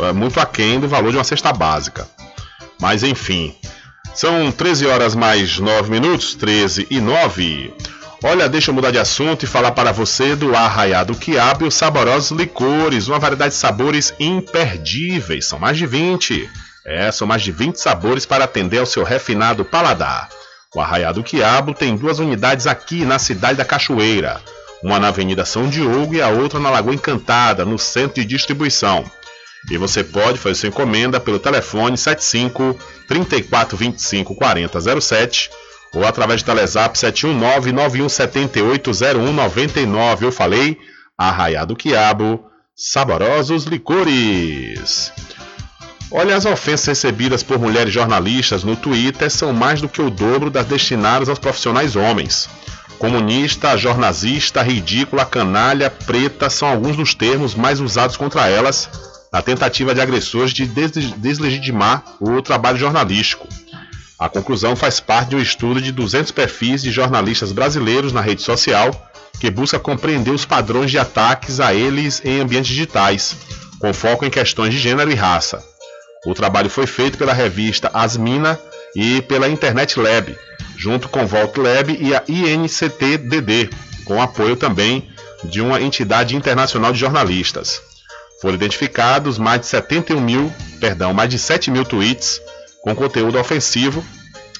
É 0.00 0.12
muito 0.12 0.38
aquém 0.40 0.78
do 0.78 0.88
valor 0.88 1.10
de 1.10 1.16
uma 1.16 1.24
cesta 1.24 1.52
básica. 1.52 2.06
Mas 2.80 3.02
enfim, 3.02 3.54
são 4.14 4.50
13 4.50 4.86
horas 4.86 5.14
mais 5.14 5.58
9 5.58 5.90
minutos, 5.90 6.34
13 6.34 6.86
e 6.90 7.00
9. 7.00 7.74
Olha, 8.22 8.48
deixa 8.48 8.70
eu 8.70 8.74
mudar 8.74 8.90
de 8.90 8.98
assunto 8.98 9.44
e 9.44 9.46
falar 9.46 9.70
para 9.70 9.92
você 9.92 10.34
do 10.34 10.54
Arraiado 10.56 11.14
Quiabo 11.14 11.64
e 11.64 11.68
os 11.68 11.74
saborosos 11.74 12.36
licores, 12.36 13.06
uma 13.06 13.18
variedade 13.18 13.54
de 13.54 13.60
sabores 13.60 14.12
imperdíveis, 14.18 15.46
são 15.46 15.58
mais 15.58 15.78
de 15.78 15.86
20. 15.86 16.50
É, 16.84 17.12
são 17.12 17.28
mais 17.28 17.42
de 17.42 17.52
20 17.52 17.76
sabores 17.76 18.26
para 18.26 18.44
atender 18.44 18.78
ao 18.78 18.86
seu 18.86 19.04
refinado 19.04 19.64
paladar. 19.64 20.28
O 20.74 20.80
Arraiado 20.80 21.22
Quiabo 21.22 21.72
tem 21.72 21.96
duas 21.96 22.18
unidades 22.18 22.66
aqui 22.66 23.04
na 23.04 23.18
cidade 23.18 23.58
da 23.58 23.64
Cachoeira, 23.64 24.40
uma 24.82 24.98
na 24.98 25.08
Avenida 25.08 25.44
São 25.44 25.68
Diogo 25.68 26.14
e 26.14 26.20
a 26.20 26.28
outra 26.28 26.58
na 26.58 26.70
Lagoa 26.70 26.94
Encantada, 26.94 27.64
no 27.64 27.78
centro 27.78 28.20
de 28.20 28.26
distribuição. 28.26 29.04
E 29.70 29.76
você 29.76 30.02
pode 30.02 30.38
fazer 30.38 30.54
sua 30.54 30.68
encomenda 30.68 31.20
pelo 31.20 31.38
telefone 31.38 31.96
75 31.96 32.76
3425 33.06 34.34
4007 34.34 35.50
ou 35.94 36.06
através 36.06 36.42
do 36.42 36.46
Telezap 36.46 36.98
719 36.98 37.72
9178 37.72 38.90
0199. 38.92 40.26
Eu 40.26 40.32
falei, 40.32 40.78
Arraiado 41.16 41.76
Quiabo, 41.76 42.44
saborosos 42.74 43.64
licores. 43.64 45.12
Olha, 46.10 46.36
as 46.36 46.46
ofensas 46.46 46.86
recebidas 46.86 47.42
por 47.42 47.58
mulheres 47.58 47.92
jornalistas 47.92 48.64
no 48.64 48.74
Twitter 48.74 49.30
são 49.30 49.52
mais 49.52 49.82
do 49.82 49.88
que 49.88 50.00
o 50.00 50.08
dobro 50.08 50.48
das 50.48 50.64
destinadas 50.64 51.28
aos 51.28 51.38
profissionais 51.38 51.96
homens. 51.96 52.48
Comunista, 52.98 53.76
jornalista, 53.76 54.62
ridícula, 54.62 55.26
canalha, 55.26 55.90
preta 55.90 56.48
são 56.48 56.68
alguns 56.68 56.96
dos 56.96 57.14
termos 57.14 57.54
mais 57.54 57.78
usados 57.78 58.16
contra 58.16 58.48
elas 58.48 58.88
na 59.32 59.42
tentativa 59.42 59.94
de 59.94 60.00
agressores 60.00 60.52
de 60.52 60.66
deslegitimar 60.66 62.04
o 62.20 62.40
trabalho 62.40 62.78
jornalístico. 62.78 63.46
A 64.18 64.28
conclusão 64.28 64.74
faz 64.74 64.98
parte 64.98 65.30
de 65.30 65.36
um 65.36 65.40
estudo 65.40 65.80
de 65.80 65.92
200 65.92 66.32
perfis 66.32 66.82
de 66.82 66.90
jornalistas 66.90 67.52
brasileiros 67.52 68.12
na 68.12 68.20
rede 68.20 68.42
social 68.42 68.90
que 69.38 69.50
busca 69.50 69.78
compreender 69.78 70.32
os 70.32 70.44
padrões 70.44 70.90
de 70.90 70.98
ataques 70.98 71.60
a 71.60 71.72
eles 71.72 72.20
em 72.24 72.40
ambientes 72.40 72.70
digitais, 72.70 73.36
com 73.78 73.94
foco 73.94 74.24
em 74.24 74.30
questões 74.30 74.74
de 74.74 74.80
gênero 74.80 75.10
e 75.10 75.14
raça. 75.14 75.62
O 76.26 76.34
trabalho 76.34 76.68
foi 76.68 76.86
feito 76.86 77.16
pela 77.16 77.32
revista 77.32 77.90
Asmina 77.94 78.58
e 78.96 79.22
pela 79.22 79.48
Internet 79.48 79.98
Lab, 80.00 80.36
junto 80.76 81.08
com 81.08 81.26
Volt 81.26 81.56
Lab 81.56 81.96
e 82.00 82.14
a 82.14 82.24
INCT-DD, 82.26 83.70
com 84.04 84.20
apoio 84.20 84.56
também 84.56 85.08
de 85.44 85.60
uma 85.60 85.80
entidade 85.80 86.34
internacional 86.34 86.92
de 86.92 86.98
jornalistas. 86.98 87.80
Foram 88.40 88.54
identificados 88.54 89.36
mais 89.38 89.60
de 89.60 89.66
71 89.66 90.20
mil, 90.20 90.52
perdão, 90.80 91.12
mais 91.12 91.28
de 91.28 91.38
7 91.38 91.70
mil 91.70 91.84
tweets 91.84 92.40
com 92.82 92.94
conteúdo 92.94 93.38
ofensivo 93.38 94.04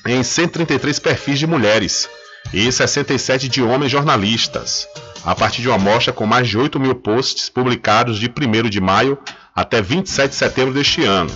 em 0.06 0.22
133 0.22 0.98
perfis 0.98 1.38
de 1.38 1.46
mulheres 1.46 2.08
e 2.52 2.70
67 2.70 3.48
de 3.48 3.62
homens 3.62 3.92
jornalistas, 3.92 4.88
a 5.24 5.34
partir 5.34 5.62
de 5.62 5.68
uma 5.68 5.76
amostra 5.76 6.12
com 6.12 6.26
mais 6.26 6.48
de 6.48 6.58
8 6.58 6.80
mil 6.80 6.94
posts 6.94 7.48
publicados 7.48 8.18
de 8.18 8.26
1 8.26 8.68
de 8.68 8.80
maio 8.80 9.18
até 9.54 9.80
27 9.80 10.30
de 10.30 10.36
setembro 10.36 10.74
deste 10.74 11.04
ano. 11.04 11.30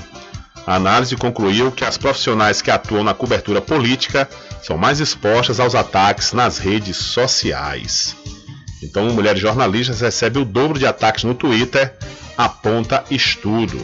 A 0.66 0.76
análise 0.76 1.16
concluiu 1.16 1.72
que 1.72 1.84
as 1.84 1.98
profissionais 1.98 2.62
que 2.62 2.70
atuam 2.70 3.02
na 3.02 3.14
cobertura 3.14 3.60
política 3.60 4.28
são 4.62 4.76
mais 4.76 5.00
expostas 5.00 5.58
aos 5.58 5.74
ataques 5.74 6.32
nas 6.32 6.58
redes 6.58 6.96
sociais. 6.96 8.16
Então, 8.82 9.04
mulheres 9.10 9.40
jornalistas 9.40 10.00
recebem 10.00 10.42
o 10.42 10.44
dobro 10.44 10.78
de 10.78 10.86
ataques 10.86 11.24
no 11.24 11.34
Twitter 11.34 11.94
aponta 12.36 13.04
estudo. 13.10 13.78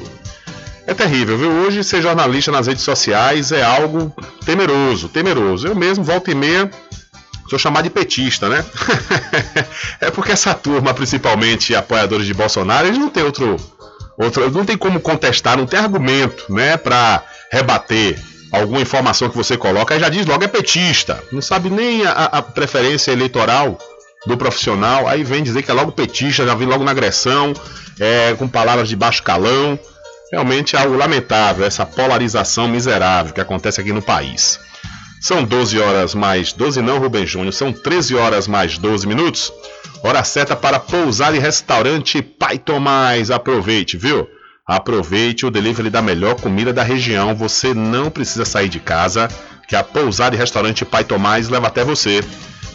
É 0.87 0.95
terrível, 0.95 1.37
viu? 1.37 1.51
Hoje 1.51 1.85
ser 1.85 2.01
jornalista 2.01 2.51
nas 2.51 2.67
redes 2.67 2.83
sociais 2.83 3.53
é 3.53 3.63
algo 3.63 4.13
temeroso, 4.45 5.09
temeroso. 5.09 5.69
Eu 5.69 5.75
mesmo, 5.75 6.03
volta 6.03 6.31
e 6.31 6.35
meia, 6.35 6.71
sou 7.49 7.59
chamado 7.59 7.85
de 7.85 7.91
petista, 7.91 8.49
né? 8.49 8.65
é 10.01 10.11
porque 10.11 10.33
essa 10.33 10.55
turma, 10.55 10.95
principalmente 10.95 11.75
apoiadores 11.75 12.27
de 12.27 12.33
Bolsonaro, 12.33 12.87
eles 12.87 12.99
não 12.99 13.11
tem 13.11 13.23
outro, 13.23 13.57
outro 14.17 14.51
não 14.51 14.65
tem 14.65 14.79
como 14.79 14.99
contestar, 14.99 15.59
não 15.59 15.67
tem 15.67 15.79
argumento, 15.79 16.51
né, 16.51 16.79
para 16.79 17.23
rebater 17.53 18.19
alguma 18.51 18.81
informação 18.81 19.29
que 19.29 19.37
você 19.37 19.59
coloca, 19.59 19.93
aí 19.93 20.01
já 20.01 20.09
diz 20.09 20.25
logo 20.25 20.43
é 20.43 20.49
petista, 20.49 21.23
não 21.31 21.43
sabe 21.43 21.69
nem 21.69 22.07
a, 22.07 22.13
a 22.13 22.43
preferência 22.43 23.13
eleitoral 23.13 23.79
do 24.29 24.37
profissional, 24.37 25.09
aí 25.09 25.25
vem 25.25 25.43
dizer 25.43 25.63
que 25.63 25.71
é 25.71 25.75
logo 25.75 25.91
petista, 25.91 26.47
já 26.47 26.55
vem 26.55 26.69
logo 26.69 26.85
na 26.85 26.93
agressão, 26.93 27.53
é, 27.99 28.35
com 28.35 28.47
palavras 28.47 28.89
de 28.89 28.95
baixo 28.95 29.23
calão. 29.23 29.79
Realmente 30.31 30.77
é 30.77 30.79
algo 30.79 30.97
lamentável 30.97 31.65
essa 31.65 31.87
polarização 31.87 32.69
miserável 32.69 33.33
que 33.33 33.41
acontece 33.41 33.81
aqui 33.81 33.93
no 33.93 34.03
país. 34.03 34.61
São 35.21 35.43
12 35.43 35.81
horas 35.81 36.15
mais 36.15 36.53
12 36.53 36.81
não, 36.81 36.99
Rubem 36.99 37.27
Júnior, 37.27 37.53
são 37.53 37.73
13 37.73 38.15
horas 38.15 38.47
mais 38.47 38.79
12 38.79 39.07
minutos. 39.07 39.53
Hora 40.03 40.23
certa 40.23 40.55
para 40.55 40.79
pousar 40.79 41.35
em 41.35 41.41
restaurante 41.41 42.23
Pai 42.23 42.57
Tomás. 42.59 43.31
Aproveite, 43.31 43.97
viu? 43.97 44.29
Aproveite 44.65 45.45
o 45.45 45.51
delivery 45.51 45.91
da 45.91 46.03
melhor 46.03 46.37
comida 46.37 46.73
da 46.73 46.85
região. 46.85 47.35
Você 47.35 47.75
não 47.75 48.11
precisa 48.11 48.45
sair 48.45 48.69
de 48.69 48.79
casa, 48.79 49.29
que 49.67 49.75
a 49.75 49.83
pousada 49.83 50.37
e 50.37 50.39
restaurante 50.39 50.85
Pai 50.85 51.03
Tomás 51.03 51.49
leva 51.49 51.67
até 51.67 51.83
você. 51.83 52.21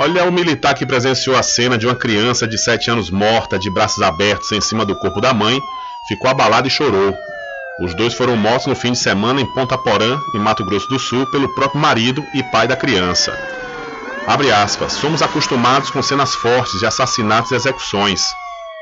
Olha 0.00 0.24
o 0.24 0.32
militar 0.32 0.72
que 0.72 0.86
presenciou 0.86 1.36
a 1.36 1.42
cena 1.42 1.76
de 1.76 1.86
uma 1.86 1.94
criança 1.94 2.48
de 2.48 2.56
7 2.56 2.90
anos 2.90 3.10
morta, 3.10 3.58
de 3.58 3.68
braços 3.68 4.02
abertos 4.02 4.50
em 4.50 4.58
cima 4.58 4.82
do 4.82 4.96
corpo 4.96 5.20
da 5.20 5.34
mãe, 5.34 5.60
ficou 6.08 6.30
abalado 6.30 6.66
e 6.66 6.70
chorou. 6.70 7.14
Os 7.82 7.92
dois 7.92 8.14
foram 8.14 8.34
mortos 8.34 8.66
no 8.66 8.74
fim 8.74 8.92
de 8.92 8.98
semana 8.98 9.42
em 9.42 9.52
Ponta 9.52 9.76
Porã, 9.76 10.18
em 10.34 10.38
Mato 10.38 10.64
Grosso 10.64 10.88
do 10.88 10.98
Sul, 10.98 11.26
pelo 11.26 11.54
próprio 11.54 11.78
marido 11.78 12.24
e 12.32 12.42
pai 12.44 12.66
da 12.66 12.76
criança. 12.76 13.38
Abre 14.26 14.50
aspas, 14.50 14.94
somos 14.94 15.20
acostumados 15.20 15.90
com 15.90 16.00
cenas 16.00 16.34
fortes 16.34 16.80
de 16.80 16.86
assassinatos 16.86 17.50
e 17.50 17.56
execuções, 17.56 18.22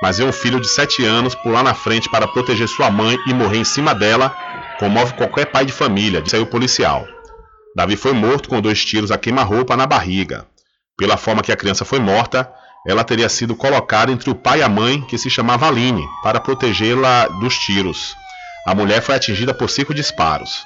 mas 0.01 0.19
ver 0.19 0.25
um 0.25 0.33
filho 0.33 0.61
de 0.61 0.69
7 0.69 1.05
anos 1.05 1.35
pular 1.35 1.65
na 1.65 1.75
frente 1.75 2.09
para 2.09 2.29
proteger 2.29 2.69
sua 2.69 2.93
mãe 2.93 3.19
e 3.27 3.35
morrer 3.35 3.59
em 3.59 3.65
cima 3.65 3.93
dela 3.93 4.33
comove 4.79 5.15
qualquer 5.15 5.47
pai 5.47 5.67
de 5.67 5.73
família, 5.73 6.23
disse 6.23 6.37
o 6.37 6.47
policial. 6.47 7.09
Davi 7.75 7.97
foi 7.97 8.13
morto 8.13 8.49
com 8.49 8.61
dois 8.61 8.85
tiros 8.85 9.11
a 9.11 9.19
queima-roupa 9.19 9.77
na 9.77 9.85
barriga. 9.85 10.47
Pela 10.99 11.17
forma 11.17 11.43
que 11.43 11.53
a 11.53 11.57
criança 11.57 11.85
foi 11.85 12.01
morta, 12.01 12.53
ela 12.85 13.05
teria 13.05 13.29
sido 13.29 13.55
colocada 13.55 14.11
entre 14.11 14.31
o 14.31 14.35
pai 14.35 14.59
e 14.59 14.63
a 14.65 14.69
mãe, 14.69 15.01
que 15.03 15.17
se 15.17 15.31
chamava 15.31 15.69
Aline, 15.69 16.05
para 16.25 16.41
protegê-la 16.41 17.29
dos 17.41 17.57
tiros. 17.57 18.17
A 18.67 18.75
mulher 18.75 19.01
foi 19.01 19.15
atingida 19.15 19.55
por 19.55 19.71
cinco 19.71 19.95
disparos. 19.95 20.65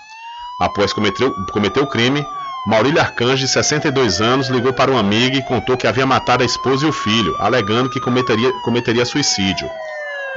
Após 0.58 0.90
cometer, 0.94 1.26
o 1.26 1.86
crime, 1.86 2.24
Maurílio 2.66 3.00
Arcanjo, 3.00 3.44
de 3.44 3.48
62 3.48 4.22
anos, 4.22 4.48
ligou 4.48 4.72
para 4.72 4.90
um 4.90 4.96
amigo 4.96 5.36
e 5.36 5.42
contou 5.42 5.76
que 5.76 5.86
havia 5.86 6.06
matado 6.06 6.42
a 6.42 6.46
esposa 6.46 6.86
e 6.86 6.88
o 6.88 6.92
filho, 6.92 7.36
alegando 7.38 7.90
que 7.90 8.00
cometeria, 8.00 8.50
cometeria 8.64 9.04
suicídio. 9.04 9.68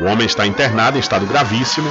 O 0.02 0.06
homem 0.06 0.28
está 0.28 0.46
internado 0.46 0.98
em 0.98 1.00
estado 1.00 1.26
gravíssimo 1.26 1.90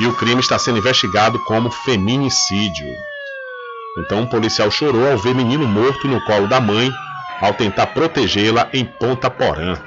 e 0.00 0.06
o 0.06 0.16
crime 0.16 0.40
está 0.40 0.58
sendo 0.58 0.78
investigado 0.78 1.38
como 1.44 1.70
feminicídio. 1.70 2.88
Então, 3.98 4.22
um 4.22 4.26
policial 4.26 4.72
chorou 4.72 5.12
ao 5.12 5.18
ver 5.18 5.36
menino 5.36 5.68
morto 5.68 6.08
no 6.08 6.20
colo 6.24 6.48
da 6.48 6.60
mãe 6.60 6.90
ao 7.40 7.54
tentar 7.54 7.88
protegê-la 7.88 8.68
em 8.72 8.84
Ponta 8.84 9.30
Porã. 9.30 9.78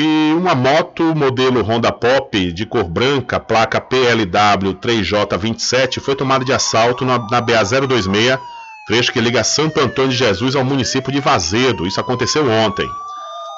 E 0.00 0.32
uma 0.36 0.54
moto 0.54 1.02
modelo 1.16 1.60
Honda 1.62 1.90
Pop 1.90 2.52
de 2.52 2.64
cor 2.64 2.84
branca, 2.84 3.40
placa 3.40 3.80
PLW 3.80 4.74
3J27, 4.74 6.00
foi 6.00 6.14
tomada 6.14 6.44
de 6.44 6.52
assalto 6.52 7.04
na, 7.04 7.18
na 7.18 7.42
BA026, 7.42 8.38
trecho 8.86 9.12
que 9.12 9.20
liga 9.20 9.42
Santo 9.42 9.80
Antônio 9.80 10.10
de 10.12 10.16
Jesus 10.16 10.54
ao 10.54 10.64
município 10.64 11.10
de 11.10 11.18
Vazedo. 11.18 11.84
Isso 11.84 12.00
aconteceu 12.00 12.48
ontem. 12.48 12.88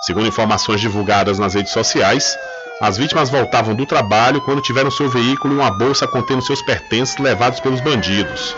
Segundo 0.06 0.28
informações 0.28 0.80
divulgadas 0.80 1.38
nas 1.38 1.52
redes 1.52 1.72
sociais, 1.72 2.34
as 2.80 2.96
vítimas 2.96 3.28
voltavam 3.28 3.74
do 3.74 3.84
trabalho 3.84 4.40
quando 4.40 4.62
tiveram 4.62 4.90
seu 4.90 5.10
veículo 5.10 5.52
e 5.52 5.58
uma 5.58 5.70
bolsa 5.70 6.08
contendo 6.08 6.40
seus 6.40 6.62
pertences 6.62 7.18
levados 7.18 7.60
pelos 7.60 7.82
bandidos. 7.82 8.56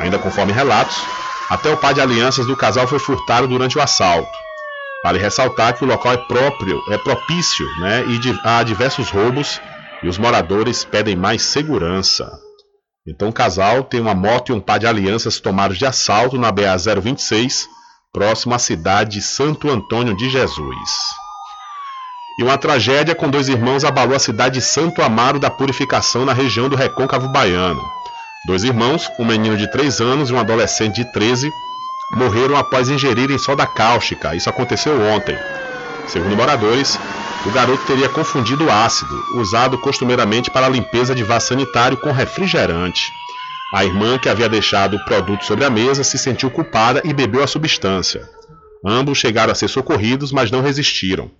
Ainda 0.00 0.18
conforme 0.18 0.52
relatos, 0.52 1.00
até 1.50 1.68
o 1.68 1.76
par 1.76 1.92
de 1.92 2.00
alianças 2.00 2.46
do 2.46 2.56
casal 2.56 2.86
foi 2.86 3.00
furtado 3.00 3.48
durante 3.48 3.76
o 3.76 3.82
assalto. 3.82 4.30
Vale 5.02 5.18
ressaltar 5.18 5.76
que 5.76 5.82
o 5.82 5.86
local 5.86 6.12
é 6.12 6.16
próprio, 6.16 6.80
é 6.90 6.96
propício, 6.96 7.66
né, 7.80 8.04
e 8.06 8.20
há 8.44 8.62
diversos 8.62 9.10
roubos 9.10 9.60
e 10.02 10.08
os 10.08 10.16
moradores 10.16 10.84
pedem 10.84 11.16
mais 11.16 11.42
segurança. 11.42 12.30
Então 13.06 13.30
o 13.30 13.32
casal 13.32 13.82
tem 13.82 14.00
uma 14.00 14.14
moto 14.14 14.50
e 14.50 14.52
um 14.52 14.60
par 14.60 14.78
de 14.78 14.86
alianças 14.86 15.40
tomados 15.40 15.76
de 15.76 15.84
assalto 15.84 16.38
na 16.38 16.52
BA 16.52 16.76
026, 16.76 17.66
próximo 18.12 18.54
à 18.54 18.58
cidade 18.58 19.12
de 19.12 19.22
Santo 19.22 19.68
Antônio 19.68 20.16
de 20.16 20.30
Jesus. 20.30 20.90
E 22.38 22.44
uma 22.44 22.56
tragédia 22.56 23.14
com 23.14 23.28
dois 23.28 23.48
irmãos 23.48 23.84
abalou 23.84 24.14
a 24.14 24.20
cidade 24.20 24.54
de 24.54 24.62
Santo 24.62 25.02
Amaro 25.02 25.40
da 25.40 25.50
Purificação 25.50 26.24
na 26.24 26.32
região 26.32 26.68
do 26.68 26.76
Recôncavo 26.76 27.28
Baiano. 27.28 27.99
Dois 28.46 28.64
irmãos, 28.64 29.10
um 29.18 29.24
menino 29.24 29.56
de 29.56 29.70
3 29.70 30.00
anos 30.00 30.30
e 30.30 30.32
um 30.32 30.38
adolescente 30.38 30.96
de 30.96 31.12
13, 31.12 31.50
morreram 32.12 32.56
após 32.56 32.88
ingerirem 32.88 33.38
soda 33.38 33.66
cáustica. 33.66 34.34
Isso 34.34 34.48
aconteceu 34.48 34.98
ontem. 35.00 35.36
Segundo 36.08 36.36
moradores, 36.36 36.98
o 37.46 37.50
garoto 37.50 37.84
teria 37.86 38.08
confundido 38.08 38.70
ácido, 38.70 39.14
usado 39.34 39.78
costumeiramente 39.78 40.50
para 40.50 40.66
a 40.66 40.70
limpeza 40.70 41.14
de 41.14 41.22
vaso 41.22 41.48
sanitário, 41.48 41.98
com 41.98 42.12
refrigerante. 42.12 43.02
A 43.74 43.84
irmã, 43.84 44.18
que 44.18 44.28
havia 44.28 44.48
deixado 44.48 44.96
o 44.96 45.04
produto 45.04 45.44
sobre 45.44 45.64
a 45.64 45.70
mesa, 45.70 46.02
se 46.02 46.18
sentiu 46.18 46.50
culpada 46.50 47.02
e 47.04 47.12
bebeu 47.12 47.42
a 47.42 47.46
substância. 47.46 48.28
Ambos 48.84 49.18
chegaram 49.18 49.52
a 49.52 49.54
ser 49.54 49.68
socorridos, 49.68 50.32
mas 50.32 50.50
não 50.50 50.62
resistiram. 50.62 51.30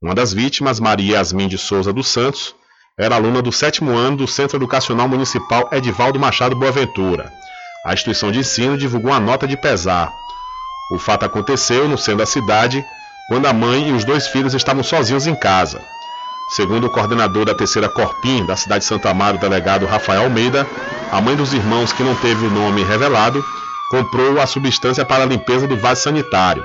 Uma 0.00 0.14
das 0.14 0.32
vítimas, 0.32 0.78
Maria 0.78 1.16
Yasmin 1.16 1.48
de 1.48 1.58
Souza 1.58 1.92
dos 1.92 2.08
Santos, 2.08 2.54
era 2.96 3.16
aluna 3.16 3.42
do 3.42 3.50
sétimo 3.50 3.90
ano 3.90 4.18
do 4.18 4.28
Centro 4.28 4.56
Educacional 4.56 5.08
Municipal 5.08 5.68
Edivaldo 5.72 6.20
Machado 6.20 6.54
Boaventura. 6.54 7.32
A 7.84 7.92
instituição 7.92 8.30
de 8.30 8.38
ensino 8.38 8.78
divulgou 8.78 9.10
uma 9.10 9.18
nota 9.18 9.48
de 9.48 9.56
pesar. 9.56 10.12
O 10.92 10.98
fato 10.98 11.24
aconteceu 11.24 11.88
no 11.88 11.98
centro 11.98 12.18
da 12.18 12.26
cidade, 12.26 12.84
quando 13.28 13.46
a 13.46 13.52
mãe 13.52 13.88
e 13.88 13.92
os 13.92 14.04
dois 14.04 14.28
filhos 14.28 14.54
estavam 14.54 14.84
sozinhos 14.84 15.26
em 15.26 15.34
casa. 15.34 15.82
Segundo 16.54 16.86
o 16.86 16.90
coordenador 16.90 17.44
da 17.44 17.54
terceira 17.54 17.88
Corpim 17.88 18.46
da 18.46 18.54
cidade 18.54 18.82
de 18.82 18.86
Santa 18.86 19.10
Amaro, 19.10 19.38
delegado 19.38 19.86
Rafael 19.86 20.22
Almeida, 20.22 20.64
a 21.10 21.20
mãe 21.20 21.34
dos 21.34 21.52
irmãos, 21.52 21.92
que 21.92 22.04
não 22.04 22.14
teve 22.14 22.46
o 22.46 22.50
nome 22.50 22.84
revelado, 22.84 23.44
comprou 23.90 24.40
a 24.40 24.46
substância 24.46 25.04
para 25.04 25.24
a 25.24 25.26
limpeza 25.26 25.66
do 25.66 25.76
vaso 25.76 26.02
sanitário. 26.02 26.64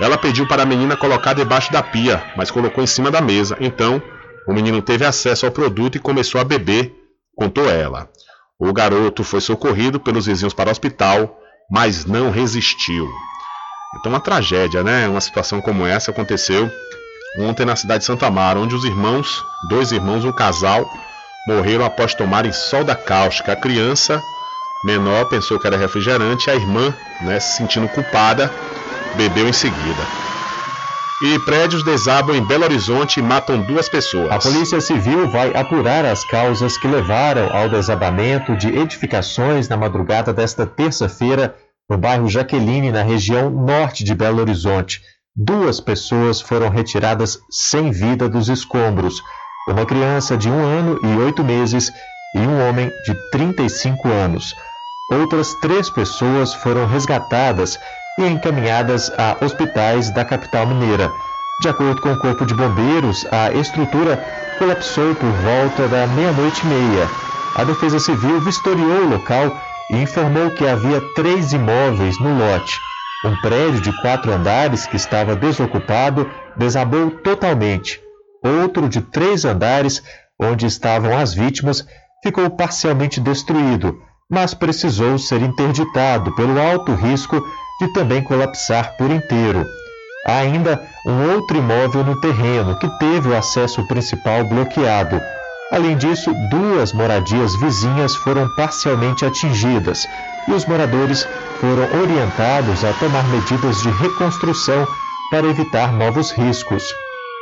Ela 0.00 0.16
pediu 0.16 0.48
para 0.48 0.62
a 0.62 0.66
menina 0.66 0.96
colocar 0.96 1.34
debaixo 1.34 1.70
da 1.70 1.82
pia, 1.82 2.22
mas 2.34 2.50
colocou 2.50 2.82
em 2.82 2.86
cima 2.86 3.10
da 3.10 3.20
mesa. 3.20 3.56
Então, 3.60 4.02
o 4.46 4.52
menino 4.52 4.82
teve 4.82 5.04
acesso 5.04 5.46
ao 5.46 5.52
produto 5.52 5.96
e 5.96 6.00
começou 6.00 6.40
a 6.40 6.44
beber, 6.44 6.94
contou 7.36 7.68
ela. 7.68 8.08
O 8.58 8.72
garoto 8.72 9.24
foi 9.24 9.40
socorrido 9.40 9.98
pelos 9.98 10.26
vizinhos 10.26 10.54
para 10.54 10.68
o 10.68 10.72
hospital, 10.72 11.38
mas 11.70 12.04
não 12.04 12.30
resistiu. 12.30 13.08
Então, 13.98 14.12
uma 14.12 14.20
tragédia, 14.20 14.82
né? 14.82 15.08
Uma 15.08 15.20
situação 15.20 15.60
como 15.60 15.86
essa 15.86 16.10
aconteceu 16.10 16.70
ontem 17.38 17.64
na 17.64 17.74
cidade 17.74 18.00
de 18.00 18.06
Santa 18.06 18.26
Amaro, 18.26 18.60
onde 18.60 18.74
os 18.74 18.84
irmãos, 18.84 19.44
dois 19.68 19.90
irmãos, 19.92 20.24
um 20.24 20.32
casal, 20.32 20.88
morreram 21.48 21.84
após 21.84 22.14
tomarem 22.14 22.52
solda 22.52 22.94
cáustica. 22.94 23.52
A 23.52 23.56
criança 23.56 24.22
menor 24.84 25.26
pensou 25.26 25.58
que 25.58 25.66
era 25.66 25.76
refrigerante, 25.76 26.50
a 26.50 26.54
irmã, 26.54 26.94
né, 27.22 27.40
se 27.40 27.56
sentindo 27.56 27.88
culpada, 27.88 28.52
bebeu 29.16 29.48
em 29.48 29.52
seguida. 29.52 30.06
E 31.22 31.38
prédios 31.38 31.84
desabam 31.84 32.34
em 32.34 32.42
Belo 32.42 32.64
Horizonte 32.64 33.20
e 33.20 33.22
matam 33.22 33.62
duas 33.62 33.88
pessoas. 33.88 34.32
A 34.32 34.38
Polícia 34.38 34.80
Civil 34.80 35.28
vai 35.30 35.54
apurar 35.54 36.04
as 36.04 36.24
causas 36.24 36.76
que 36.76 36.88
levaram 36.88 37.54
ao 37.56 37.68
desabamento 37.68 38.56
de 38.56 38.76
edificações 38.76 39.68
na 39.68 39.76
madrugada 39.76 40.32
desta 40.32 40.66
terça-feira 40.66 41.54
no 41.88 41.96
bairro 41.96 42.28
Jaqueline, 42.28 42.90
na 42.90 43.02
região 43.02 43.48
norte 43.48 44.02
de 44.02 44.12
Belo 44.14 44.40
Horizonte. 44.40 45.02
Duas 45.36 45.78
pessoas 45.78 46.40
foram 46.40 46.68
retiradas 46.68 47.38
sem 47.48 47.92
vida 47.92 48.28
dos 48.28 48.48
escombros: 48.48 49.22
uma 49.68 49.86
criança 49.86 50.36
de 50.36 50.50
um 50.50 50.64
ano 50.64 50.98
e 51.02 51.16
oito 51.18 51.44
meses 51.44 51.92
e 52.34 52.38
um 52.40 52.68
homem 52.68 52.90
de 53.06 53.14
35 53.30 54.08
anos. 54.08 54.52
Outras 55.12 55.54
três 55.60 55.88
pessoas 55.88 56.54
foram 56.54 56.86
resgatadas 56.86 57.78
e 58.18 58.26
encaminhadas 58.26 59.10
a 59.18 59.36
hospitais 59.44 60.10
da 60.10 60.24
capital 60.24 60.66
mineira. 60.66 61.10
De 61.60 61.68
acordo 61.68 62.00
com 62.00 62.12
o 62.12 62.18
Corpo 62.18 62.44
de 62.44 62.54
Bombeiros, 62.54 63.26
a 63.30 63.52
estrutura 63.52 64.16
colapsou 64.58 65.14
por 65.14 65.30
volta 65.30 65.88
da 65.88 66.06
meia-noite 66.08 66.62
e 66.64 66.66
meia. 66.66 67.08
A 67.56 67.64
Defesa 67.64 67.98
Civil 67.98 68.40
vistoriou 68.40 69.04
o 69.04 69.08
local 69.10 69.56
e 69.90 69.98
informou 69.98 70.50
que 70.50 70.66
havia 70.66 71.00
três 71.14 71.52
imóveis 71.52 72.18
no 72.18 72.36
lote. 72.36 72.80
Um 73.24 73.40
prédio 73.40 73.80
de 73.80 73.92
quatro 74.02 74.32
andares 74.32 74.86
que 74.86 74.96
estava 74.96 75.36
desocupado 75.36 76.28
desabou 76.56 77.10
totalmente. 77.10 78.00
Outro 78.42 78.88
de 78.88 79.00
três 79.00 79.44
andares, 79.44 80.02
onde 80.38 80.66
estavam 80.66 81.16
as 81.16 81.32
vítimas, 81.32 81.86
ficou 82.22 82.50
parcialmente 82.50 83.20
destruído, 83.20 83.98
mas 84.30 84.52
precisou 84.52 85.18
ser 85.18 85.40
interditado 85.40 86.34
pelo 86.34 86.60
alto 86.60 86.92
risco 86.94 87.42
de 87.80 87.88
também 87.88 88.22
colapsar 88.22 88.96
por 88.96 89.10
inteiro. 89.10 89.66
Há 90.26 90.38
ainda 90.38 90.82
um 91.06 91.32
outro 91.32 91.58
imóvel 91.58 92.04
no 92.04 92.20
terreno 92.20 92.78
que 92.78 92.88
teve 92.98 93.28
o 93.28 93.36
acesso 93.36 93.86
principal 93.86 94.44
bloqueado. 94.44 95.20
Além 95.70 95.96
disso, 95.96 96.32
duas 96.50 96.92
moradias 96.92 97.54
vizinhas 97.56 98.14
foram 98.16 98.48
parcialmente 98.56 99.24
atingidas 99.24 100.06
e 100.48 100.52
os 100.52 100.64
moradores 100.66 101.26
foram 101.60 102.00
orientados 102.00 102.84
a 102.84 102.92
tomar 102.94 103.24
medidas 103.28 103.82
de 103.82 103.90
reconstrução 103.90 104.86
para 105.30 105.46
evitar 105.46 105.92
novos 105.92 106.30
riscos. 106.30 106.84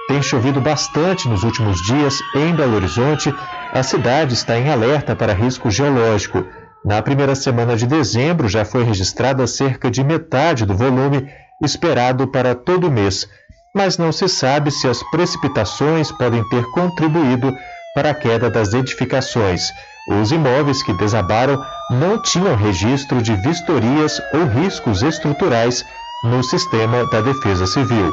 Tem 0.09 0.23
chovido 0.23 0.61
bastante 0.61 1.29
nos 1.29 1.45
últimos 1.45 1.81
dias 1.83 2.19
em 2.35 2.55
Belo 2.55 2.77
Horizonte 2.77 3.33
a 3.73 3.83
cidade 3.83 4.35
está 4.35 4.59
em 4.59 4.69
alerta 4.69 5.17
para 5.17 5.33
risco 5.33 5.71
geológico. 5.71 6.47
Na 6.85 7.01
primeira 7.01 7.35
semana 7.37 7.77
de 7.77 7.87
dezembro 7.87 8.49
já 8.49 8.65
foi 8.65 8.83
registrada 8.83 9.47
cerca 9.47 9.89
de 9.91 10.03
metade 10.03 10.67
do 10.67 10.75
volume 10.75 11.29
esperado 11.63 12.27
para 12.27 12.57
todo 12.57 12.91
mês, 12.91 13.29
mas 13.73 13.99
não 13.99 14.11
se 14.11 14.29
sabe 14.29 14.71
se 14.73 14.89
as 14.89 15.01
precipitações 15.11 16.11
podem 16.11 16.47
ter 16.49 16.65
contribuído 16.73 17.57
para 17.95 18.11
a 18.11 18.15
queda 18.15 18.51
das 18.51 18.75
edificações. 18.75 19.71
Os 20.09 20.33
imóveis 20.33 20.83
que 20.83 20.93
desabaram 20.93 21.65
não 21.89 22.21
tinham 22.21 22.57
registro 22.57 23.23
de 23.23 23.37
vistorias 23.37 24.21
ou 24.35 24.47
riscos 24.47 25.03
estruturais 25.03 25.85
no 26.25 26.43
sistema 26.43 27.07
da 27.07 27.21
Defesa 27.21 27.67
Civil. 27.67 28.13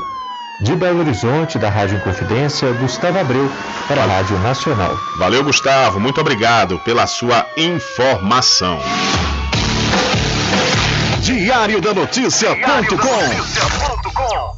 De 0.61 0.75
Belo 0.75 0.99
Horizonte, 0.99 1.57
da 1.57 1.69
Rádio 1.69 1.97
Inconfidência, 1.97 2.71
Gustavo 2.73 3.17
Abreu, 3.17 3.49
para 3.87 4.03
a 4.03 4.05
Rádio 4.05 4.37
Nacional. 4.39 4.93
Valeu, 5.17 5.43
Gustavo. 5.43 5.99
Muito 5.99 6.19
obrigado 6.19 6.77
pela 6.79 7.07
sua 7.07 7.45
informação. 7.55 8.79
Diário 11.21 11.79
da 11.79 11.93
Notícia.com 11.93 13.98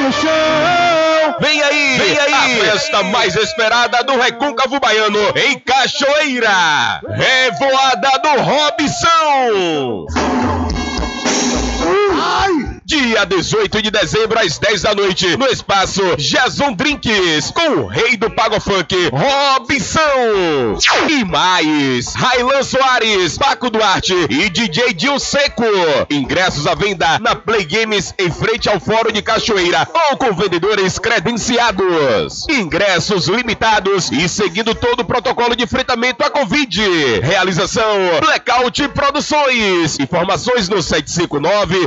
no 0.00 0.12
chão. 0.12 1.36
Vem 1.40 1.62
aí, 1.62 1.98
Vem 1.98 2.18
aí. 2.18 2.60
a 2.60 2.64
festa 2.64 3.02
mais 3.04 3.36
esperada 3.36 4.02
do 4.04 4.18
Recôncavo 4.18 4.80
Baiano 4.80 5.20
em 5.36 5.58
Cachoeira. 5.58 7.00
Revoada 7.08 8.10
do 8.22 8.42
Robson. 8.42 10.06
Dia 12.88 13.26
18 13.26 13.82
de 13.82 13.90
dezembro, 13.90 14.38
às 14.38 14.56
10 14.56 14.80
da 14.80 14.94
noite, 14.94 15.36
no 15.36 15.46
espaço 15.48 16.00
Jason 16.16 16.72
Drinks, 16.72 17.50
com 17.50 17.82
o 17.82 17.86
rei 17.86 18.16
do 18.16 18.30
Pago 18.30 18.58
Funk, 18.58 18.96
Robson. 19.12 20.78
E 21.06 21.22
mais, 21.22 22.14
Railan 22.14 22.62
Soares, 22.62 23.36
Paco 23.36 23.68
Duarte 23.68 24.14
e 24.30 24.48
DJ 24.48 24.94
Dil 24.94 25.18
Seco. 25.18 25.64
Ingressos 26.08 26.66
à 26.66 26.74
venda 26.74 27.18
na 27.18 27.36
Play 27.36 27.66
Games 27.66 28.14
em 28.18 28.30
frente 28.30 28.70
ao 28.70 28.80
Fórum 28.80 29.12
de 29.12 29.20
Cachoeira 29.20 29.86
ou 30.10 30.16
com 30.16 30.32
vendedores 30.32 30.98
credenciados. 30.98 32.46
Ingressos 32.48 33.28
limitados 33.28 34.10
e 34.10 34.26
seguindo 34.30 34.74
todo 34.74 35.00
o 35.00 35.04
protocolo 35.04 35.54
de 35.54 35.64
enfrentamento 35.64 36.24
à 36.24 36.30
Covid. 36.30 37.20
Realização 37.20 38.18
Blackout 38.18 38.88
Produções. 38.88 39.98
Informações 40.00 40.70
no 40.70 40.82
759 40.82 41.86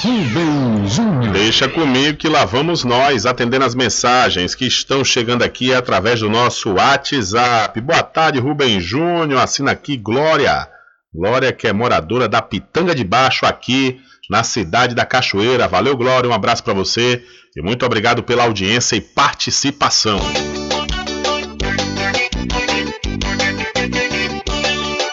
Rubem 0.00 0.88
Júnior. 0.88 1.34
Deixa 1.34 1.68
comigo 1.68 2.16
que 2.16 2.30
lá 2.30 2.46
vamos 2.46 2.82
nós 2.82 3.26
atendendo 3.26 3.66
as 3.66 3.74
mensagens 3.74 4.54
que 4.54 4.64
estão 4.64 5.04
chegando 5.04 5.42
aqui 5.42 5.74
através 5.74 6.20
do 6.20 6.30
nosso 6.30 6.72
WhatsApp. 6.72 7.78
Boa 7.82 8.02
tarde, 8.02 8.40
Rubem 8.40 8.80
Júnior. 8.80 9.42
Assina 9.42 9.72
aqui 9.72 9.98
Glória. 9.98 10.66
Glória, 11.14 11.52
que 11.52 11.68
é 11.68 11.74
moradora 11.74 12.26
da 12.26 12.40
Pitanga 12.40 12.94
de 12.94 13.04
Baixo, 13.04 13.44
aqui 13.44 14.00
na 14.30 14.42
cidade 14.42 14.94
da 14.94 15.04
Cachoeira. 15.04 15.68
Valeu, 15.68 15.96
Glória. 15.96 16.28
Um 16.28 16.34
abraço 16.34 16.62
para 16.62 16.74
você 16.74 17.22
e 17.56 17.62
muito 17.62 17.84
obrigado 17.86 18.22
pela 18.22 18.44
audiência 18.44 18.96
e 18.96 19.00
participação. 19.00 20.18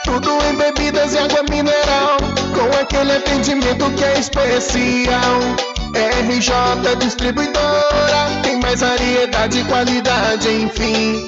Tudo 0.03 0.29
em 0.45 0.55
bebidas 0.55 1.13
e 1.13 1.17
água 1.17 1.43
mineral, 1.49 2.17
com 2.53 2.79
aquele 2.81 3.13
atendimento 3.13 3.89
que 3.91 4.03
é 4.03 4.19
especial. 4.19 5.39
RJ 5.95 6.95
Distribuidora, 6.99 8.41
tem 8.41 8.59
mais 8.59 8.81
variedade 8.81 9.59
e 9.59 9.63
qualidade, 9.65 10.49
enfim. 10.49 11.27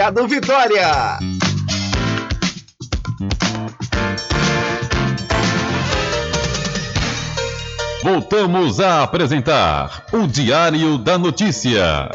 Mercado 0.00 0.26
Vitória. 0.26 1.18
Voltamos 8.02 8.80
a 8.80 9.02
apresentar 9.02 10.06
o 10.10 10.26
Diário 10.26 10.96
da 10.96 11.18
Notícia. 11.18 12.08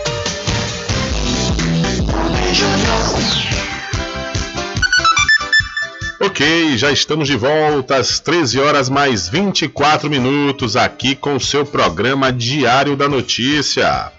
Ok, 6.20 6.78
já 6.80 6.92
estamos 6.92 7.28
de 7.28 7.38
volta 7.38 7.98
às 7.98 8.20
13 8.20 8.60
horas 8.62 8.90
mais 8.90 9.30
24 9.30 10.10
minutos 10.10 10.76
aqui 10.76 11.16
com 11.16 11.36
o 11.36 11.40
seu 11.40 11.64
programa 11.64 12.34
Diário 12.34 12.96
da 12.96 13.08
Notícia. 13.08 14.12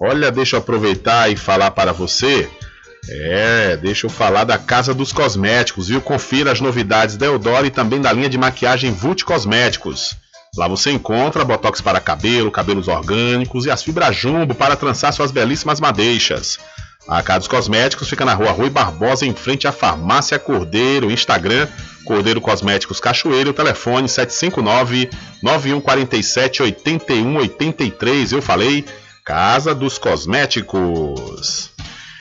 Olha, 0.00 0.32
deixa 0.32 0.56
eu 0.56 0.60
aproveitar 0.60 1.30
e 1.30 1.36
falar 1.36 1.72
para 1.72 1.92
você 1.92 2.48
é, 3.12 3.76
deixa 3.76 4.06
eu 4.06 4.10
falar 4.10 4.44
da 4.44 4.56
Casa 4.56 4.94
dos 4.94 5.12
Cosméticos, 5.12 5.88
viu? 5.88 6.00
Confira 6.00 6.52
as 6.52 6.60
novidades 6.60 7.16
da 7.16 7.26
Eudora 7.26 7.66
e 7.66 7.70
também 7.70 8.00
da 8.00 8.12
linha 8.12 8.28
de 8.28 8.38
maquiagem 8.38 8.92
Vult 8.92 9.24
Cosméticos. 9.24 10.14
Lá 10.56 10.68
você 10.68 10.92
encontra 10.92 11.44
botox 11.44 11.80
para 11.80 12.00
cabelo, 12.00 12.50
cabelos 12.50 12.88
orgânicos 12.88 13.66
e 13.66 13.70
as 13.70 13.82
fibras 13.82 14.16
jumbo 14.16 14.54
para 14.54 14.76
trançar 14.76 15.12
suas 15.12 15.30
belíssimas 15.30 15.80
madeixas. 15.80 16.58
A 17.08 17.22
Casa 17.22 17.38
dos 17.40 17.48
Cosméticos 17.48 18.08
fica 18.08 18.24
na 18.24 18.34
rua 18.34 18.52
Rui 18.52 18.70
Barbosa, 18.70 19.26
em 19.26 19.34
frente 19.34 19.66
à 19.66 19.72
Farmácia 19.72 20.38
Cordeiro, 20.38 21.10
Instagram, 21.10 21.66
Cordeiro 22.04 22.40
Cosméticos 22.40 23.00
Cachoeiro, 23.00 23.52
telefone 23.52 24.06
759-9147-8183. 25.42 28.32
Eu 28.32 28.42
falei, 28.42 28.84
Casa 29.24 29.74
dos 29.74 29.98
Cosméticos. 29.98 31.72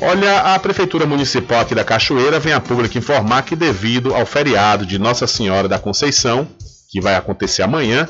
Olha, 0.00 0.54
a 0.54 0.58
Prefeitura 0.58 1.06
Municipal 1.06 1.60
aqui 1.60 1.74
da 1.74 1.84
Cachoeira 1.84 2.40
vem 2.40 2.52
a 2.52 2.60
público 2.60 2.98
informar 2.98 3.42
que, 3.42 3.54
devido 3.54 4.14
ao 4.14 4.26
feriado 4.26 4.84
de 4.84 4.98
Nossa 4.98 5.26
Senhora 5.26 5.68
da 5.68 5.78
Conceição, 5.78 6.46
que 6.90 7.00
vai 7.00 7.14
acontecer 7.14 7.62
amanhã, 7.62 8.08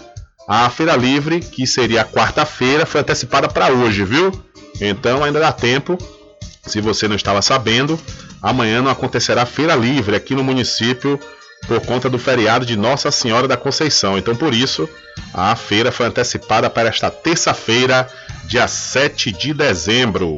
a 0.48 0.68
Feira 0.70 0.96
Livre, 0.96 1.40
que 1.40 1.66
seria 1.66 2.04
quarta-feira, 2.04 2.84
foi 2.84 3.00
antecipada 3.00 3.48
para 3.48 3.72
hoje, 3.72 4.04
viu? 4.04 4.32
Então 4.80 5.22
ainda 5.22 5.40
dá 5.40 5.52
tempo. 5.52 5.96
Se 6.66 6.80
você 6.80 7.06
não 7.06 7.16
estava 7.16 7.42
sabendo, 7.42 7.98
amanhã 8.42 8.82
não 8.82 8.90
acontecerá 8.90 9.46
Feira 9.46 9.74
Livre 9.74 10.16
aqui 10.16 10.34
no 10.34 10.42
município 10.42 11.20
por 11.66 11.80
conta 11.80 12.10
do 12.10 12.18
feriado 12.18 12.66
de 12.66 12.76
Nossa 12.76 13.10
Senhora 13.10 13.48
da 13.48 13.56
Conceição. 13.56 14.18
Então, 14.18 14.34
por 14.34 14.52
isso, 14.52 14.88
a 15.32 15.54
feira 15.56 15.90
foi 15.90 16.06
antecipada 16.06 16.68
para 16.68 16.88
esta 16.88 17.10
terça-feira, 17.10 18.06
dia 18.46 18.68
7 18.68 19.32
de 19.32 19.54
dezembro. 19.54 20.36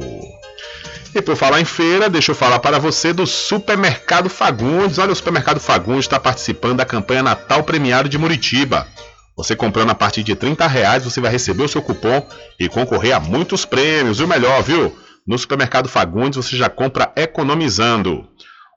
E 1.15 1.21
por 1.21 1.35
falar 1.35 1.59
em 1.59 1.65
feira, 1.65 2.09
deixa 2.09 2.31
eu 2.31 2.35
falar 2.35 2.59
para 2.59 2.79
você 2.79 3.13
do 3.13 3.25
Supermercado 3.25 4.29
Fagundes. 4.29 4.97
Olha, 4.97 5.11
o 5.11 5.15
Supermercado 5.15 5.59
Fagundes 5.59 6.05
está 6.05 6.19
participando 6.19 6.77
da 6.77 6.85
campanha 6.85 7.23
Natal 7.23 7.63
Premiado 7.63 8.09
de 8.09 8.17
Muritiba. 8.17 8.87
Você 9.35 9.55
comprando 9.55 9.91
a 9.91 9.95
partir 9.95 10.23
de 10.23 10.35
30 10.35 10.67
reais, 10.67 11.03
você 11.03 11.21
vai 11.21 11.31
receber 11.31 11.63
o 11.63 11.67
seu 11.67 11.81
cupom 11.81 12.27
e 12.59 12.67
concorrer 12.67 13.15
a 13.15 13.19
muitos 13.19 13.65
prêmios. 13.65 14.19
E 14.19 14.23
o 14.23 14.27
melhor, 14.27 14.61
viu? 14.63 14.97
No 15.25 15.37
Supermercado 15.37 15.87
Fagundes 15.87 16.37
você 16.37 16.57
já 16.57 16.69
compra 16.69 17.11
economizando. 17.15 18.27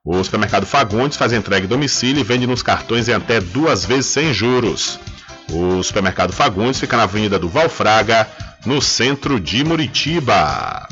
O 0.05 0.23
Supermercado 0.25 0.67
Fagundes 0.67 1.17
faz 1.17 1.33
entrega 1.33 1.67
em 1.67 1.69
domicílio 1.69 2.21
e 2.21 2.25
vende 2.25 2.47
nos 2.47 2.63
cartões 2.63 3.09
em 3.09 3.13
até 3.13 3.41
duas 3.41 3.85
vezes 3.85 4.07
sem 4.07 4.33
juros. 4.33 4.99
O 5.51 5.83
Supermercado 5.83 6.33
Fagundes 6.33 6.81
fica 6.81 6.97
na 6.97 7.03
Avenida 7.03 7.39
do 7.39 7.49
Valfraga, 7.49 8.27
no 8.65 8.81
centro 8.81 9.41
de 9.41 9.65
Muritiba. 9.65 10.89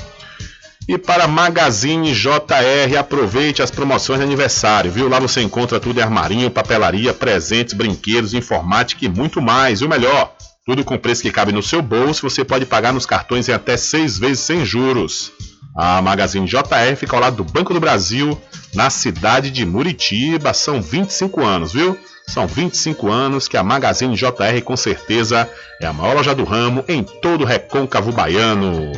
E 0.88 0.96
para 0.96 1.28
Magazine 1.28 2.14
JR, 2.14 2.96
aproveite 2.98 3.60
as 3.60 3.70
promoções 3.70 4.20
de 4.20 4.24
aniversário, 4.24 4.90
viu? 4.90 5.06
Lá 5.06 5.20
você 5.20 5.42
encontra 5.42 5.78
tudo 5.78 6.00
em 6.00 6.02
armarinho, 6.02 6.50
papelaria, 6.50 7.12
presentes, 7.12 7.74
brinquedos, 7.74 8.32
informática 8.32 9.04
e 9.04 9.08
muito 9.08 9.42
mais. 9.42 9.82
E 9.82 9.84
o 9.84 9.88
melhor, 9.88 10.32
tudo 10.64 10.82
com 10.82 10.96
preço 10.96 11.20
que 11.20 11.30
cabe 11.30 11.52
no 11.52 11.62
seu 11.62 11.82
bolso, 11.82 12.22
você 12.22 12.42
pode 12.42 12.64
pagar 12.64 12.94
nos 12.94 13.04
cartões 13.04 13.50
em 13.50 13.52
até 13.52 13.76
seis 13.76 14.18
vezes 14.18 14.40
sem 14.40 14.64
juros. 14.64 15.30
A 15.76 16.00
Magazine 16.00 16.46
JR 16.46 16.96
fica 16.96 17.14
ao 17.14 17.20
lado 17.20 17.36
do 17.36 17.44
Banco 17.44 17.74
do 17.74 17.80
Brasil, 17.80 18.40
na 18.74 18.88
cidade 18.88 19.50
de 19.50 19.66
Muritiba. 19.66 20.54
São 20.54 20.80
25 20.80 21.44
anos, 21.44 21.74
viu? 21.74 21.98
São 22.26 22.46
25 22.46 23.12
anos 23.12 23.46
que 23.46 23.58
a 23.58 23.62
Magazine 23.62 24.16
JR 24.16 24.62
com 24.64 24.76
certeza 24.76 25.48
é 25.82 25.86
a 25.86 25.92
maior 25.92 26.14
loja 26.14 26.34
do 26.34 26.44
ramo 26.44 26.82
em 26.88 27.02
todo 27.02 27.42
o 27.42 27.46
recôncavo 27.46 28.10
baiano. 28.10 28.92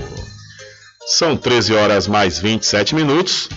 São 1.06 1.36
13 1.36 1.74
horas 1.74 2.06
mais 2.06 2.38
27 2.38 2.94
minutos 2.94 3.48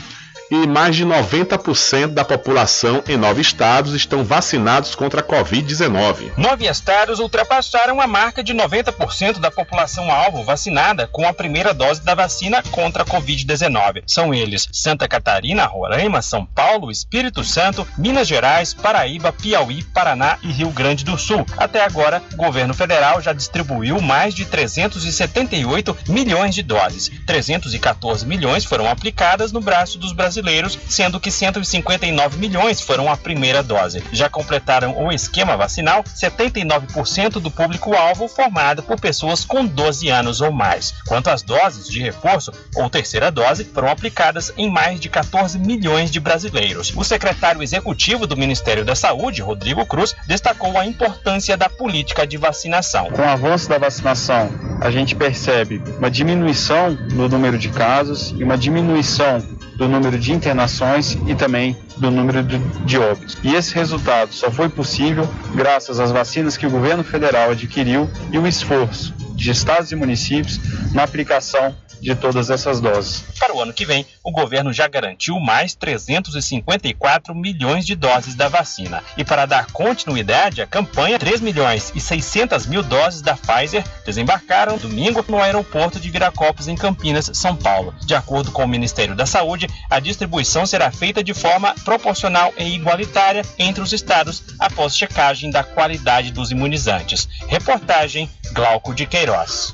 e 0.52 0.68
mais 0.68 0.96
de 0.96 1.06
90% 1.06 2.08
da 2.08 2.26
população 2.26 3.04
em 3.08 3.18
nove 3.18 3.42
estados 3.42 3.94
estão 3.94 4.24
vacinados 4.24 4.96
contra 4.96 5.22
a 5.22 5.24
Covid-19. 5.24 6.32
Nove 6.38 6.68
estados 6.68 7.20
ultrapassaram 7.20 8.02
a 8.02 8.08
marca 8.08 8.44
de 8.44 8.54
90% 8.54 9.40
da 9.40 9.50
população 9.50 10.12
alvo 10.12 10.44
vacinada 10.44 11.08
com 11.08 11.28
a 11.28 11.34
primeira 11.34 11.74
dose 11.74 12.02
da 12.02 12.14
vacina 12.14 12.62
contra 12.72 13.04
a 13.04 13.06
Covid-19. 13.06 14.04
São 14.06 14.34
eles 14.34 14.68
Santa 14.72 15.08
Catarina, 15.08 15.66
Roraima, 15.66 16.22
São 16.22 16.46
Paulo, 16.46 16.92
Espírito 16.92 17.44
Santo, 17.44 17.88
Minas 17.98 18.28
Gerais, 18.28 18.74
Paraíba, 18.74 19.32
Piauí, 19.32 19.84
Paraná 19.84 20.38
e 20.44 20.52
Rio 20.52 20.70
Grande 20.70 21.04
do 21.04 21.18
Sul. 21.18 21.46
Até 21.58 21.84
agora, 21.84 22.22
o 22.34 22.38
governo 22.38 22.74
federal 22.74 23.22
já 23.22 23.34
distribuiu 23.34 24.02
mais 24.02 24.34
de 24.34 24.46
378 24.46 25.98
milhões 26.10 26.54
de 26.54 26.64
doses. 26.64 27.12
314 27.26 28.26
milhões 28.26 28.66
foram 28.66 28.90
aplicadas 28.90 29.52
no 29.52 29.62
braço 29.62 29.98
dos 29.98 30.12
brasileiros 30.12 30.33
brasileiros, 30.34 30.80
sendo 30.88 31.20
que 31.20 31.30
159 31.30 32.38
milhões 32.38 32.82
foram 32.82 33.12
a 33.12 33.18
primeira 33.18 33.62
dose. 33.62 34.04
Já 34.12 34.30
completaram 34.30 34.98
o 34.98 35.12
esquema 35.12 35.56
vacinal 35.56 36.04
79% 36.04 37.34
do 37.34 37.52
público-alvo 37.52 38.28
formado 38.28 38.82
por 38.82 39.00
pessoas 39.00 39.46
com 39.46 39.66
12 39.66 40.10
anos 40.10 40.42
ou 40.42 40.52
mais. 40.52 40.94
Quanto 41.08 41.30
às 41.30 41.44
doses 41.44 41.88
de 41.88 42.02
reforço 42.02 42.52
ou 42.76 42.90
terceira 42.90 43.32
dose, 43.32 43.64
foram 43.66 43.90
aplicadas 43.90 44.52
em 44.58 44.70
mais 44.70 45.00
de 45.00 45.10
14 45.10 45.60
milhões 45.60 46.10
de 46.10 46.20
brasileiros. 46.20 46.94
O 46.96 47.04
secretário 47.04 47.62
executivo 47.62 48.26
do 48.26 48.38
Ministério 48.38 48.86
da 48.86 48.96
Saúde, 48.96 49.42
Rodrigo 49.42 49.86
Cruz, 49.86 50.16
destacou 50.28 50.78
a 50.78 50.86
importância 50.86 51.56
da 51.56 51.70
política 51.70 52.26
de 52.26 52.38
vacinação. 52.38 53.12
Com 53.12 53.22
o 53.22 53.26
avanço 53.26 53.70
da 53.70 53.78
vacinação, 53.78 54.50
a 54.82 54.90
gente 54.90 55.16
percebe 55.16 55.82
uma 55.98 56.10
diminuição 56.10 56.98
no 57.12 57.30
número 57.30 57.58
de 57.58 57.70
casos 57.70 58.34
e 58.38 58.44
uma 58.44 58.58
diminuição 58.58 59.44
do 59.76 59.88
número 59.88 60.18
de 60.18 60.32
internações 60.32 61.18
e 61.28 61.36
também 61.36 61.78
do 61.98 62.12
número 62.12 62.44
de, 62.44 62.58
de 62.86 62.98
óbitos. 62.98 63.38
E 63.44 63.54
esse 63.54 63.74
resultado 63.74 64.34
só 64.34 64.52
foi 64.52 64.70
possível 64.70 65.28
graças 65.56 66.00
às 66.00 66.12
vacinas 66.12 66.58
que 66.58 66.66
o 66.66 66.70
governo 66.70 67.04
federal 67.04 67.52
adquiriu 67.52 68.10
e 68.32 68.38
o 68.38 68.48
esforço 68.48 69.14
de 69.34 69.52
estados 69.52 69.92
e 69.92 69.96
municípios 69.96 70.60
na 70.94 71.04
aplicação 71.04 71.76
de 72.04 72.14
todas 72.14 72.50
essas 72.50 72.82
doses. 72.82 73.24
Para 73.40 73.56
o 73.56 73.62
ano 73.62 73.74
que 73.74 73.86
vem, 73.86 74.06
o 74.24 74.32
governo 74.32 74.74
já 74.74 74.88
garantiu 74.88 75.40
mais 75.40 75.74
354 75.74 77.34
milhões 77.34 77.86
de 77.86 77.96
doses 77.96 78.36
da 78.36 78.50
vacina. 78.50 79.02
E 79.18 79.24
para 79.24 79.46
dar 79.46 79.68
continuidade 79.68 80.62
à 80.62 80.68
campanha, 80.68 81.18
3 81.18 81.40
milhões 81.40 81.94
e 81.96 82.02
600 82.02 82.66
mil 82.66 82.84
doses 82.84 83.22
da 83.22 83.36
Pfizer 83.36 83.84
desembarcaram 84.06 84.78
domingo 84.78 85.24
no 85.28 85.42
aeroporto 85.42 86.00
de 86.00 86.10
Viracopos, 86.10 86.68
em 86.68 86.76
Campinas, 86.76 87.32
São 87.34 87.56
Paulo. 87.56 87.96
De 88.06 88.14
acordo 88.14 88.52
com 88.52 88.66
o 88.66 88.68
Ministério 88.68 89.16
da 89.16 89.26
Saúde, 89.26 89.68
a 89.90 90.00
distribuição 90.00 90.66
será 90.66 90.92
feita 90.92 91.24
de 91.24 91.34
forma 91.34 91.74
proporcional 91.86 92.54
e 92.58 92.76
igualitária 92.76 93.44
entre 93.58 93.82
os 93.82 93.94
estados 93.94 94.44
após 94.60 94.98
checagem 94.98 95.50
da 95.50 95.64
qualidade 95.64 96.32
dos 96.32 96.52
imunizantes. 96.52 97.30
Reportagem 97.48 98.30
Glauco 98.54 98.94
de 98.94 99.06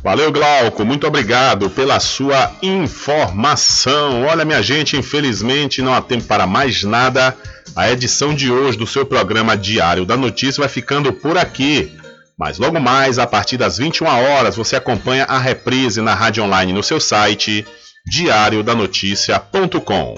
Valeu, 0.03 0.31
Glauco. 0.31 0.85
Muito 0.85 1.07
obrigado 1.07 1.69
pela 1.69 1.99
sua 1.99 2.51
informação. 2.61 4.26
Olha, 4.26 4.45
minha 4.45 4.61
gente, 4.61 4.97
infelizmente 4.97 5.81
não 5.81 5.93
há 5.93 6.01
tempo 6.01 6.26
para 6.26 6.45
mais 6.45 6.84
nada. 6.84 7.35
A 7.76 7.91
edição 7.91 8.34
de 8.34 8.51
hoje 8.51 8.77
do 8.77 8.88
seu 8.88 9.05
programa 9.05 9.57
Diário 9.57 10.05
da 10.05 10.17
Notícia 10.17 10.61
vai 10.61 10.69
ficando 10.69 11.13
por 11.13 11.38
aqui. 11.38 11.95
Mas 12.38 12.57
logo 12.57 12.80
mais, 12.80 13.19
a 13.19 13.27
partir 13.27 13.57
das 13.57 13.77
21 13.77 14.07
horas, 14.07 14.55
você 14.55 14.76
acompanha 14.76 15.26
a 15.26 15.38
reprise 15.38 16.01
na 16.01 16.13
rádio 16.13 16.43
online 16.43 16.71
no 16.71 16.81
seu 16.81 16.99
site 16.99 17.65
diariodanoticia.com. 18.05 20.15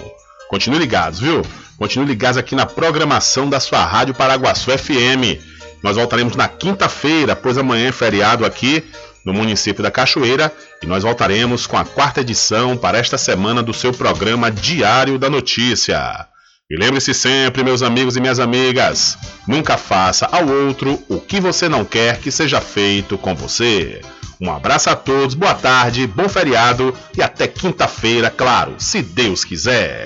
Continue 0.49 0.79
ligados, 0.79 1.19
viu? 1.19 1.41
Continue 1.77 2.07
ligados 2.07 2.37
aqui 2.37 2.53
na 2.53 2.65
programação 2.65 3.49
da 3.49 3.59
sua 3.59 3.83
Rádio 3.83 4.13
Paraguaçu 4.13 4.69
FM. 4.69 5.41
Nós 5.81 5.95
voltaremos 5.95 6.35
na 6.35 6.47
quinta-feira, 6.47 7.35
pois 7.35 7.57
amanhã 7.57 7.89
é 7.89 7.91
feriado 7.91 8.45
aqui 8.45 8.83
no 9.25 9.33
município 9.33 9.83
da 9.83 9.91
Cachoeira 9.91 10.51
e 10.81 10.87
nós 10.87 11.03
voltaremos 11.03 11.67
com 11.67 11.77
a 11.77 11.85
quarta 11.85 12.21
edição 12.21 12.77
para 12.77 12.97
esta 12.97 13.17
semana 13.17 13.61
do 13.61 13.73
seu 13.73 13.93
programa 13.93 14.51
Diário 14.51 15.17
da 15.17 15.29
Notícia. 15.29 16.27
E 16.69 16.77
lembre-se 16.77 17.13
sempre, 17.13 17.63
meus 17.63 17.81
amigos 17.81 18.15
e 18.15 18.21
minhas 18.21 18.39
amigas, 18.39 19.17
nunca 19.45 19.77
faça 19.77 20.25
ao 20.31 20.47
outro 20.47 21.03
o 21.09 21.19
que 21.19 21.39
você 21.41 21.67
não 21.67 21.83
quer 21.83 22.19
que 22.19 22.31
seja 22.31 22.61
feito 22.61 23.17
com 23.17 23.35
você. 23.35 24.01
Um 24.39 24.49
abraço 24.49 24.89
a 24.89 24.95
todos, 24.95 25.35
boa 25.35 25.53
tarde, 25.53 26.07
bom 26.07 26.27
feriado 26.27 26.95
e 27.15 27.21
até 27.21 27.47
quinta-feira, 27.47 28.29
claro, 28.29 28.75
se 28.79 29.01
Deus 29.01 29.43
quiser. 29.43 30.05